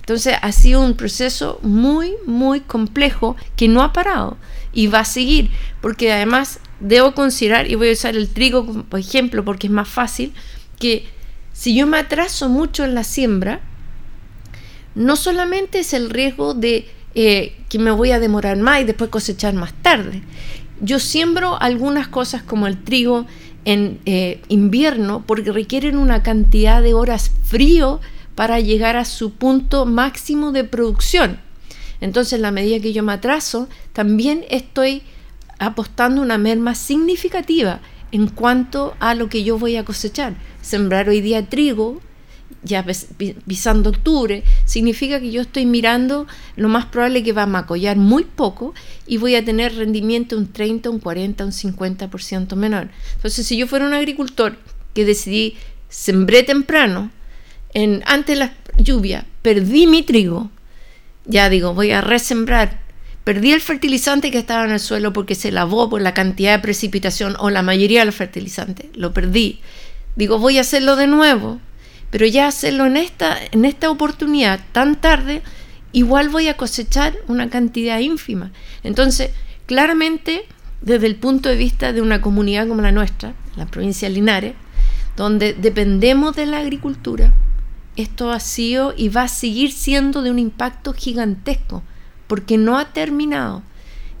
Entonces 0.00 0.36
ha 0.40 0.52
sido 0.52 0.82
un 0.82 0.94
proceso 0.94 1.58
muy, 1.62 2.14
muy 2.24 2.60
complejo 2.60 3.36
que 3.56 3.68
no 3.68 3.82
ha 3.82 3.92
parado 3.92 4.38
y 4.72 4.86
va 4.86 5.00
a 5.00 5.04
seguir, 5.04 5.50
porque 5.80 6.12
además 6.12 6.60
debo 6.80 7.12
considerar, 7.12 7.70
y 7.70 7.74
voy 7.74 7.90
a 7.90 7.92
usar 7.92 8.16
el 8.16 8.28
trigo 8.28 8.64
como 8.64 8.84
ejemplo 8.96 9.44
porque 9.44 9.66
es 9.66 9.72
más 9.72 9.88
fácil, 9.88 10.32
que 10.78 11.06
si 11.52 11.74
yo 11.74 11.86
me 11.86 11.98
atraso 11.98 12.48
mucho 12.48 12.84
en 12.84 12.94
la 12.94 13.04
siembra, 13.04 13.60
no 14.98 15.14
solamente 15.16 15.78
es 15.78 15.94
el 15.94 16.10
riesgo 16.10 16.54
de 16.54 16.88
eh, 17.14 17.56
que 17.68 17.78
me 17.78 17.92
voy 17.92 18.10
a 18.10 18.18
demorar 18.18 18.56
más 18.56 18.80
y 18.80 18.84
después 18.84 19.10
cosechar 19.10 19.54
más 19.54 19.72
tarde. 19.80 20.22
Yo 20.80 20.98
siembro 20.98 21.60
algunas 21.60 22.08
cosas 22.08 22.42
como 22.42 22.66
el 22.66 22.82
trigo 22.82 23.26
en 23.64 24.00
eh, 24.06 24.42
invierno 24.48 25.22
porque 25.26 25.52
requieren 25.52 25.98
una 25.98 26.22
cantidad 26.22 26.82
de 26.82 26.94
horas 26.94 27.30
frío 27.44 28.00
para 28.34 28.60
llegar 28.60 28.96
a 28.96 29.04
su 29.04 29.32
punto 29.32 29.86
máximo 29.86 30.52
de 30.52 30.64
producción. 30.64 31.40
Entonces, 32.00 32.34
en 32.34 32.42
la 32.42 32.50
medida 32.50 32.80
que 32.80 32.92
yo 32.92 33.02
me 33.02 33.12
atraso, 33.12 33.68
también 33.92 34.44
estoy 34.50 35.02
apostando 35.58 36.22
una 36.22 36.38
merma 36.38 36.74
significativa 36.74 37.80
en 38.10 38.28
cuanto 38.28 38.94
a 39.00 39.14
lo 39.14 39.28
que 39.28 39.44
yo 39.44 39.58
voy 39.58 39.76
a 39.76 39.84
cosechar. 39.84 40.34
Sembrar 40.60 41.08
hoy 41.08 41.20
día 41.20 41.48
trigo 41.48 42.00
ya 42.62 42.84
pisando 43.46 43.90
octubre, 43.90 44.42
significa 44.64 45.20
que 45.20 45.30
yo 45.30 45.42
estoy 45.42 45.64
mirando 45.64 46.26
lo 46.56 46.68
más 46.68 46.86
probable 46.86 47.22
que 47.22 47.32
va 47.32 47.44
a 47.44 47.46
macollar 47.46 47.96
muy 47.96 48.24
poco 48.24 48.74
y 49.06 49.18
voy 49.18 49.36
a 49.36 49.44
tener 49.44 49.76
rendimiento 49.76 50.36
un 50.36 50.52
30, 50.52 50.90
un 50.90 50.98
40, 50.98 51.44
un 51.44 51.52
50% 51.52 52.56
menor. 52.56 52.88
Entonces, 53.14 53.46
si 53.46 53.56
yo 53.56 53.66
fuera 53.66 53.86
un 53.86 53.94
agricultor 53.94 54.56
que 54.94 55.04
decidí 55.04 55.56
sembré 55.88 56.42
temprano, 56.42 57.10
en, 57.74 58.02
antes 58.06 58.36
de 58.36 58.44
la 58.44 58.54
lluvia, 58.76 59.26
perdí 59.42 59.86
mi 59.86 60.02
trigo, 60.02 60.50
ya 61.26 61.48
digo, 61.48 61.74
voy 61.74 61.92
a 61.92 62.00
resembrar, 62.00 62.80
perdí 63.24 63.52
el 63.52 63.60
fertilizante 63.60 64.30
que 64.30 64.38
estaba 64.38 64.64
en 64.64 64.72
el 64.72 64.80
suelo 64.80 65.12
porque 65.12 65.34
se 65.34 65.52
lavó 65.52 65.88
por 65.88 66.00
la 66.00 66.14
cantidad 66.14 66.56
de 66.56 66.62
precipitación 66.62 67.36
o 67.38 67.50
la 67.50 67.62
mayoría 67.62 68.04
del 68.04 68.12
fertilizante, 68.12 68.90
lo 68.94 69.12
perdí. 69.12 69.60
Digo, 70.16 70.38
voy 70.38 70.58
a 70.58 70.62
hacerlo 70.62 70.96
de 70.96 71.06
nuevo, 71.06 71.60
pero 72.10 72.26
ya 72.26 72.46
hacerlo 72.46 72.86
en 72.86 72.96
esta, 72.96 73.38
en 73.50 73.64
esta 73.64 73.90
oportunidad 73.90 74.60
tan 74.72 75.00
tarde, 75.00 75.42
igual 75.92 76.28
voy 76.28 76.48
a 76.48 76.56
cosechar 76.56 77.16
una 77.28 77.50
cantidad 77.50 77.98
ínfima. 77.98 78.50
Entonces, 78.82 79.30
claramente, 79.66 80.46
desde 80.80 81.06
el 81.06 81.16
punto 81.16 81.48
de 81.48 81.56
vista 81.56 81.92
de 81.92 82.00
una 82.00 82.20
comunidad 82.20 82.68
como 82.68 82.82
la 82.82 82.92
nuestra, 82.92 83.34
la 83.56 83.66
provincia 83.66 84.08
de 84.08 84.14
Linares, 84.14 84.54
donde 85.16 85.52
dependemos 85.52 86.36
de 86.36 86.46
la 86.46 86.58
agricultura, 86.58 87.34
esto 87.96 88.30
ha 88.30 88.40
sido 88.40 88.94
y 88.96 89.08
va 89.08 89.22
a 89.22 89.28
seguir 89.28 89.72
siendo 89.72 90.22
de 90.22 90.30
un 90.30 90.38
impacto 90.38 90.92
gigantesco, 90.92 91.82
porque 92.28 92.56
no 92.56 92.78
ha 92.78 92.92
terminado. 92.92 93.62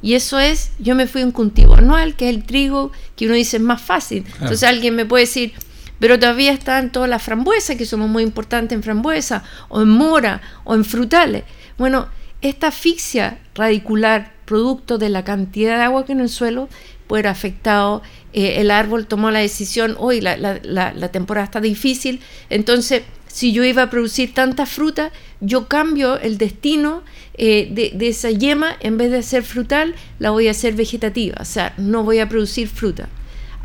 Y 0.02 0.14
eso 0.14 0.38
es, 0.38 0.72
yo 0.78 0.94
me 0.94 1.06
fui 1.06 1.22
a 1.22 1.24
un 1.24 1.32
cultivo 1.32 1.76
anual, 1.76 2.16
que 2.16 2.28
es 2.28 2.34
el 2.34 2.44
trigo, 2.44 2.92
que 3.16 3.26
uno 3.26 3.34
dice 3.34 3.56
es 3.56 3.62
más 3.62 3.80
fácil. 3.80 4.24
Entonces 4.34 4.64
alguien 4.64 4.94
me 4.94 5.06
puede 5.06 5.24
decir, 5.24 5.52
pero 5.98 6.18
todavía 6.18 6.52
están 6.52 6.90
todas 6.90 7.08
las 7.08 7.22
frambuesas, 7.22 7.76
que 7.76 7.86
somos 7.86 8.08
muy 8.08 8.22
importantes 8.22 8.76
en 8.76 8.82
frambuesa, 8.82 9.42
o 9.68 9.82
en 9.82 9.88
mora, 9.88 10.40
o 10.64 10.74
en 10.74 10.84
frutales. 10.84 11.44
Bueno, 11.76 12.08
esta 12.40 12.68
asfixia 12.68 13.38
radicular, 13.54 14.32
producto 14.44 14.98
de 14.98 15.08
la 15.08 15.24
cantidad 15.24 15.76
de 15.76 15.84
agua 15.84 16.04
que 16.04 16.12
en 16.12 16.20
el 16.20 16.28
suelo, 16.28 16.68
puede 17.06 17.28
afectado, 17.28 18.02
eh, 18.32 18.60
el 18.60 18.70
árbol 18.70 19.06
tomó 19.06 19.30
la 19.30 19.40
decisión, 19.40 19.96
hoy 19.98 20.20
la, 20.20 20.36
la, 20.36 20.60
la 20.62 21.08
temporada 21.08 21.44
está 21.44 21.60
difícil, 21.60 22.20
entonces 22.50 23.02
si 23.28 23.52
yo 23.52 23.62
iba 23.64 23.82
a 23.82 23.90
producir 23.90 24.34
tanta 24.34 24.66
fruta, 24.66 25.12
yo 25.40 25.68
cambio 25.68 26.18
el 26.18 26.38
destino 26.38 27.02
eh, 27.34 27.68
de, 27.70 28.08
esa 28.08 28.30
yema, 28.30 28.76
en 28.80 28.98
vez 28.98 29.12
de 29.12 29.22
ser 29.22 29.44
frutal, 29.44 29.94
la 30.18 30.30
voy 30.30 30.48
a 30.48 30.50
hacer 30.50 30.74
vegetativa, 30.74 31.36
o 31.40 31.44
sea, 31.44 31.74
no 31.76 32.02
voy 32.02 32.18
a 32.18 32.28
producir 32.28 32.68
fruta. 32.68 33.08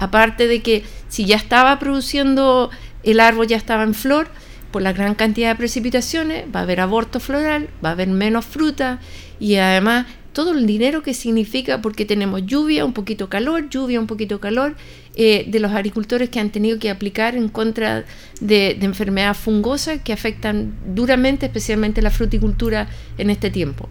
Aparte 0.04 0.48
de 0.48 0.62
que 0.62 0.84
si 1.08 1.24
ya 1.24 1.38
estaba 1.38 1.80
produciendo, 1.80 2.70
el 3.04 3.22
árbol 3.22 3.48
ya 3.48 3.56
estaba 3.56 3.84
en 3.84 3.94
flor, 3.94 4.28
por 4.70 4.82
la 4.82 4.92
gran 4.92 5.16
cantidad 5.16 5.52
de 5.52 5.56
precipitaciones, 5.56 6.46
va 6.54 6.60
a 6.60 6.64
haber 6.64 6.82
aborto 6.82 7.22
floral, 7.22 7.70
va 7.84 7.90
a 7.90 7.92
haber 7.94 8.10
menos 8.10 8.46
fruta 8.46 9.00
y 9.40 9.56
además 9.56 10.08
todo 10.34 10.52
el 10.52 10.66
dinero 10.66 11.04
que 11.04 11.14
significa, 11.14 11.82
porque 11.82 12.04
tenemos 12.06 12.46
lluvia, 12.46 12.84
un 12.84 12.92
poquito 12.92 13.30
calor, 13.30 13.70
lluvia, 13.70 14.00
un 14.00 14.08
poquito 14.08 14.42
calor, 14.42 14.76
eh, 15.16 15.46
de 15.48 15.60
los 15.62 15.72
agricultores 15.72 16.30
que 16.30 16.42
han 16.42 16.50
tenido 16.50 16.80
que 16.80 16.90
aplicar 16.90 17.36
en 17.36 17.48
contra 17.48 18.04
de, 18.42 18.76
de 18.78 18.86
enfermedades 18.86 19.38
fungosas 19.38 20.02
que 20.04 20.12
afectan 20.12 20.74
duramente, 20.86 21.46
especialmente 21.46 22.02
la 22.02 22.10
fruticultura 22.10 22.90
en 23.18 23.30
este 23.30 23.52
tiempo. 23.52 23.88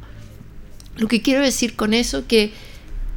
Lo 0.96 1.08
que 1.08 1.22
quiero 1.22 1.42
decir 1.42 1.74
con 1.74 1.94
eso 1.94 2.26
que 2.26 2.52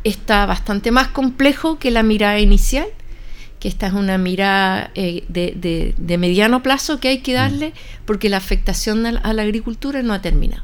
está 0.05 0.45
bastante 0.45 0.91
más 0.91 1.09
complejo 1.09 1.77
que 1.79 1.91
la 1.91 2.03
mirada 2.03 2.39
inicial, 2.39 2.87
que 3.59 3.67
esta 3.67 3.87
es 3.87 3.93
una 3.93 4.17
mirada 4.17 4.91
eh, 4.95 5.25
de, 5.27 5.93
de, 5.97 6.17
mediano 6.17 6.63
plazo 6.63 6.99
que 6.99 7.09
hay 7.09 7.19
que 7.19 7.33
darle 7.33 7.73
porque 8.05 8.29
la 8.29 8.37
afectación 8.37 9.05
a 9.05 9.33
la 9.33 9.41
agricultura 9.41 10.01
no 10.03 10.13
ha 10.13 10.21
terminado. 10.21 10.63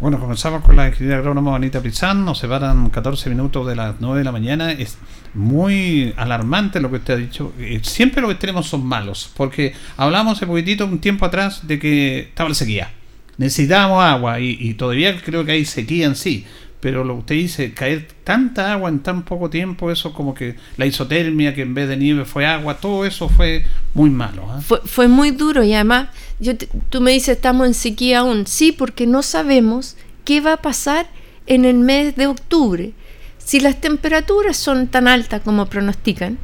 Bueno, 0.00 0.18
comenzamos 0.18 0.64
con 0.64 0.74
la 0.74 0.88
ingeniera 0.88 1.18
agrónoma 1.18 1.54
Anita 1.54 1.80
Pizán, 1.80 2.24
nos 2.24 2.38
separan 2.38 2.90
14 2.90 3.30
minutos 3.30 3.66
de 3.66 3.76
las 3.76 3.94
9 4.00 4.18
de 4.18 4.24
la 4.24 4.32
mañana. 4.32 4.72
Es 4.72 4.98
muy 5.34 6.12
alarmante 6.16 6.80
lo 6.80 6.90
que 6.90 6.96
usted 6.96 7.14
ha 7.14 7.16
dicho. 7.16 7.52
Eh, 7.58 7.80
siempre 7.82 8.20
lo 8.20 8.28
que 8.28 8.34
tenemos 8.34 8.66
son 8.66 8.84
malos, 8.84 9.30
porque 9.36 9.72
hablamos 9.96 10.38
hace 10.38 10.46
poquitito, 10.46 10.84
un 10.84 10.98
tiempo 10.98 11.24
atrás, 11.26 11.66
de 11.66 11.78
que 11.78 12.18
estaba 12.20 12.48
la 12.48 12.54
sequía. 12.54 12.90
Necesitábamos 13.36 14.02
agua 14.02 14.40
y, 14.40 14.74
todavía 14.74 15.20
creo 15.20 15.44
que 15.44 15.52
hay 15.52 15.64
sequía 15.64 16.06
en 16.06 16.16
sí. 16.16 16.44
Pero 16.84 17.02
lo 17.02 17.14
que 17.14 17.20
usted 17.20 17.34
dice, 17.36 17.72
caer 17.72 18.06
tanta 18.24 18.70
agua 18.70 18.90
en 18.90 18.98
tan 18.98 19.22
poco 19.22 19.48
tiempo, 19.48 19.90
eso 19.90 20.12
como 20.12 20.34
que 20.34 20.56
la 20.76 20.84
isotermia, 20.84 21.54
que 21.54 21.62
en 21.62 21.72
vez 21.72 21.88
de 21.88 21.96
nieve 21.96 22.26
fue 22.26 22.44
agua, 22.44 22.76
todo 22.76 23.06
eso 23.06 23.30
fue 23.30 23.64
muy 23.94 24.10
malo. 24.10 24.46
¿ah? 24.50 24.60
Fue, 24.60 24.82
fue 24.84 25.08
muy 25.08 25.30
duro 25.30 25.64
y 25.64 25.72
además 25.72 26.08
yo 26.40 26.52
tú 26.90 27.00
me 27.00 27.12
dices, 27.12 27.36
estamos 27.36 27.66
en 27.66 27.72
sequía 27.72 28.18
aún. 28.18 28.46
Sí, 28.46 28.70
porque 28.70 29.06
no 29.06 29.22
sabemos 29.22 29.96
qué 30.26 30.42
va 30.42 30.52
a 30.52 30.56
pasar 30.58 31.06
en 31.46 31.64
el 31.64 31.76
mes 31.78 32.16
de 32.16 32.26
octubre. 32.26 32.92
Si 33.38 33.60
las 33.60 33.80
temperaturas 33.80 34.58
son 34.58 34.86
tan 34.88 35.08
altas 35.08 35.40
como 35.40 35.64
pronostican, 35.64 36.36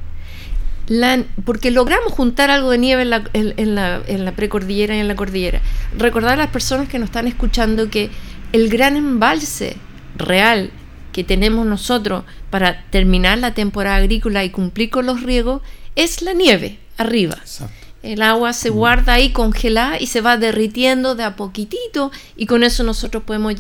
porque 1.45 1.71
logramos 1.71 2.15
juntar 2.15 2.51
algo 2.51 2.71
de 2.71 2.79
nieve 2.79 3.03
en 3.03 3.11
la, 3.11 3.25
en, 3.35 3.75
la, 3.75 4.01
en 4.07 4.25
la 4.25 4.33
precordillera 4.33 4.97
y 4.97 5.01
en 5.01 5.09
la 5.09 5.17
cordillera. 5.17 5.61
Recordar 5.99 6.33
a 6.33 6.37
las 6.45 6.51
personas 6.51 6.89
que 6.89 6.99
nos 6.99 7.11
están 7.11 7.29
escuchando 7.29 7.91
que 7.91 8.09
el 8.53 8.71
gran 8.71 8.97
embalse 8.97 9.77
real 10.21 10.71
que 11.13 11.25
tenemos 11.25 11.67
nosotros 11.67 12.25
para 12.51 12.85
terminar 12.91 13.39
la 13.39 13.55
temporada 13.55 13.97
agrícola 13.97 14.45
y 14.45 14.51
cumplir 14.51 14.91
con 14.91 15.07
los 15.07 15.23
riegos 15.23 15.63
es 15.97 16.23
la 16.23 16.33
nieve 16.33 16.79
arriba. 16.97 17.37
Exacto. 17.41 17.81
El 18.03 18.23
agua 18.23 18.55
se 18.55 18.71
guarda 18.71 19.15
ahí 19.15 19.31
congelada 19.31 20.01
y 20.01 20.07
se 20.07 20.23
va 20.23 20.39
derritiendo 20.39 21.15
de 21.15 21.25
a 21.25 21.37
poquitito 21.37 22.11
y 22.35 22.47
con 22.47 22.63
eso 22.63 22.83
nosotros 22.83 23.25
podemos 23.25 23.55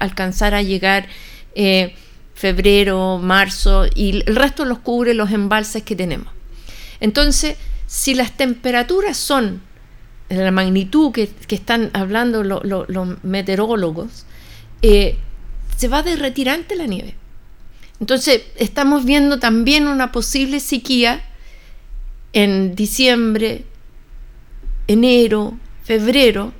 alcanzar 0.00 0.54
a 0.54 0.60
llegar 0.60 1.08
eh, 1.54 1.94
febrero, 2.34 3.18
marzo 3.18 3.86
y 3.94 4.22
el 4.26 4.36
resto 4.36 4.66
los 4.66 4.80
cubre 4.80 5.14
los 5.14 5.30
embalses 5.30 5.82
que 5.82 5.96
tenemos. 5.96 6.28
Entonces, 7.00 7.56
si 7.86 8.14
las 8.14 8.36
temperaturas 8.36 9.16
son 9.16 9.62
de 10.28 10.36
la 10.36 10.50
magnitud 10.50 11.12
que, 11.12 11.30
están 11.48 11.90
hablando 11.94 12.44
los 12.44 13.22
meteorólogos, 13.22 14.26
eh, 14.82 15.16
se 15.76 15.88
va 15.88 15.98
a 15.98 16.02
derretir 16.02 16.48
antes 16.48 16.76
la 16.76 16.86
nieve. 16.86 17.14
Entonces, 18.00 18.42
estamos 18.56 19.04
viendo 19.04 19.38
también 19.38 19.88
una 19.88 20.12
posible 20.12 20.60
sequía 20.60 21.24
en 22.32 22.74
diciembre, 22.74 23.64
enero, 24.86 25.58
febrero, 25.84 26.52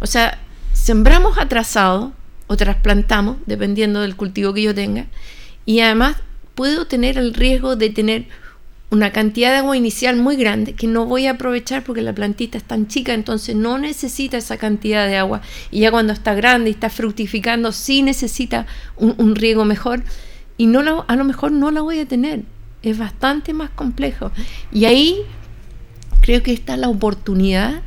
o 0.00 0.06
sea, 0.06 0.38
sembramos 0.72 1.36
atrasado 1.38 2.12
o 2.46 2.56
trasplantamos, 2.56 3.36
dependiendo 3.46 4.00
del 4.00 4.16
cultivo 4.16 4.54
que 4.54 4.62
yo 4.62 4.74
tenga, 4.74 5.06
y 5.66 5.80
además 5.80 6.16
puedo 6.54 6.86
tener 6.86 7.18
el 7.18 7.34
riesgo 7.34 7.76
de 7.76 7.90
tener 7.90 8.26
una 8.90 9.12
cantidad 9.12 9.50
de 9.50 9.58
agua 9.58 9.76
inicial 9.76 10.16
muy 10.16 10.36
grande 10.36 10.72
que 10.72 10.86
no 10.86 11.04
voy 11.04 11.26
a 11.26 11.32
aprovechar 11.32 11.84
porque 11.84 12.00
la 12.00 12.14
plantita 12.14 12.56
es 12.56 12.64
tan 12.64 12.88
chica, 12.88 13.12
entonces 13.12 13.54
no 13.54 13.78
necesita 13.78 14.38
esa 14.38 14.56
cantidad 14.56 15.06
de 15.06 15.16
agua. 15.16 15.42
Y 15.70 15.80
ya 15.80 15.90
cuando 15.90 16.12
está 16.12 16.34
grande 16.34 16.70
y 16.70 16.72
está 16.72 16.88
fructificando, 16.88 17.72
sí 17.72 18.02
necesita 18.02 18.66
un, 18.96 19.36
riego 19.36 19.64
mejor. 19.64 20.04
Y 20.56 20.66
no 20.66 21.04
a 21.06 21.16
lo 21.16 21.24
mejor 21.24 21.52
no 21.52 21.70
la 21.70 21.82
voy 21.82 22.00
a 22.00 22.06
tener. 22.06 22.42
Es 22.82 22.96
bastante 22.96 23.52
más 23.52 23.70
complejo. 23.70 24.32
Y 24.72 24.86
ahí 24.86 25.18
creo 26.22 26.42
que 26.42 26.52
está 26.52 26.76
la 26.76 26.88
oportunidad 26.88 27.82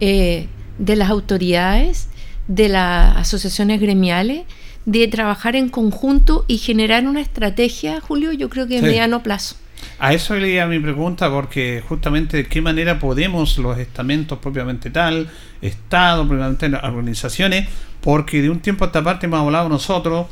eh, 0.00 0.48
de 0.78 0.96
las 0.96 1.10
autoridades, 1.10 2.08
de 2.48 2.70
las 2.70 3.16
asociaciones 3.16 3.80
gremiales, 3.80 4.44
de 4.86 5.06
trabajar 5.08 5.54
en 5.54 5.68
conjunto 5.68 6.44
y 6.48 6.58
generar 6.58 7.06
una 7.06 7.20
estrategia, 7.20 8.00
Julio, 8.00 8.32
yo 8.32 8.48
creo 8.48 8.66
que 8.66 8.78
a 8.78 8.82
mediano 8.82 9.22
plazo. 9.22 9.56
A 9.98 10.12
eso 10.12 10.34
leía 10.34 10.66
mi 10.66 10.78
pregunta, 10.78 11.30
porque 11.30 11.82
justamente 11.88 12.36
de 12.36 12.46
qué 12.46 12.60
manera 12.60 12.98
podemos 12.98 13.58
los 13.58 13.78
estamentos 13.78 14.38
propiamente 14.38 14.90
tal, 14.90 15.28
Estado, 15.62 16.26
propiamente 16.26 16.66
organizaciones, 16.66 17.68
porque 18.00 18.42
de 18.42 18.50
un 18.50 18.60
tiempo 18.60 18.84
a 18.84 18.88
esta 18.88 19.02
parte 19.02 19.26
hemos 19.26 19.40
hablado 19.40 19.68
nosotros, 19.68 20.26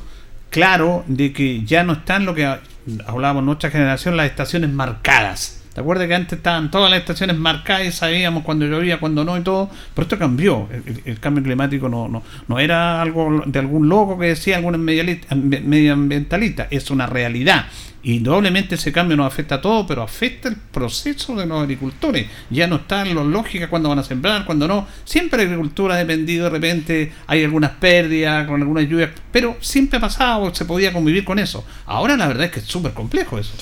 claro, 0.50 1.04
de 1.06 1.32
que 1.32 1.64
ya 1.64 1.82
no 1.82 1.94
están 1.94 2.26
lo 2.26 2.34
que 2.34 2.46
hablábamos 3.06 3.44
nuestra 3.44 3.70
generación, 3.70 4.16
las 4.16 4.26
estaciones 4.26 4.70
marcadas 4.70 5.64
¿Te 5.74 5.80
acuerdas 5.80 6.06
que 6.06 6.14
antes 6.14 6.36
estaban 6.38 6.70
todas 6.70 6.88
las 6.88 7.00
estaciones 7.00 7.36
marcadas 7.36 7.84
y 7.84 7.90
sabíamos 7.90 8.44
cuando 8.44 8.64
llovía, 8.64 9.00
cuando 9.00 9.24
no 9.24 9.36
y 9.36 9.40
todo? 9.40 9.68
Pero 9.92 10.04
esto 10.04 10.16
cambió. 10.16 10.68
El, 11.04 11.18
cambio 11.18 11.42
climático 11.42 11.88
no, 11.88 12.06
no, 12.06 12.22
no 12.46 12.58
era 12.60 13.02
algo 13.02 13.42
de 13.44 13.58
algún 13.58 13.88
loco 13.88 14.16
que 14.16 14.26
decía 14.26 14.56
algún 14.56 14.78
medioambientalista, 14.80 16.68
es 16.70 16.92
una 16.92 17.06
realidad. 17.06 17.66
Y 18.04 18.18
doblemente 18.18 18.74
ese 18.74 18.92
cambio 18.92 19.16
nos 19.16 19.26
afecta 19.26 19.56
a 19.56 19.60
todos, 19.62 19.86
pero 19.88 20.02
afecta 20.02 20.50
el 20.50 20.56
proceso 20.56 21.34
de 21.36 21.46
los 21.46 21.62
agricultores. 21.62 22.26
Ya 22.50 22.66
no 22.66 22.76
está 22.76 23.02
en 23.02 23.14
lo 23.14 23.24
lógica 23.24 23.70
cuando 23.70 23.88
van 23.88 23.98
a 23.98 24.04
sembrar, 24.04 24.44
cuando 24.44 24.68
no. 24.68 24.86
Siempre 25.06 25.38
la 25.38 25.44
agricultura 25.44 25.94
ha 25.94 25.98
dependido, 25.98 26.44
de 26.44 26.50
repente 26.50 27.12
hay 27.26 27.42
algunas 27.42 27.70
pérdidas, 27.72 28.46
con 28.46 28.60
algunas 28.60 28.86
lluvias, 28.86 29.10
pero 29.32 29.56
siempre 29.60 29.96
ha 29.96 30.02
pasado, 30.02 30.54
se 30.54 30.66
podía 30.66 30.92
convivir 30.92 31.24
con 31.24 31.38
eso. 31.38 31.64
Ahora 31.86 32.16
la 32.18 32.28
verdad 32.28 32.44
es 32.44 32.52
que 32.52 32.60
es 32.60 32.66
súper 32.66 32.92
complejo 32.92 33.38
eso. 33.38 33.54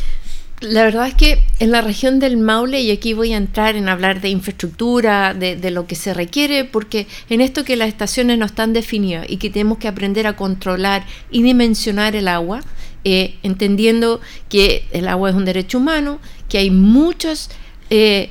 La 0.63 0.85
verdad 0.85 1.09
es 1.09 1.15
que 1.15 1.41
en 1.59 1.73
la 1.73 1.81
región 1.81 2.21
del 2.21 2.37
Maule, 2.37 2.81
y 2.81 2.93
aquí 2.93 3.15
voy 3.15 3.33
a 3.33 3.37
entrar 3.37 3.75
en 3.75 3.89
hablar 3.89 4.21
de 4.21 4.29
infraestructura, 4.29 5.35
de, 5.35 5.71
lo 5.73 5.89
que 5.89 5.97
se 5.97 6.15
requiere, 6.15 6.65
porque 6.65 7.09
en 7.29 7.41
esto 7.41 7.65
que 7.65 7.75
las 7.75 7.89
estaciones 7.89 8.39
no 8.39 8.47
están 8.47 8.73
definidas 8.73 9.27
y 9.29 9.39
que 9.39 9.51
tenemos 9.51 9.79
que 9.79 9.89
aprender 9.89 10.29
a 10.29 10.37
controlar 10.37 11.05
y 11.33 11.43
dimensionar 11.43 12.15
el 12.15 12.29
agua, 12.29 12.61
eh, 13.03 13.35
entendiendo 13.43 14.21
que 14.49 14.85
el 14.93 15.09
agua 15.09 15.31
es 15.31 15.35
un 15.35 15.45
derecho 15.45 15.79
humano, 15.79 16.21
que 16.49 16.59
hay 16.59 16.71
muchas 16.71 17.51
eh, 17.91 18.31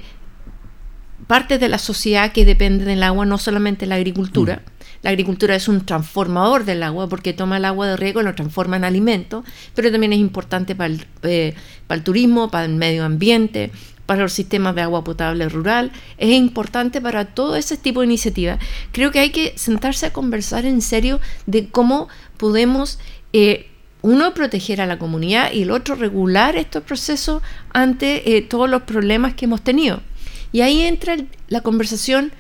partes 1.28 1.60
de 1.60 1.68
la 1.68 1.80
sociedad 1.80 2.32
que 2.32 2.46
dependen 2.46 2.88
del 2.88 3.04
agua, 3.04 3.26
no 3.26 3.38
solamente 3.40 3.86
la 3.86 3.96
agricultura. 3.96 4.62
La 5.02 5.10
agricultura 5.10 5.56
es 5.56 5.68
un 5.68 5.86
transformador 5.86 6.64
del 6.64 6.84
agua 6.84 7.10
porque 7.10 7.34
toma 7.34 7.58
el 7.58 7.66
agua 7.66 7.88
de 7.88 7.98
riego 7.98 8.22
y 8.22 8.24
lo 8.24 8.36
transforma 8.36 8.78
en 8.78 8.84
alimento, 8.84 9.44
pero 9.74 9.92
también 9.92 10.14
es 10.14 10.20
importante 10.20 10.76
para 10.76 10.94
el, 10.94 11.06
eh, 11.24 11.56
para 11.88 11.98
el 11.98 12.04
turismo, 12.04 12.52
para 12.52 12.66
el 12.66 12.76
medio 12.76 13.04
ambiente, 13.04 13.72
para 14.12 14.24
los 14.24 14.34
sistemas 14.34 14.76
de 14.76 14.82
agua 14.82 15.06
potable 15.06 15.48
rural, 15.48 15.92
es 16.18 16.32
importante 16.34 17.00
para 17.00 17.26
todo 17.34 17.56
ese 17.56 17.78
tipo 17.78 18.02
de 18.02 18.08
iniciativas. 18.08 18.60
Creo 18.92 19.10
que 19.10 19.20
hay 19.20 19.30
que 19.30 19.54
sentarse 19.56 20.06
a 20.06 20.12
conversar 20.12 20.66
en 20.66 20.82
serio 20.82 21.22
de 21.46 21.70
cómo 21.70 22.10
podemos, 22.36 23.00
eh, 23.32 23.70
uno, 24.02 24.34
proteger 24.34 24.82
a 24.82 24.86
la 24.86 25.00
comunidad 25.00 25.54
y 25.54 25.62
el 25.62 25.72
otro, 25.72 25.96
regular 25.96 26.58
estos 26.58 26.84
procesos 26.84 27.42
ante 27.72 28.36
eh, 28.36 28.42
todos 28.42 28.70
los 28.70 28.82
problemas 28.82 29.36
que 29.36 29.46
hemos 29.46 29.62
tenido. 29.62 30.02
Y 30.52 30.60
ahí 30.60 30.82
entra 30.82 31.16
la 31.48 31.62
conversación 31.62 32.34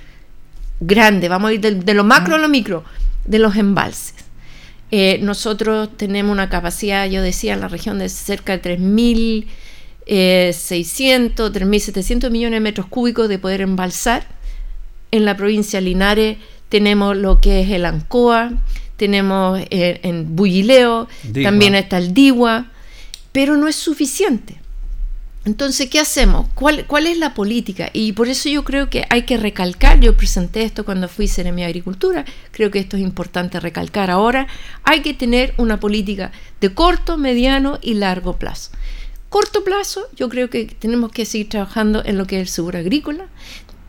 grande, 0.82 1.30
vamos 1.30 1.52
a 1.52 1.54
ir 1.54 1.62
de, 1.62 1.76
de 1.76 1.94
lo 1.94 2.04
macro 2.04 2.36
a 2.36 2.38
lo 2.38 2.50
micro, 2.50 2.84
de 3.26 3.40
los 3.40 3.56
embalses. 3.56 4.16
Eh, 4.92 5.20
nosotros 5.22 5.90
tenemos 5.96 6.34
una 6.34 6.50
capacidad, 6.50 7.10
yo 7.10 7.22
decía, 7.22 7.54
en 7.54 7.62
la 7.62 7.70
región 7.70 7.98
de 7.98 8.10
cerca 8.10 8.58
de 8.58 8.78
3.600, 8.78 11.34
3.700 11.34 12.30
millones 12.30 12.58
de 12.58 12.60
metros 12.60 12.88
cúbicos 12.88 13.30
de 13.30 13.40
poder 13.40 13.62
embalsar. 13.62 14.28
En 15.12 15.24
la 15.24 15.38
provincia 15.38 15.80
de 15.80 15.86
Linares 15.86 16.38
tenemos 16.68 17.16
lo 17.16 17.40
que 17.40 17.62
es 17.62 17.70
el 17.70 17.86
Ancoa, 17.86 18.52
tenemos 18.98 19.62
eh, 19.70 20.02
en 20.04 20.36
Bullileo, 20.36 21.08
Digua. 21.24 21.50
también 21.50 21.76
está 21.76 21.98
el 21.98 22.14
Digua, 22.14 22.66
pero 23.32 23.56
no 23.56 23.70
es 23.70 23.78
suficiente. 23.78 24.61
Entonces, 25.44 25.90
¿qué 25.90 26.00
hacemos? 26.00 26.48
¿Cuál, 26.54 26.86
¿Cuál 26.86 27.08
es 27.08 27.18
la 27.18 27.34
política? 27.34 27.90
Y 27.94 28.14
por 28.14 28.28
eso 28.28 28.48
yo 28.48 28.64
creo 28.64 28.92
que 28.92 29.06
hay 29.10 29.24
que 29.24 29.38
recalcar, 29.38 30.00
yo 30.00 30.16
presenté 30.16 30.64
esto 30.64 30.86
cuando 30.86 31.08
fui 31.08 31.28
Seremi 31.28 31.64
Agricultura, 31.64 32.26
creo 32.52 32.70
que 32.70 32.78
esto 32.78 32.96
es 32.96 33.02
importante 33.02 33.60
recalcar 33.60 34.12
ahora, 34.12 34.48
hay 34.84 35.02
que 35.02 35.16
tener 35.16 35.56
una 35.58 35.80
política 35.80 36.32
de 36.60 36.74
corto, 36.74 37.18
mediano 37.18 37.80
y 37.82 37.96
largo 37.96 38.38
plazo. 38.38 38.70
Corto 39.30 39.64
plazo, 39.64 40.08
yo 40.16 40.30
creo 40.30 40.52
que 40.52 40.66
tenemos 40.66 41.12
que 41.12 41.26
seguir 41.26 41.50
trabajando 41.50 42.04
en 42.06 42.20
lo 42.20 42.28
que 42.28 42.36
es 42.36 42.42
el 42.42 42.48
seguro 42.48 42.78
agrícola, 42.78 43.26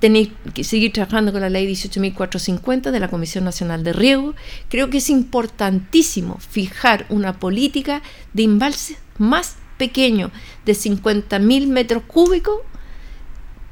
tenéis 0.03 0.31
que 0.55 0.65
seguir 0.65 0.93
trabajando 0.93 1.33
con 1.33 1.43
la 1.43 1.51
ley 1.51 1.71
18.450 1.71 2.91
de 2.91 2.99
la 2.99 3.07
Comisión 3.07 3.45
Nacional 3.45 3.85
de 3.85 3.93
Riego. 3.93 4.35
Creo 4.69 4.91
que 4.91 4.99
es 4.99 5.09
importantísimo 5.09 6.39
fijar 6.41 7.07
una 7.09 7.39
política 7.39 8.03
de 8.33 8.43
embalses 8.43 8.97
más 9.19 9.59
pequeño, 9.83 10.31
de 10.65 10.75
50.000 10.75 11.67
metros 11.67 12.05
cúbicos, 12.07 12.61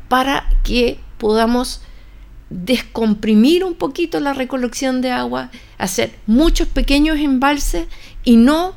para 0.08 0.48
que 0.64 0.98
podamos 1.18 1.82
descomprimir 2.50 3.62
un 3.62 3.74
poquito 3.74 4.18
la 4.18 4.32
recolección 4.32 5.02
de 5.02 5.12
agua, 5.12 5.52
hacer 5.78 6.10
muchos 6.26 6.66
pequeños 6.66 7.20
embalses 7.20 7.86
y 8.24 8.34
no 8.34 8.74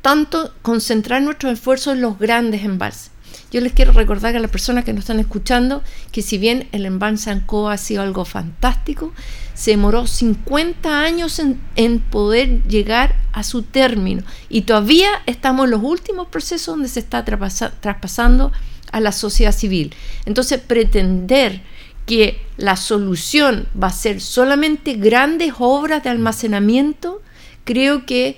tanto 0.00 0.54
concentrar 0.62 1.20
nuestros 1.20 1.52
esfuerzos 1.52 1.92
en 1.92 2.00
los 2.00 2.18
grandes 2.18 2.64
embalses. 2.64 3.10
Yo 3.50 3.60
les 3.60 3.74
quiero 3.74 3.92
recordar 3.92 4.34
a 4.34 4.40
las 4.40 4.50
personas 4.50 4.84
que 4.84 4.94
nos 4.94 5.00
están 5.00 5.20
escuchando 5.20 5.82
que 6.12 6.22
si 6.22 6.38
bien 6.38 6.66
el 6.72 6.86
embalse 6.86 7.30
Ancoa 7.30 7.74
ha 7.74 7.76
sido 7.76 8.00
algo 8.00 8.24
fantástico, 8.24 9.12
se 9.54 9.70
demoró 9.72 10.06
50 10.06 11.00
años 11.00 11.38
en, 11.38 11.60
en 11.76 12.00
poder 12.00 12.62
llegar 12.64 13.16
a 13.32 13.42
su 13.42 13.62
término 13.62 14.22
y 14.48 14.62
todavía 14.62 15.08
estamos 15.26 15.64
en 15.64 15.70
los 15.72 15.82
últimos 15.82 16.28
procesos 16.28 16.74
donde 16.74 16.88
se 16.88 17.00
está 17.00 17.24
traspasa- 17.24 17.72
traspasando 17.80 18.52
a 18.92 19.00
la 19.00 19.12
sociedad 19.12 19.52
civil. 19.52 19.94
Entonces 20.26 20.60
pretender 20.60 21.62
que 22.06 22.40
la 22.56 22.76
solución 22.76 23.66
va 23.80 23.88
a 23.88 23.92
ser 23.92 24.20
solamente 24.20 24.94
grandes 24.94 25.54
obras 25.58 26.02
de 26.04 26.10
almacenamiento, 26.10 27.22
creo 27.64 28.04
que 28.06 28.36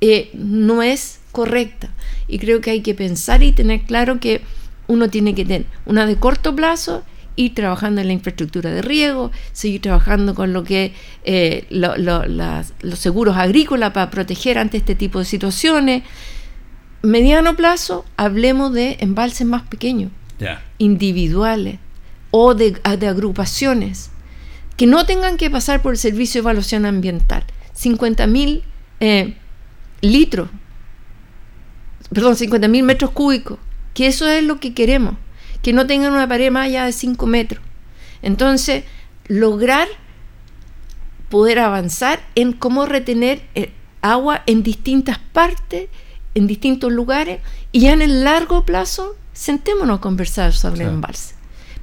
eh, 0.00 0.30
no 0.34 0.82
es 0.82 1.18
correcta. 1.32 1.90
Y 2.28 2.38
creo 2.38 2.60
que 2.60 2.70
hay 2.70 2.80
que 2.82 2.94
pensar 2.94 3.42
y 3.42 3.52
tener 3.52 3.82
claro 3.82 4.20
que 4.20 4.42
uno 4.86 5.08
tiene 5.10 5.34
que 5.34 5.44
tener 5.44 5.66
una 5.84 6.06
de 6.06 6.16
corto 6.16 6.54
plazo, 6.54 7.02
ir 7.38 7.54
trabajando 7.54 8.00
en 8.00 8.08
la 8.08 8.12
infraestructura 8.12 8.70
de 8.70 8.82
riego, 8.82 9.30
seguir 9.52 9.80
trabajando 9.80 10.34
con 10.34 10.52
lo 10.52 10.64
que 10.64 10.92
eh, 11.24 11.66
lo- 11.70 11.96
lo- 11.96 12.26
las- 12.26 12.72
los 12.82 12.98
seguros 12.98 13.36
agrícolas 13.36 13.92
para 13.92 14.10
proteger 14.10 14.58
ante 14.58 14.76
este 14.78 14.94
tipo 14.94 15.18
de 15.20 15.24
situaciones. 15.24 16.02
Mediano 17.02 17.54
plazo, 17.54 18.04
hablemos 18.16 18.72
de 18.72 18.96
embalses 19.00 19.46
más 19.46 19.62
pequeños 19.62 20.10
individuales 20.78 21.78
o 22.32 22.54
de, 22.54 22.76
agrupaciones 23.08 24.10
que 24.76 24.86
no 24.86 25.06
tengan 25.06 25.36
que 25.36 25.48
pasar 25.50 25.80
por 25.80 25.92
el 25.92 25.98
servicio 25.98 26.40
de 26.40 26.44
evaluación 26.44 26.86
ambiental. 26.86 27.44
50 27.74 28.26
mil 28.26 28.62
eh, 29.00 29.34
litros, 30.00 30.48
perdón, 32.12 32.36
50 32.36 32.66
mil 32.68 32.82
metros 32.82 33.10
cúbicos, 33.12 33.58
que 33.94 34.06
eso 34.08 34.28
es 34.28 34.42
lo 34.42 34.58
que 34.60 34.74
queremos, 34.74 35.14
que 35.62 35.72
no 35.72 35.86
tengan 35.86 36.12
una 36.12 36.28
pared 36.28 36.50
más 36.50 36.66
allá 36.66 36.84
de 36.84 36.92
5 36.92 37.26
metros. 37.26 37.62
Entonces, 38.22 38.84
lograr 39.26 39.88
poder 41.28 41.58
avanzar 41.58 42.20
en 42.34 42.52
cómo 42.52 42.86
retener 42.86 43.42
eh, 43.54 43.72
agua 44.00 44.42
en 44.46 44.62
distintas 44.62 45.18
partes, 45.18 45.88
en 46.34 46.46
distintos 46.46 46.92
lugares, 46.92 47.40
y 47.72 47.80
ya 47.80 47.92
en 47.92 48.02
el 48.02 48.24
largo 48.24 48.64
plazo, 48.64 49.16
sentémonos 49.32 49.98
a 49.98 50.00
conversar 50.00 50.52
sobre 50.52 50.84
el 50.84 50.90
embalse. 50.90 51.34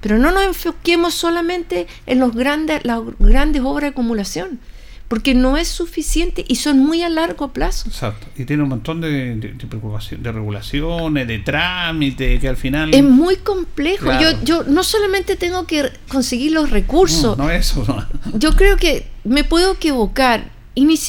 Pero 0.02 0.18
no 0.18 0.32
nos 0.32 0.44
enfoquemos 0.44 1.14
solamente 1.14 1.88
en 2.06 2.20
los 2.20 2.34
grandes, 2.36 2.84
las 2.86 3.02
grandes 3.20 3.62
obras 3.64 3.84
de 3.84 3.88
acumulación, 3.90 4.60
porque 5.08 5.36
no 5.36 5.56
es 5.58 5.68
suficiente 5.68 6.44
y 6.48 6.56
son 6.56 6.80
muy 6.80 7.04
a 7.04 7.10
largo 7.10 7.54
plazo. 7.54 7.88
Exacto. 7.90 8.26
Y 8.38 8.46
tiene 8.46 8.64
un 8.64 8.70
montón 8.70 9.02
de, 9.02 9.36
de, 9.36 9.54
de 9.54 9.68
preocupación- 9.68 10.22
de 10.24 10.32
regulaciones, 10.32 11.28
de 11.28 11.40
trámites, 11.40 12.40
que 12.42 12.48
al 12.48 12.58
final... 12.58 12.94
Es 12.94 13.04
muy 13.04 13.36
complejo. 13.38 14.06
Claro. 14.06 14.32
Yo, 14.32 14.44
yo 14.44 14.64
no 14.64 14.84
solamente 14.84 15.36
tengo 15.36 15.68
que 15.68 15.92
conseguir 16.08 16.54
los 16.54 16.72
recursos, 16.72 17.38
No, 17.38 17.44
no 17.46 17.52
eso. 17.52 17.84
no. 17.88 18.06
yo 18.40 18.54
creo 18.56 18.78
que 18.78 19.06
me 19.24 19.44
puedo 19.44 19.74
equivocar. 19.74 20.50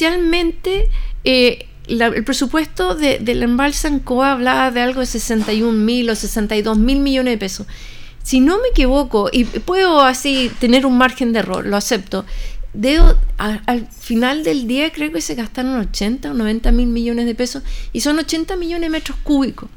Inicialmente, 0.01 0.89
eh, 1.23 1.65
la- 1.87 2.07
el 2.07 2.23
presupuesto 2.23 2.93
de, 2.93 3.17
del 3.19 3.41
embalse 3.41 3.87
Ancoa 3.87 4.33
hablaba 4.33 4.69
de 4.71 4.81
algo 4.81 4.99
de 4.99 5.05
61 5.07 5.71
mil 5.73 6.09
o 6.09 6.15
62 6.15 6.77
mil 6.77 6.99
millones 6.99 7.33
de 7.33 7.37
pesos. 7.37 7.67
Si 8.21 8.41
no 8.41 8.57
me 8.61 8.67
equivoco, 8.69 9.29
y 9.31 9.45
puedo 9.45 10.01
así 10.01 10.51
tener 10.59 10.85
un 10.85 10.97
margen 10.97 11.31
de 11.33 11.39
error, 11.39 11.65
lo 11.65 11.77
acepto, 11.77 12.25
debo, 12.77 13.15
a- 13.37 13.61
al 13.65 13.87
final 13.87 14.43
del 14.43 14.67
día 14.67 14.91
creo 14.91 15.11
que 15.11 15.21
se 15.21 15.35
gastaron 15.35 15.77
80 15.79 16.31
o 16.31 16.33
90 16.33 16.71
mil 16.71 16.87
millones 16.87 17.25
de 17.25 17.35
pesos 17.35 17.63
y 17.91 18.01
son 18.01 18.19
80 18.19 18.55
millones 18.55 18.83
de 18.83 18.89
metros 18.89 19.17
cúbicos. 19.23 19.69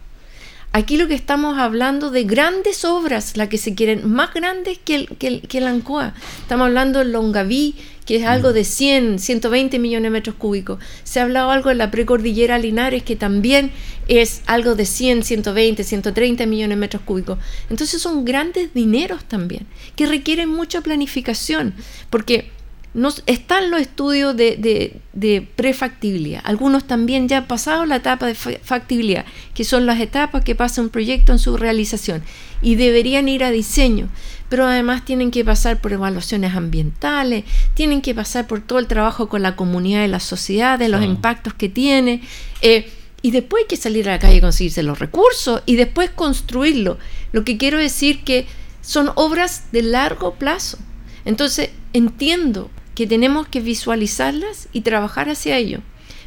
Aquí 0.73 0.97
lo 0.97 1.09
que 1.09 1.15
estamos 1.15 1.59
hablando 1.59 2.11
de 2.13 2.23
grandes 2.23 2.85
obras, 2.85 3.37
las 3.37 3.49
que 3.49 3.59
se 3.59 3.75
quieren, 3.75 4.09
más 4.09 4.33
grandes 4.33 4.79
que 4.79 4.95
el, 4.95 5.09
que 5.19 5.27
el, 5.27 5.41
que 5.49 5.59
el 5.59 5.67
Ancoa. 5.67 6.15
Estamos 6.43 6.67
hablando 6.69 7.01
del 7.01 7.11
Longaví, 7.11 7.75
que 8.07 8.17
es 8.17 8.25
algo 8.25 8.53
de 8.53 8.63
100, 8.63 9.19
120 9.19 9.81
millones 9.81 10.05
de 10.05 10.11
metros 10.11 10.37
cúbicos. 10.37 10.79
Se 11.03 11.19
ha 11.19 11.25
hablado 11.25 11.51
algo 11.51 11.71
de 11.71 11.75
la 11.75 11.91
precordillera 11.91 12.57
Linares, 12.61 13.03
que 13.03 13.17
también 13.17 13.73
es 14.07 14.43
algo 14.47 14.77
de 14.77 14.87
100, 14.87 15.25
120, 15.25 15.83
130 15.83 16.47
millones 16.47 16.77
de 16.77 16.81
metros 16.81 17.03
cúbicos. 17.03 17.39
Entonces 17.69 18.01
son 18.01 18.25
grandes 18.25 18.73
dineros 18.73 19.25
también, 19.25 19.67
que 19.97 20.07
requieren 20.07 20.49
mucha 20.51 20.83
planificación, 20.83 21.75
porque 22.11 22.49
nos, 22.93 23.23
están 23.27 23.71
los 23.71 23.81
estudios 23.81 24.37
de, 24.37 24.57
de, 24.57 24.97
de 25.13 25.47
prefactibilidad. 25.57 26.41
Algunos 26.45 26.85
también 26.87 27.29
ya 27.29 27.39
han 27.39 27.47
pasado 27.47 27.87
la 27.87 27.97
etapa 27.97 28.27
de 28.27 28.35
fa- 28.35 28.59
factibilidad, 28.63 29.25
que 29.55 29.65
son 29.65 29.87
las 29.87 30.01
etapas 30.01 30.43
que 30.45 30.55
pasa 30.57 30.81
un 30.83 30.89
proyecto 30.89 31.31
en 31.33 31.39
su 31.39 31.57
realización 31.57 32.23
y 32.63 32.75
deberían 32.75 33.29
ir 33.29 33.45
a 33.45 33.51
diseño, 33.53 34.09
pero 34.49 34.67
además 34.67 35.05
tienen 35.05 35.31
que 35.31 35.45
pasar 35.45 35.81
por 35.81 35.93
evaluaciones 35.93 36.55
ambientales, 36.55 37.45
tienen 37.75 38.03
que 38.03 38.15
pasar 38.15 38.47
por 38.49 38.61
todo 38.61 38.81
el 38.81 38.89
trabajo 38.89 39.29
con 39.29 39.43
la 39.43 39.55
comunidad 39.55 40.05
y 40.05 40.09
la 40.09 40.21
sociedad, 40.21 40.79
de 40.79 40.89
los 40.89 41.01
Ah. 41.01 41.05
impactos 41.05 41.55
que 41.55 41.69
tiene. 41.69 42.23
eh, 42.63 42.91
y 43.23 43.31
después 43.33 43.65
hay 43.65 43.69
que 43.69 43.77
salir 43.77 44.09
a 44.09 44.13
la 44.13 44.19
calle 44.19 44.37
y 44.37 44.41
conseguirse 44.41 44.83
los 44.83 44.99
recursos 44.99 45.63
y 45.67 45.77
después 45.77 46.09
construirlo. 46.09 46.97
Lo 47.33 47.45
que 47.45 47.59
quiero 47.59 47.79
decir 47.79 48.25
que 48.25 48.47
son 48.81 49.11
obras 49.15 49.65
de 49.73 49.83
largo 49.83 50.35
plazo. 50.37 50.79
Entonces, 51.27 51.69
entiendo 51.93 52.71
que 53.01 53.07
tenemos 53.07 53.49
que 53.49 53.63
visualizarlas 53.63 54.69
y 54.75 54.83
trabajar 54.83 55.31
hacia 55.31 55.57
ello, 55.57 55.79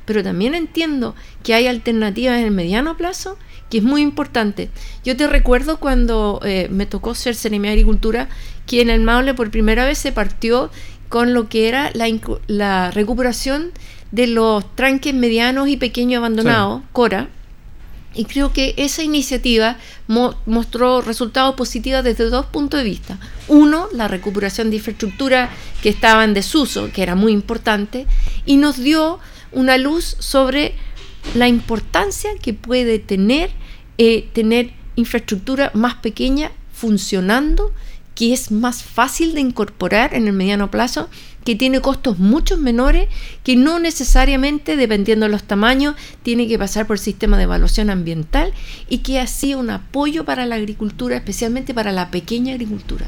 pero 0.05 0.23
también 0.23 0.55
entiendo 0.55 1.13
que 1.43 1.53
hay 1.53 1.67
alternativas 1.67 2.39
en 2.39 2.45
el 2.45 2.49
mediano 2.49 2.97
plazo 2.97 3.37
que 3.69 3.77
es 3.77 3.83
muy 3.83 4.01
importante. 4.01 4.71
Yo 5.05 5.15
te 5.15 5.27
recuerdo 5.27 5.79
cuando 5.79 6.39
eh, 6.43 6.69
me 6.71 6.87
tocó 6.87 7.13
ser 7.13 7.35
Ceremia 7.35 7.69
de 7.69 7.75
Agricultura, 7.75 8.27
que 8.65 8.81
en 8.81 8.89
el 8.89 9.01
Maule 9.01 9.35
por 9.35 9.51
primera 9.51 9.85
vez 9.85 9.99
se 9.99 10.11
partió 10.11 10.71
con 11.09 11.35
lo 11.35 11.47
que 11.47 11.67
era 11.67 11.91
la, 12.47 12.89
recuperación 12.89 13.69
de 14.11 14.25
los 14.25 14.75
tranques 14.75 15.13
medianos 15.13 15.67
y 15.67 15.77
pequeños 15.77 16.17
abandonados, 16.17 16.81
CORA, 16.91 17.29
y 18.15 18.25
creo 18.25 18.53
que 18.53 18.73
esa 18.77 19.03
iniciativa 19.03 19.77
mo- 20.07 20.35
mostró 20.45 21.01
resultados 21.01 21.55
positivos 21.55 22.03
desde 22.03 22.29
dos 22.29 22.45
puntos 22.47 22.79
de 22.79 22.83
vista. 22.89 23.17
Uno, 23.47 23.87
la 23.93 24.07
recuperación 24.07 24.69
de 24.69 24.77
infraestructura 24.77 25.49
que 25.81 25.89
estaba 25.89 26.23
en 26.23 26.33
desuso, 26.33 26.89
que 26.93 27.03
era 27.03 27.15
muy 27.15 27.31
importante, 27.31 28.05
y 28.45 28.57
nos 28.57 28.77
dio 28.77 29.19
una 29.51 29.77
luz 29.77 30.15
sobre 30.19 30.75
la 31.35 31.47
importancia 31.47 32.31
que 32.41 32.53
puede 32.53 32.99
tener 32.99 33.51
eh, 33.97 34.27
tener 34.33 34.71
infraestructura 34.95 35.71
más 35.73 35.95
pequeña 35.95 36.51
funcionando, 36.73 37.71
que 38.15 38.33
es 38.33 38.51
más 38.51 38.83
fácil 38.83 39.33
de 39.33 39.41
incorporar 39.41 40.13
en 40.13 40.27
el 40.27 40.33
mediano 40.33 40.69
plazo, 40.69 41.09
que 41.43 41.55
tiene 41.55 41.81
costos 41.81 42.19
mucho 42.19 42.57
menores, 42.57 43.09
que 43.43 43.55
no 43.55 43.79
necesariamente, 43.79 44.75
dependiendo 44.75 45.25
de 45.25 45.31
los 45.31 45.43
tamaños, 45.43 45.95
tiene 46.21 46.47
que 46.47 46.57
pasar 46.57 46.87
por 46.87 46.95
el 46.95 47.01
sistema 47.01 47.37
de 47.37 47.43
evaluación 47.43 47.89
ambiental 47.89 48.53
y 48.89 48.99
que 48.99 49.19
ha 49.19 49.27
sido 49.27 49.59
un 49.59 49.69
apoyo 49.69 50.25
para 50.25 50.45
la 50.45 50.55
agricultura, 50.55 51.17
especialmente 51.17 51.73
para 51.73 51.91
la 51.91 52.11
pequeña 52.11 52.53
agricultura. 52.53 53.05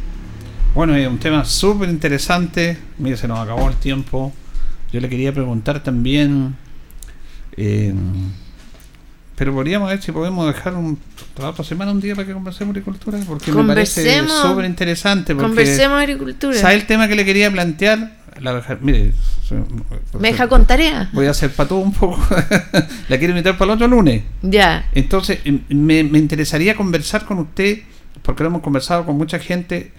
Bueno, 0.74 0.96
es 0.96 1.08
un 1.08 1.20
tema 1.20 1.46
súper 1.46 1.88
interesante. 1.90 2.78
Mire, 2.98 3.16
se 3.16 3.30
nos 3.30 3.40
acabó 3.40 3.70
el 3.70 3.76
tiempo. 3.78 4.34
Yo 4.92 5.00
le 5.00 5.08
quería 5.08 5.34
preguntar 5.34 5.82
también, 5.82 6.58
eh, 7.56 7.94
pero 9.38 9.54
podríamos 9.54 9.90
ver 9.90 10.02
si 10.02 10.12
podemos 10.12 10.48
dejar 10.48 10.76
un, 10.76 11.00
la 11.38 11.50
otra 11.50 11.64
semana 11.64 11.92
un 11.92 12.00
día 12.00 12.16
para 12.16 12.28
que 12.28 12.34
conversemos 12.34 12.72
agricultura, 12.74 13.20
porque 13.28 13.52
me 13.52 13.64
parece 13.64 14.26
súper 14.28 14.66
interesante. 14.66 15.36
Conversemos 15.36 16.00
agricultura. 16.00 16.58
¿Sabe 16.58 16.76
el 16.76 16.86
tema 16.86 17.08
que 17.08 17.16
le 17.16 17.26
quería 17.26 17.52
plantear? 17.52 18.18
La, 18.40 18.62
mire, 18.82 19.14
me 20.20 20.30
deja 20.30 20.48
con 20.48 20.66
tarea. 20.66 21.10
Voy 21.14 21.28
a 21.28 21.32
hacer 21.32 21.52
para 21.52 21.70
todo 21.70 21.80
un 21.80 21.94
poco. 21.94 22.20
la 23.10 23.18
quiero 23.18 23.30
invitar 23.30 23.58
para 23.58 23.72
el 23.72 23.76
otro 23.76 23.88
lunes. 23.88 24.24
Ya. 24.42 24.90
Entonces, 24.94 25.40
me, 25.70 26.04
me 26.04 26.20
interesaría 26.20 26.76
conversar 26.76 27.26
con 27.26 27.40
usted, 27.40 27.80
porque 28.24 28.44
lo 28.44 28.50
hemos 28.50 28.62
conversado 28.62 29.06
con 29.06 29.18
mucha 29.18 29.40
gente, 29.40 29.94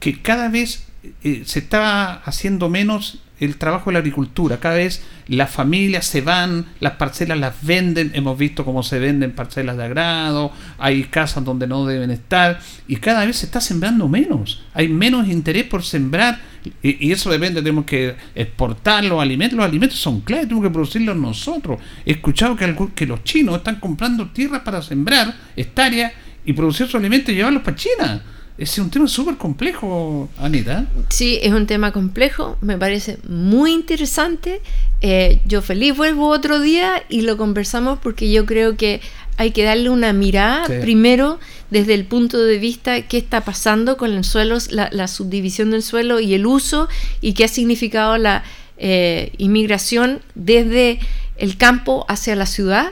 que 0.00 0.20
cada 0.20 0.48
vez 0.48 0.86
eh, 1.22 1.42
se 1.46 1.60
está 1.60 2.14
haciendo 2.14 2.68
menos 2.68 3.20
el 3.40 3.56
trabajo 3.56 3.90
de 3.90 3.94
la 3.94 3.98
agricultura. 4.00 4.58
Cada 4.60 4.76
vez 4.76 5.02
las 5.28 5.50
familias 5.50 6.06
se 6.06 6.20
van, 6.20 6.66
las 6.80 6.92
parcelas 6.92 7.38
las 7.38 7.54
venden, 7.62 8.10
hemos 8.14 8.38
visto 8.38 8.64
cómo 8.64 8.82
se 8.82 8.98
venden 8.98 9.32
parcelas 9.32 9.76
de 9.76 9.84
agrado, 9.84 10.52
hay 10.78 11.04
casas 11.04 11.44
donde 11.44 11.66
no 11.66 11.86
deben 11.86 12.10
estar 12.10 12.60
y 12.86 12.96
cada 12.96 13.24
vez 13.24 13.36
se 13.36 13.46
está 13.46 13.60
sembrando 13.60 14.08
menos. 14.08 14.64
Hay 14.74 14.88
menos 14.88 15.28
interés 15.28 15.64
por 15.64 15.82
sembrar 15.82 16.40
y, 16.82 17.12
eso 17.12 17.30
depende, 17.30 17.60
tenemos 17.60 17.84
que 17.84 18.14
exportar 18.34 19.04
los 19.04 19.20
alimentos. 19.20 19.56
Los 19.56 19.66
alimentos 19.66 19.98
son 19.98 20.20
clave, 20.20 20.44
tenemos 20.44 20.64
que 20.64 20.70
producirlos 20.70 21.16
nosotros. 21.16 21.80
He 22.04 22.12
escuchado 22.12 22.56
que, 22.56 23.06
los 23.06 23.24
chinos 23.24 23.56
están 23.56 23.76
comprando 23.76 24.28
tierras 24.28 24.62
para 24.62 24.82
sembrar 24.82 25.34
hectáreas 25.56 26.12
y 26.44 26.52
producir 26.52 26.86
sus 26.86 26.96
alimentos 26.96 27.32
y 27.32 27.36
llevarlos 27.36 27.62
para 27.62 27.76
China. 27.76 28.22
Es 28.58 28.76
un 28.78 28.90
tema 28.90 29.06
súper 29.06 29.36
complejo, 29.36 30.28
Anita. 30.36 30.88
Sí, 31.10 31.38
es 31.40 31.52
un 31.52 31.68
tema 31.68 31.92
complejo, 31.92 32.58
me 32.60 32.76
parece 32.76 33.18
muy 33.28 33.72
interesante. 33.72 34.60
Eh, 35.00 35.38
yo 35.44 35.62
feliz 35.62 35.96
vuelvo 35.96 36.28
otro 36.28 36.58
día 36.58 37.04
y 37.08 37.20
lo 37.20 37.36
conversamos 37.36 38.00
porque 38.00 38.32
yo 38.32 38.46
creo 38.46 38.76
que 38.76 39.00
hay 39.36 39.52
que 39.52 39.62
darle 39.62 39.90
una 39.90 40.12
mirada 40.12 40.66
primero 40.80 41.38
desde 41.70 41.94
el 41.94 42.04
punto 42.04 42.38
de 42.38 42.58
vista 42.58 43.02
qué 43.02 43.18
está 43.18 43.42
pasando 43.42 43.96
con 43.96 44.12
el 44.12 44.24
suelo, 44.24 44.58
la, 44.70 45.06
subdivisión 45.06 45.70
del 45.70 45.84
suelo 45.84 46.18
y 46.18 46.34
el 46.34 46.44
uso 46.44 46.88
y 47.20 47.34
qué 47.34 47.44
ha 47.44 47.48
significado 47.48 48.18
la 48.18 48.42
eh, 48.76 49.30
inmigración 49.38 50.20
desde 50.34 50.98
el 51.36 51.56
campo 51.56 52.04
hacia 52.08 52.34
la 52.34 52.46
ciudad, 52.46 52.90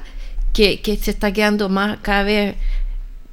que, 0.53 0.81
que 0.81 0.97
se 0.97 1.11
está 1.11 1.33
quedando 1.33 1.69
más 1.69 1.99
cada 2.03 2.23
vez 2.23 2.55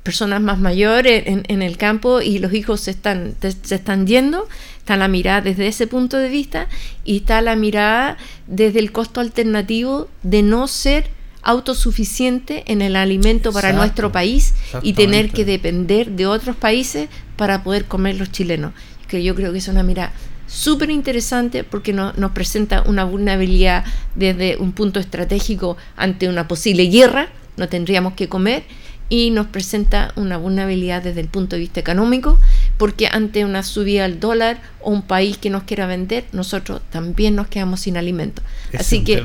personas 0.04 0.42
más 0.42 0.60
mayores 0.60 1.24
en, 1.26 1.62
el 1.62 1.78
campo 1.78 2.22
y 2.22 2.40
los 2.40 2.54
hijos 2.54 2.82
se 2.82 2.92
están, 2.92 3.36
se 3.40 3.76
están 3.76 4.06
yendo. 4.06 4.48
Está 4.78 4.98
la 4.98 5.08
mirada 5.08 5.42
desde 5.42 5.68
ese 5.68 5.88
punto 5.88 6.18
de 6.18 6.28
vista 6.28 6.68
y 7.06 7.18
está 7.18 7.42
la 7.42 7.56
mirada 7.56 8.18
desde 8.46 8.80
el 8.80 8.92
costo 8.92 9.22
alternativo 9.22 10.10
de 10.22 10.44
no 10.44 10.68
ser 10.68 11.10
autosuficiente 11.42 12.64
en 12.68 12.82
el 12.82 12.96
alimento 12.96 13.52
para 13.52 13.74
nuestro 13.74 14.12
país 14.12 14.54
y 14.82 14.94
tener 14.94 15.32
que 15.32 15.46
depender 15.46 16.12
de 16.12 16.28
otros 16.28 16.56
países 16.56 17.10
para 17.38 17.64
poder 17.64 17.86
comer 17.86 18.18
los 18.18 18.32
chilenos. 18.32 18.74
Que 19.08 19.24
yo 19.24 19.36
creo 19.36 19.52
que 19.52 19.60
es 19.60 19.68
una 19.70 19.84
mirada 19.84 20.12
súper 20.48 20.90
interesante 20.90 21.64
porque 21.64 21.94
nos 21.94 22.32
presenta 22.32 22.84
una 22.84 23.06
vulnerabilidad 23.06 23.86
desde 24.16 24.58
un 24.58 24.74
punto 24.74 25.00
estratégico 25.00 25.78
ante 25.96 26.28
una 26.28 26.48
posible 26.48 26.86
guerra, 26.88 27.30
no 27.58 27.70
tendríamos 27.70 28.14
que 28.14 28.28
comer 28.28 28.64
y 29.10 29.30
nos 29.32 29.48
presenta 29.48 30.12
una 30.16 30.38
vulnerabilidad 30.38 31.04
desde 31.04 31.22
el 31.22 31.28
punto 31.28 31.56
de 31.56 31.62
vista 31.62 31.80
económico, 31.80 32.40
porque 32.78 33.08
ante 33.08 33.46
una 33.46 33.64
subida 33.64 34.04
del 34.04 34.20
dólar 34.20 34.62
o 34.82 34.92
un 34.92 35.02
país 35.02 35.38
que 35.38 35.50
nos 35.50 35.64
quiera 35.64 35.86
vender, 35.88 36.26
nosotros 36.32 36.82
también 36.90 37.36
nos 37.36 37.48
quedamos 37.48 37.82
sin 37.82 37.98
alimento. 37.98 38.42
Así 38.78 39.04
que 39.04 39.24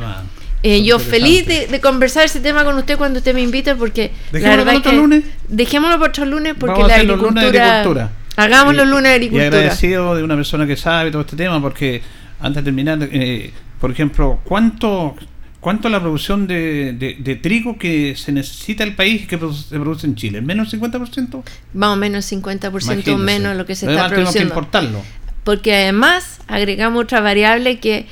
eh, 0.63 0.83
yo 0.83 0.99
feliz 0.99 1.47
de, 1.47 1.81
conversar 1.81 2.25
ese 2.25 2.41
tema 2.41 2.65
con 2.65 2.77
usted 2.77 2.99
cuando 2.99 3.19
usted 3.19 3.35
me 3.35 3.43
invita, 3.43 3.77
porque 3.77 4.13
la 4.33 4.57
verdad 4.57 4.77
otro 4.77 4.93
lunes. 4.93 5.25
dejémoslo 5.49 5.99
para 5.99 6.11
otro 6.11 6.27
lunes, 6.27 6.55
porque 6.59 6.83
la 6.83 6.95
agricultura, 6.97 8.13
Hagamos 8.37 8.75
los 8.77 8.87
lunes 8.87 9.05
de 9.05 9.15
agricultura. 9.15 9.45
Y 9.45 9.49
agradecido 9.49 10.15
de 10.15 10.23
una 10.23 10.37
persona 10.37 10.67
que 10.67 10.77
sabe 10.77 11.11
todo 11.11 11.23
este 11.23 11.35
tema, 11.35 11.61
porque 11.61 12.03
antes 12.41 12.63
de 12.63 12.65
terminar, 12.65 12.99
eh, 13.11 13.53
por 13.81 13.91
ejemplo, 13.91 14.41
¿cuánto 14.45 15.17
¿Cuánto 15.61 15.89
es 15.89 15.93
la 15.93 16.01
producción 16.01 16.47
de, 16.47 16.93
de, 16.93 17.37
trigo 17.37 17.79
que 17.79 18.15
se 18.15 18.31
necesita 18.31 18.85
el 18.85 18.95
país 18.95 19.27
que 19.27 19.37
se 19.37 19.79
produce 19.81 20.07
en 20.07 20.15
Chile? 20.15 20.41
¿Menos 20.41 20.73
50%? 20.73 21.43
Más 21.75 21.91
o 21.91 21.97
menos 21.97 22.31
50% 22.31 23.17
menos 23.17 23.57
lo 23.57 23.67
que 23.67 23.75
se 23.75 23.87
está 23.87 24.09
produciendo. 24.09 24.31
Tenemos 24.31 24.35
que 24.35 24.43
importarlo. 24.43 25.03
Porque 25.43 25.75
además 25.75 26.41
agregamos 26.47 27.03
otra 27.03 27.21
variable 27.21 27.81
que 27.81 28.07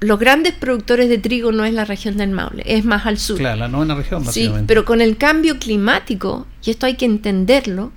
los 0.00 0.18
grandes 0.18 0.52
productores 0.52 1.08
de 1.08 1.16
trigo 1.16 1.52
no 1.52 1.64
es 1.64 1.72
la 1.72 1.86
región 1.86 2.18
del 2.18 2.30
Maule, 2.30 2.62
es 2.66 2.84
más 2.84 3.06
al 3.06 3.18
sur. 3.18 3.38
Claro, 3.38 3.56
la 3.56 3.68
novena 3.68 3.94
región, 3.94 4.22
básicamente. 4.22 4.60
Sí, 4.60 4.64
pero 4.66 4.84
con 4.84 5.00
el 5.00 5.16
cambio 5.16 5.58
climático, 5.58 6.46
y 6.62 6.70
esto 6.70 6.84
hay 6.84 6.96
que 6.96 7.06
entenderlo, 7.06 7.92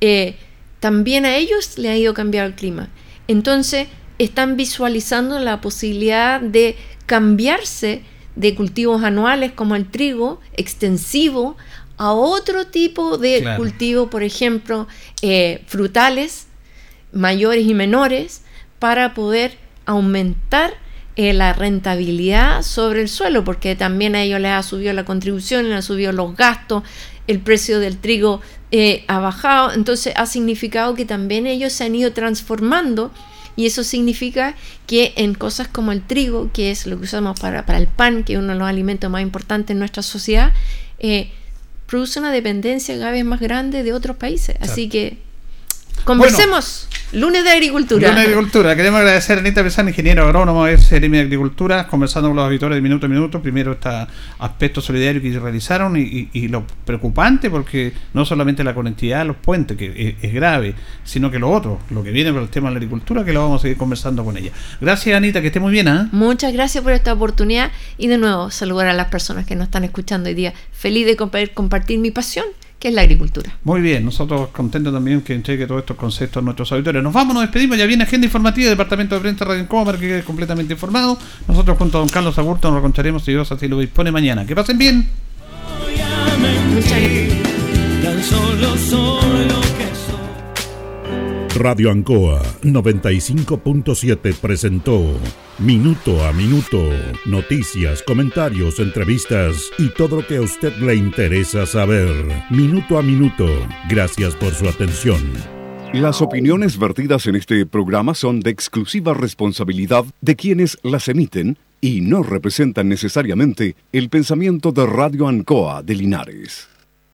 eh, 0.00 0.36
también 0.80 1.26
a 1.26 1.36
ellos 1.36 1.78
le 1.78 1.90
ha 1.90 1.96
ido 1.96 2.14
cambiar 2.14 2.46
el 2.46 2.54
clima. 2.54 2.88
Entonces, 3.28 3.86
están 4.18 4.56
visualizando 4.56 5.38
la 5.38 5.60
posibilidad 5.60 6.40
de 6.40 6.76
cambiarse 7.06 8.02
de 8.36 8.54
cultivos 8.54 9.02
anuales 9.02 9.52
como 9.52 9.76
el 9.76 9.90
trigo 9.90 10.40
extensivo 10.54 11.56
a 11.96 12.12
otro 12.12 12.66
tipo 12.66 13.18
de 13.18 13.54
cultivo, 13.56 14.10
por 14.10 14.22
ejemplo, 14.22 14.88
eh, 15.20 15.62
frutales 15.66 16.46
mayores 17.12 17.66
y 17.66 17.74
menores, 17.74 18.42
para 18.78 19.14
poder 19.14 19.58
aumentar 19.86 20.74
eh, 21.14 21.34
la 21.34 21.52
rentabilidad 21.52 22.62
sobre 22.62 23.02
el 23.02 23.08
suelo, 23.08 23.44
porque 23.44 23.76
también 23.76 24.16
a 24.16 24.22
ellos 24.22 24.40
les 24.40 24.52
ha 24.52 24.62
subido 24.62 24.92
la 24.94 25.04
contribución, 25.04 25.68
les 25.68 25.78
ha 25.78 25.82
subido 25.82 26.10
los 26.12 26.34
gastos, 26.34 26.82
el 27.26 27.38
precio 27.38 27.78
del 27.80 27.98
trigo 27.98 28.40
eh, 28.70 29.04
ha 29.08 29.18
bajado, 29.18 29.72
entonces 29.72 30.14
ha 30.16 30.26
significado 30.26 30.94
que 30.94 31.04
también 31.04 31.46
ellos 31.46 31.72
se 31.72 31.84
han 31.84 31.94
ido 31.94 32.12
transformando 32.12 33.12
y 33.56 33.66
eso 33.66 33.84
significa 33.84 34.54
que 34.86 35.12
en 35.16 35.34
cosas 35.34 35.68
como 35.68 35.92
el 35.92 36.02
trigo, 36.02 36.50
que 36.52 36.70
es 36.70 36.86
lo 36.86 36.98
que 36.98 37.04
usamos 37.04 37.38
para, 37.38 37.64
el 37.78 37.86
pan, 37.86 38.24
que 38.24 38.34
es 38.34 38.38
uno 38.38 38.52
de 38.52 38.58
los 38.58 38.68
alimentos 38.68 39.10
más 39.10 39.22
importantes 39.22 39.74
en 39.74 39.78
nuestra 39.78 40.02
sociedad, 40.02 40.52
eh, 40.98 41.30
produce 41.86 42.18
una 42.18 42.32
dependencia 42.32 42.96
cada 42.96 43.10
vez 43.10 43.24
más 43.24 43.40
grande 43.40 43.82
de 43.82 43.92
otros 43.92 44.16
países. 44.16 44.56
Así 44.60 44.88
que 44.88 45.18
Conversemos. 46.04 46.88
lunes 47.12 47.44
de 47.44 47.50
Agricultura. 47.50 48.08
Lunes 48.08 48.24
de 48.24 48.32
Agricultura. 48.32 48.74
Queremos 48.74 49.00
agradecer 49.00 49.38
a 49.38 49.40
Anita 49.40 49.62
Pesán, 49.62 49.88
ingeniero 49.88 50.24
agrónomo 50.24 50.64
de 50.64 50.76
SRM 50.76 51.12
de 51.12 51.20
Agricultura, 51.20 51.86
conversando 51.86 52.28
con 52.28 52.36
los 52.36 52.44
auditores 52.44 52.76
de 52.76 52.82
Minuto 52.82 53.06
a 53.06 53.08
Minuto. 53.08 53.40
Primero, 53.40 53.72
este 53.72 53.88
aspecto 54.38 54.80
solidario 54.80 55.22
que 55.22 55.38
realizaron 55.38 55.96
y, 55.96 56.48
lo 56.48 56.66
preocupante, 56.84 57.50
porque 57.50 57.92
no 58.14 58.24
solamente 58.24 58.64
la 58.64 58.74
conectividad 58.74 59.24
los 59.26 59.36
puentes, 59.36 59.76
que 59.76 60.16
es, 60.20 60.32
grave, 60.32 60.74
sino 61.04 61.30
que 61.30 61.38
lo 61.38 61.50
otro, 61.50 61.78
lo 61.90 62.02
que 62.02 62.10
viene 62.10 62.32
por 62.32 62.42
el 62.42 62.48
tema 62.48 62.68
de 62.68 62.74
la 62.74 62.78
agricultura, 62.78 63.24
que 63.24 63.32
lo 63.32 63.42
vamos 63.42 63.60
a 63.60 63.62
seguir 63.62 63.76
conversando 63.76 64.24
con 64.24 64.36
ella. 64.36 64.50
Gracias, 64.80 65.16
Anita, 65.16 65.40
que 65.40 65.48
esté 65.48 65.60
muy 65.60 65.72
bien. 65.72 65.88
¿ah? 65.88 66.08
Muchas 66.12 66.52
gracias 66.52 66.82
por 66.82 66.92
esta 66.92 67.12
oportunidad 67.12 67.70
y 67.96 68.08
de 68.08 68.18
nuevo 68.18 68.50
saludar 68.50 68.88
a 68.88 68.92
las 68.92 69.08
personas 69.08 69.46
que 69.46 69.54
nos 69.54 69.66
están 69.66 69.84
escuchando 69.84 70.28
hoy 70.28 70.34
día. 70.34 70.52
Feliz 70.72 71.06
de 71.06 71.16
compartir 71.54 71.98
mi 71.98 72.10
pasión 72.10 72.46
que 72.82 72.88
es 72.88 72.94
la 72.94 73.02
agricultura. 73.02 73.48
Muy 73.62 73.80
bien, 73.80 74.04
nosotros 74.04 74.48
contentos 74.48 74.92
también 74.92 75.20
que 75.20 75.32
entregue 75.34 75.68
todos 75.68 75.82
estos 75.82 75.96
conceptos 75.96 76.42
a 76.42 76.44
nuestros 76.44 76.72
auditores. 76.72 77.00
Nos 77.00 77.12
vamos, 77.12 77.32
nos 77.32 77.44
despedimos, 77.44 77.78
ya 77.78 77.86
viene 77.86 78.02
agenda 78.02 78.26
informativa 78.26 78.64
del 78.64 78.76
Departamento 78.76 79.14
de 79.14 79.20
Prensa 79.20 79.44
Radio 79.44 79.64
para 79.68 79.96
que 79.96 80.08
quede 80.08 80.24
completamente 80.24 80.72
informado. 80.72 81.16
Nosotros 81.46 81.78
junto 81.78 81.98
a 81.98 82.00
don 82.00 82.08
Carlos 82.08 82.36
Agurto 82.38 82.66
nos 82.66 82.78
lo 82.78 82.82
contaremos 82.82 83.22
si 83.22 83.30
Dios 83.30 83.52
así 83.52 83.68
lo 83.68 83.78
dispone 83.78 84.10
mañana. 84.10 84.44
Que 84.44 84.56
pasen 84.56 84.78
bien. 84.78 85.06
Radio 91.54 91.92
Ancoa 91.92 92.42
95.7 92.64 94.34
presentó 94.34 95.20
Minuto 95.64 96.24
a 96.24 96.32
Minuto, 96.32 96.90
noticias, 97.24 98.02
comentarios, 98.02 98.80
entrevistas 98.80 99.70
y 99.78 99.90
todo 99.90 100.16
lo 100.16 100.26
que 100.26 100.38
a 100.38 100.40
usted 100.40 100.74
le 100.78 100.96
interesa 100.96 101.66
saber. 101.66 102.10
Minuto 102.50 102.98
a 102.98 103.02
Minuto, 103.02 103.46
gracias 103.88 104.34
por 104.34 104.52
su 104.54 104.68
atención. 104.68 105.22
Las 105.92 106.20
opiniones 106.20 106.80
vertidas 106.80 107.28
en 107.28 107.36
este 107.36 107.64
programa 107.64 108.14
son 108.14 108.40
de 108.40 108.50
exclusiva 108.50 109.14
responsabilidad 109.14 110.04
de 110.20 110.34
quienes 110.34 110.78
las 110.82 111.06
emiten 111.06 111.56
y 111.80 112.00
no 112.00 112.24
representan 112.24 112.88
necesariamente 112.88 113.76
el 113.92 114.08
pensamiento 114.08 114.72
de 114.72 114.84
Radio 114.84 115.28
Ancoa 115.28 115.84
de 115.84 115.94
Linares. 115.94 116.71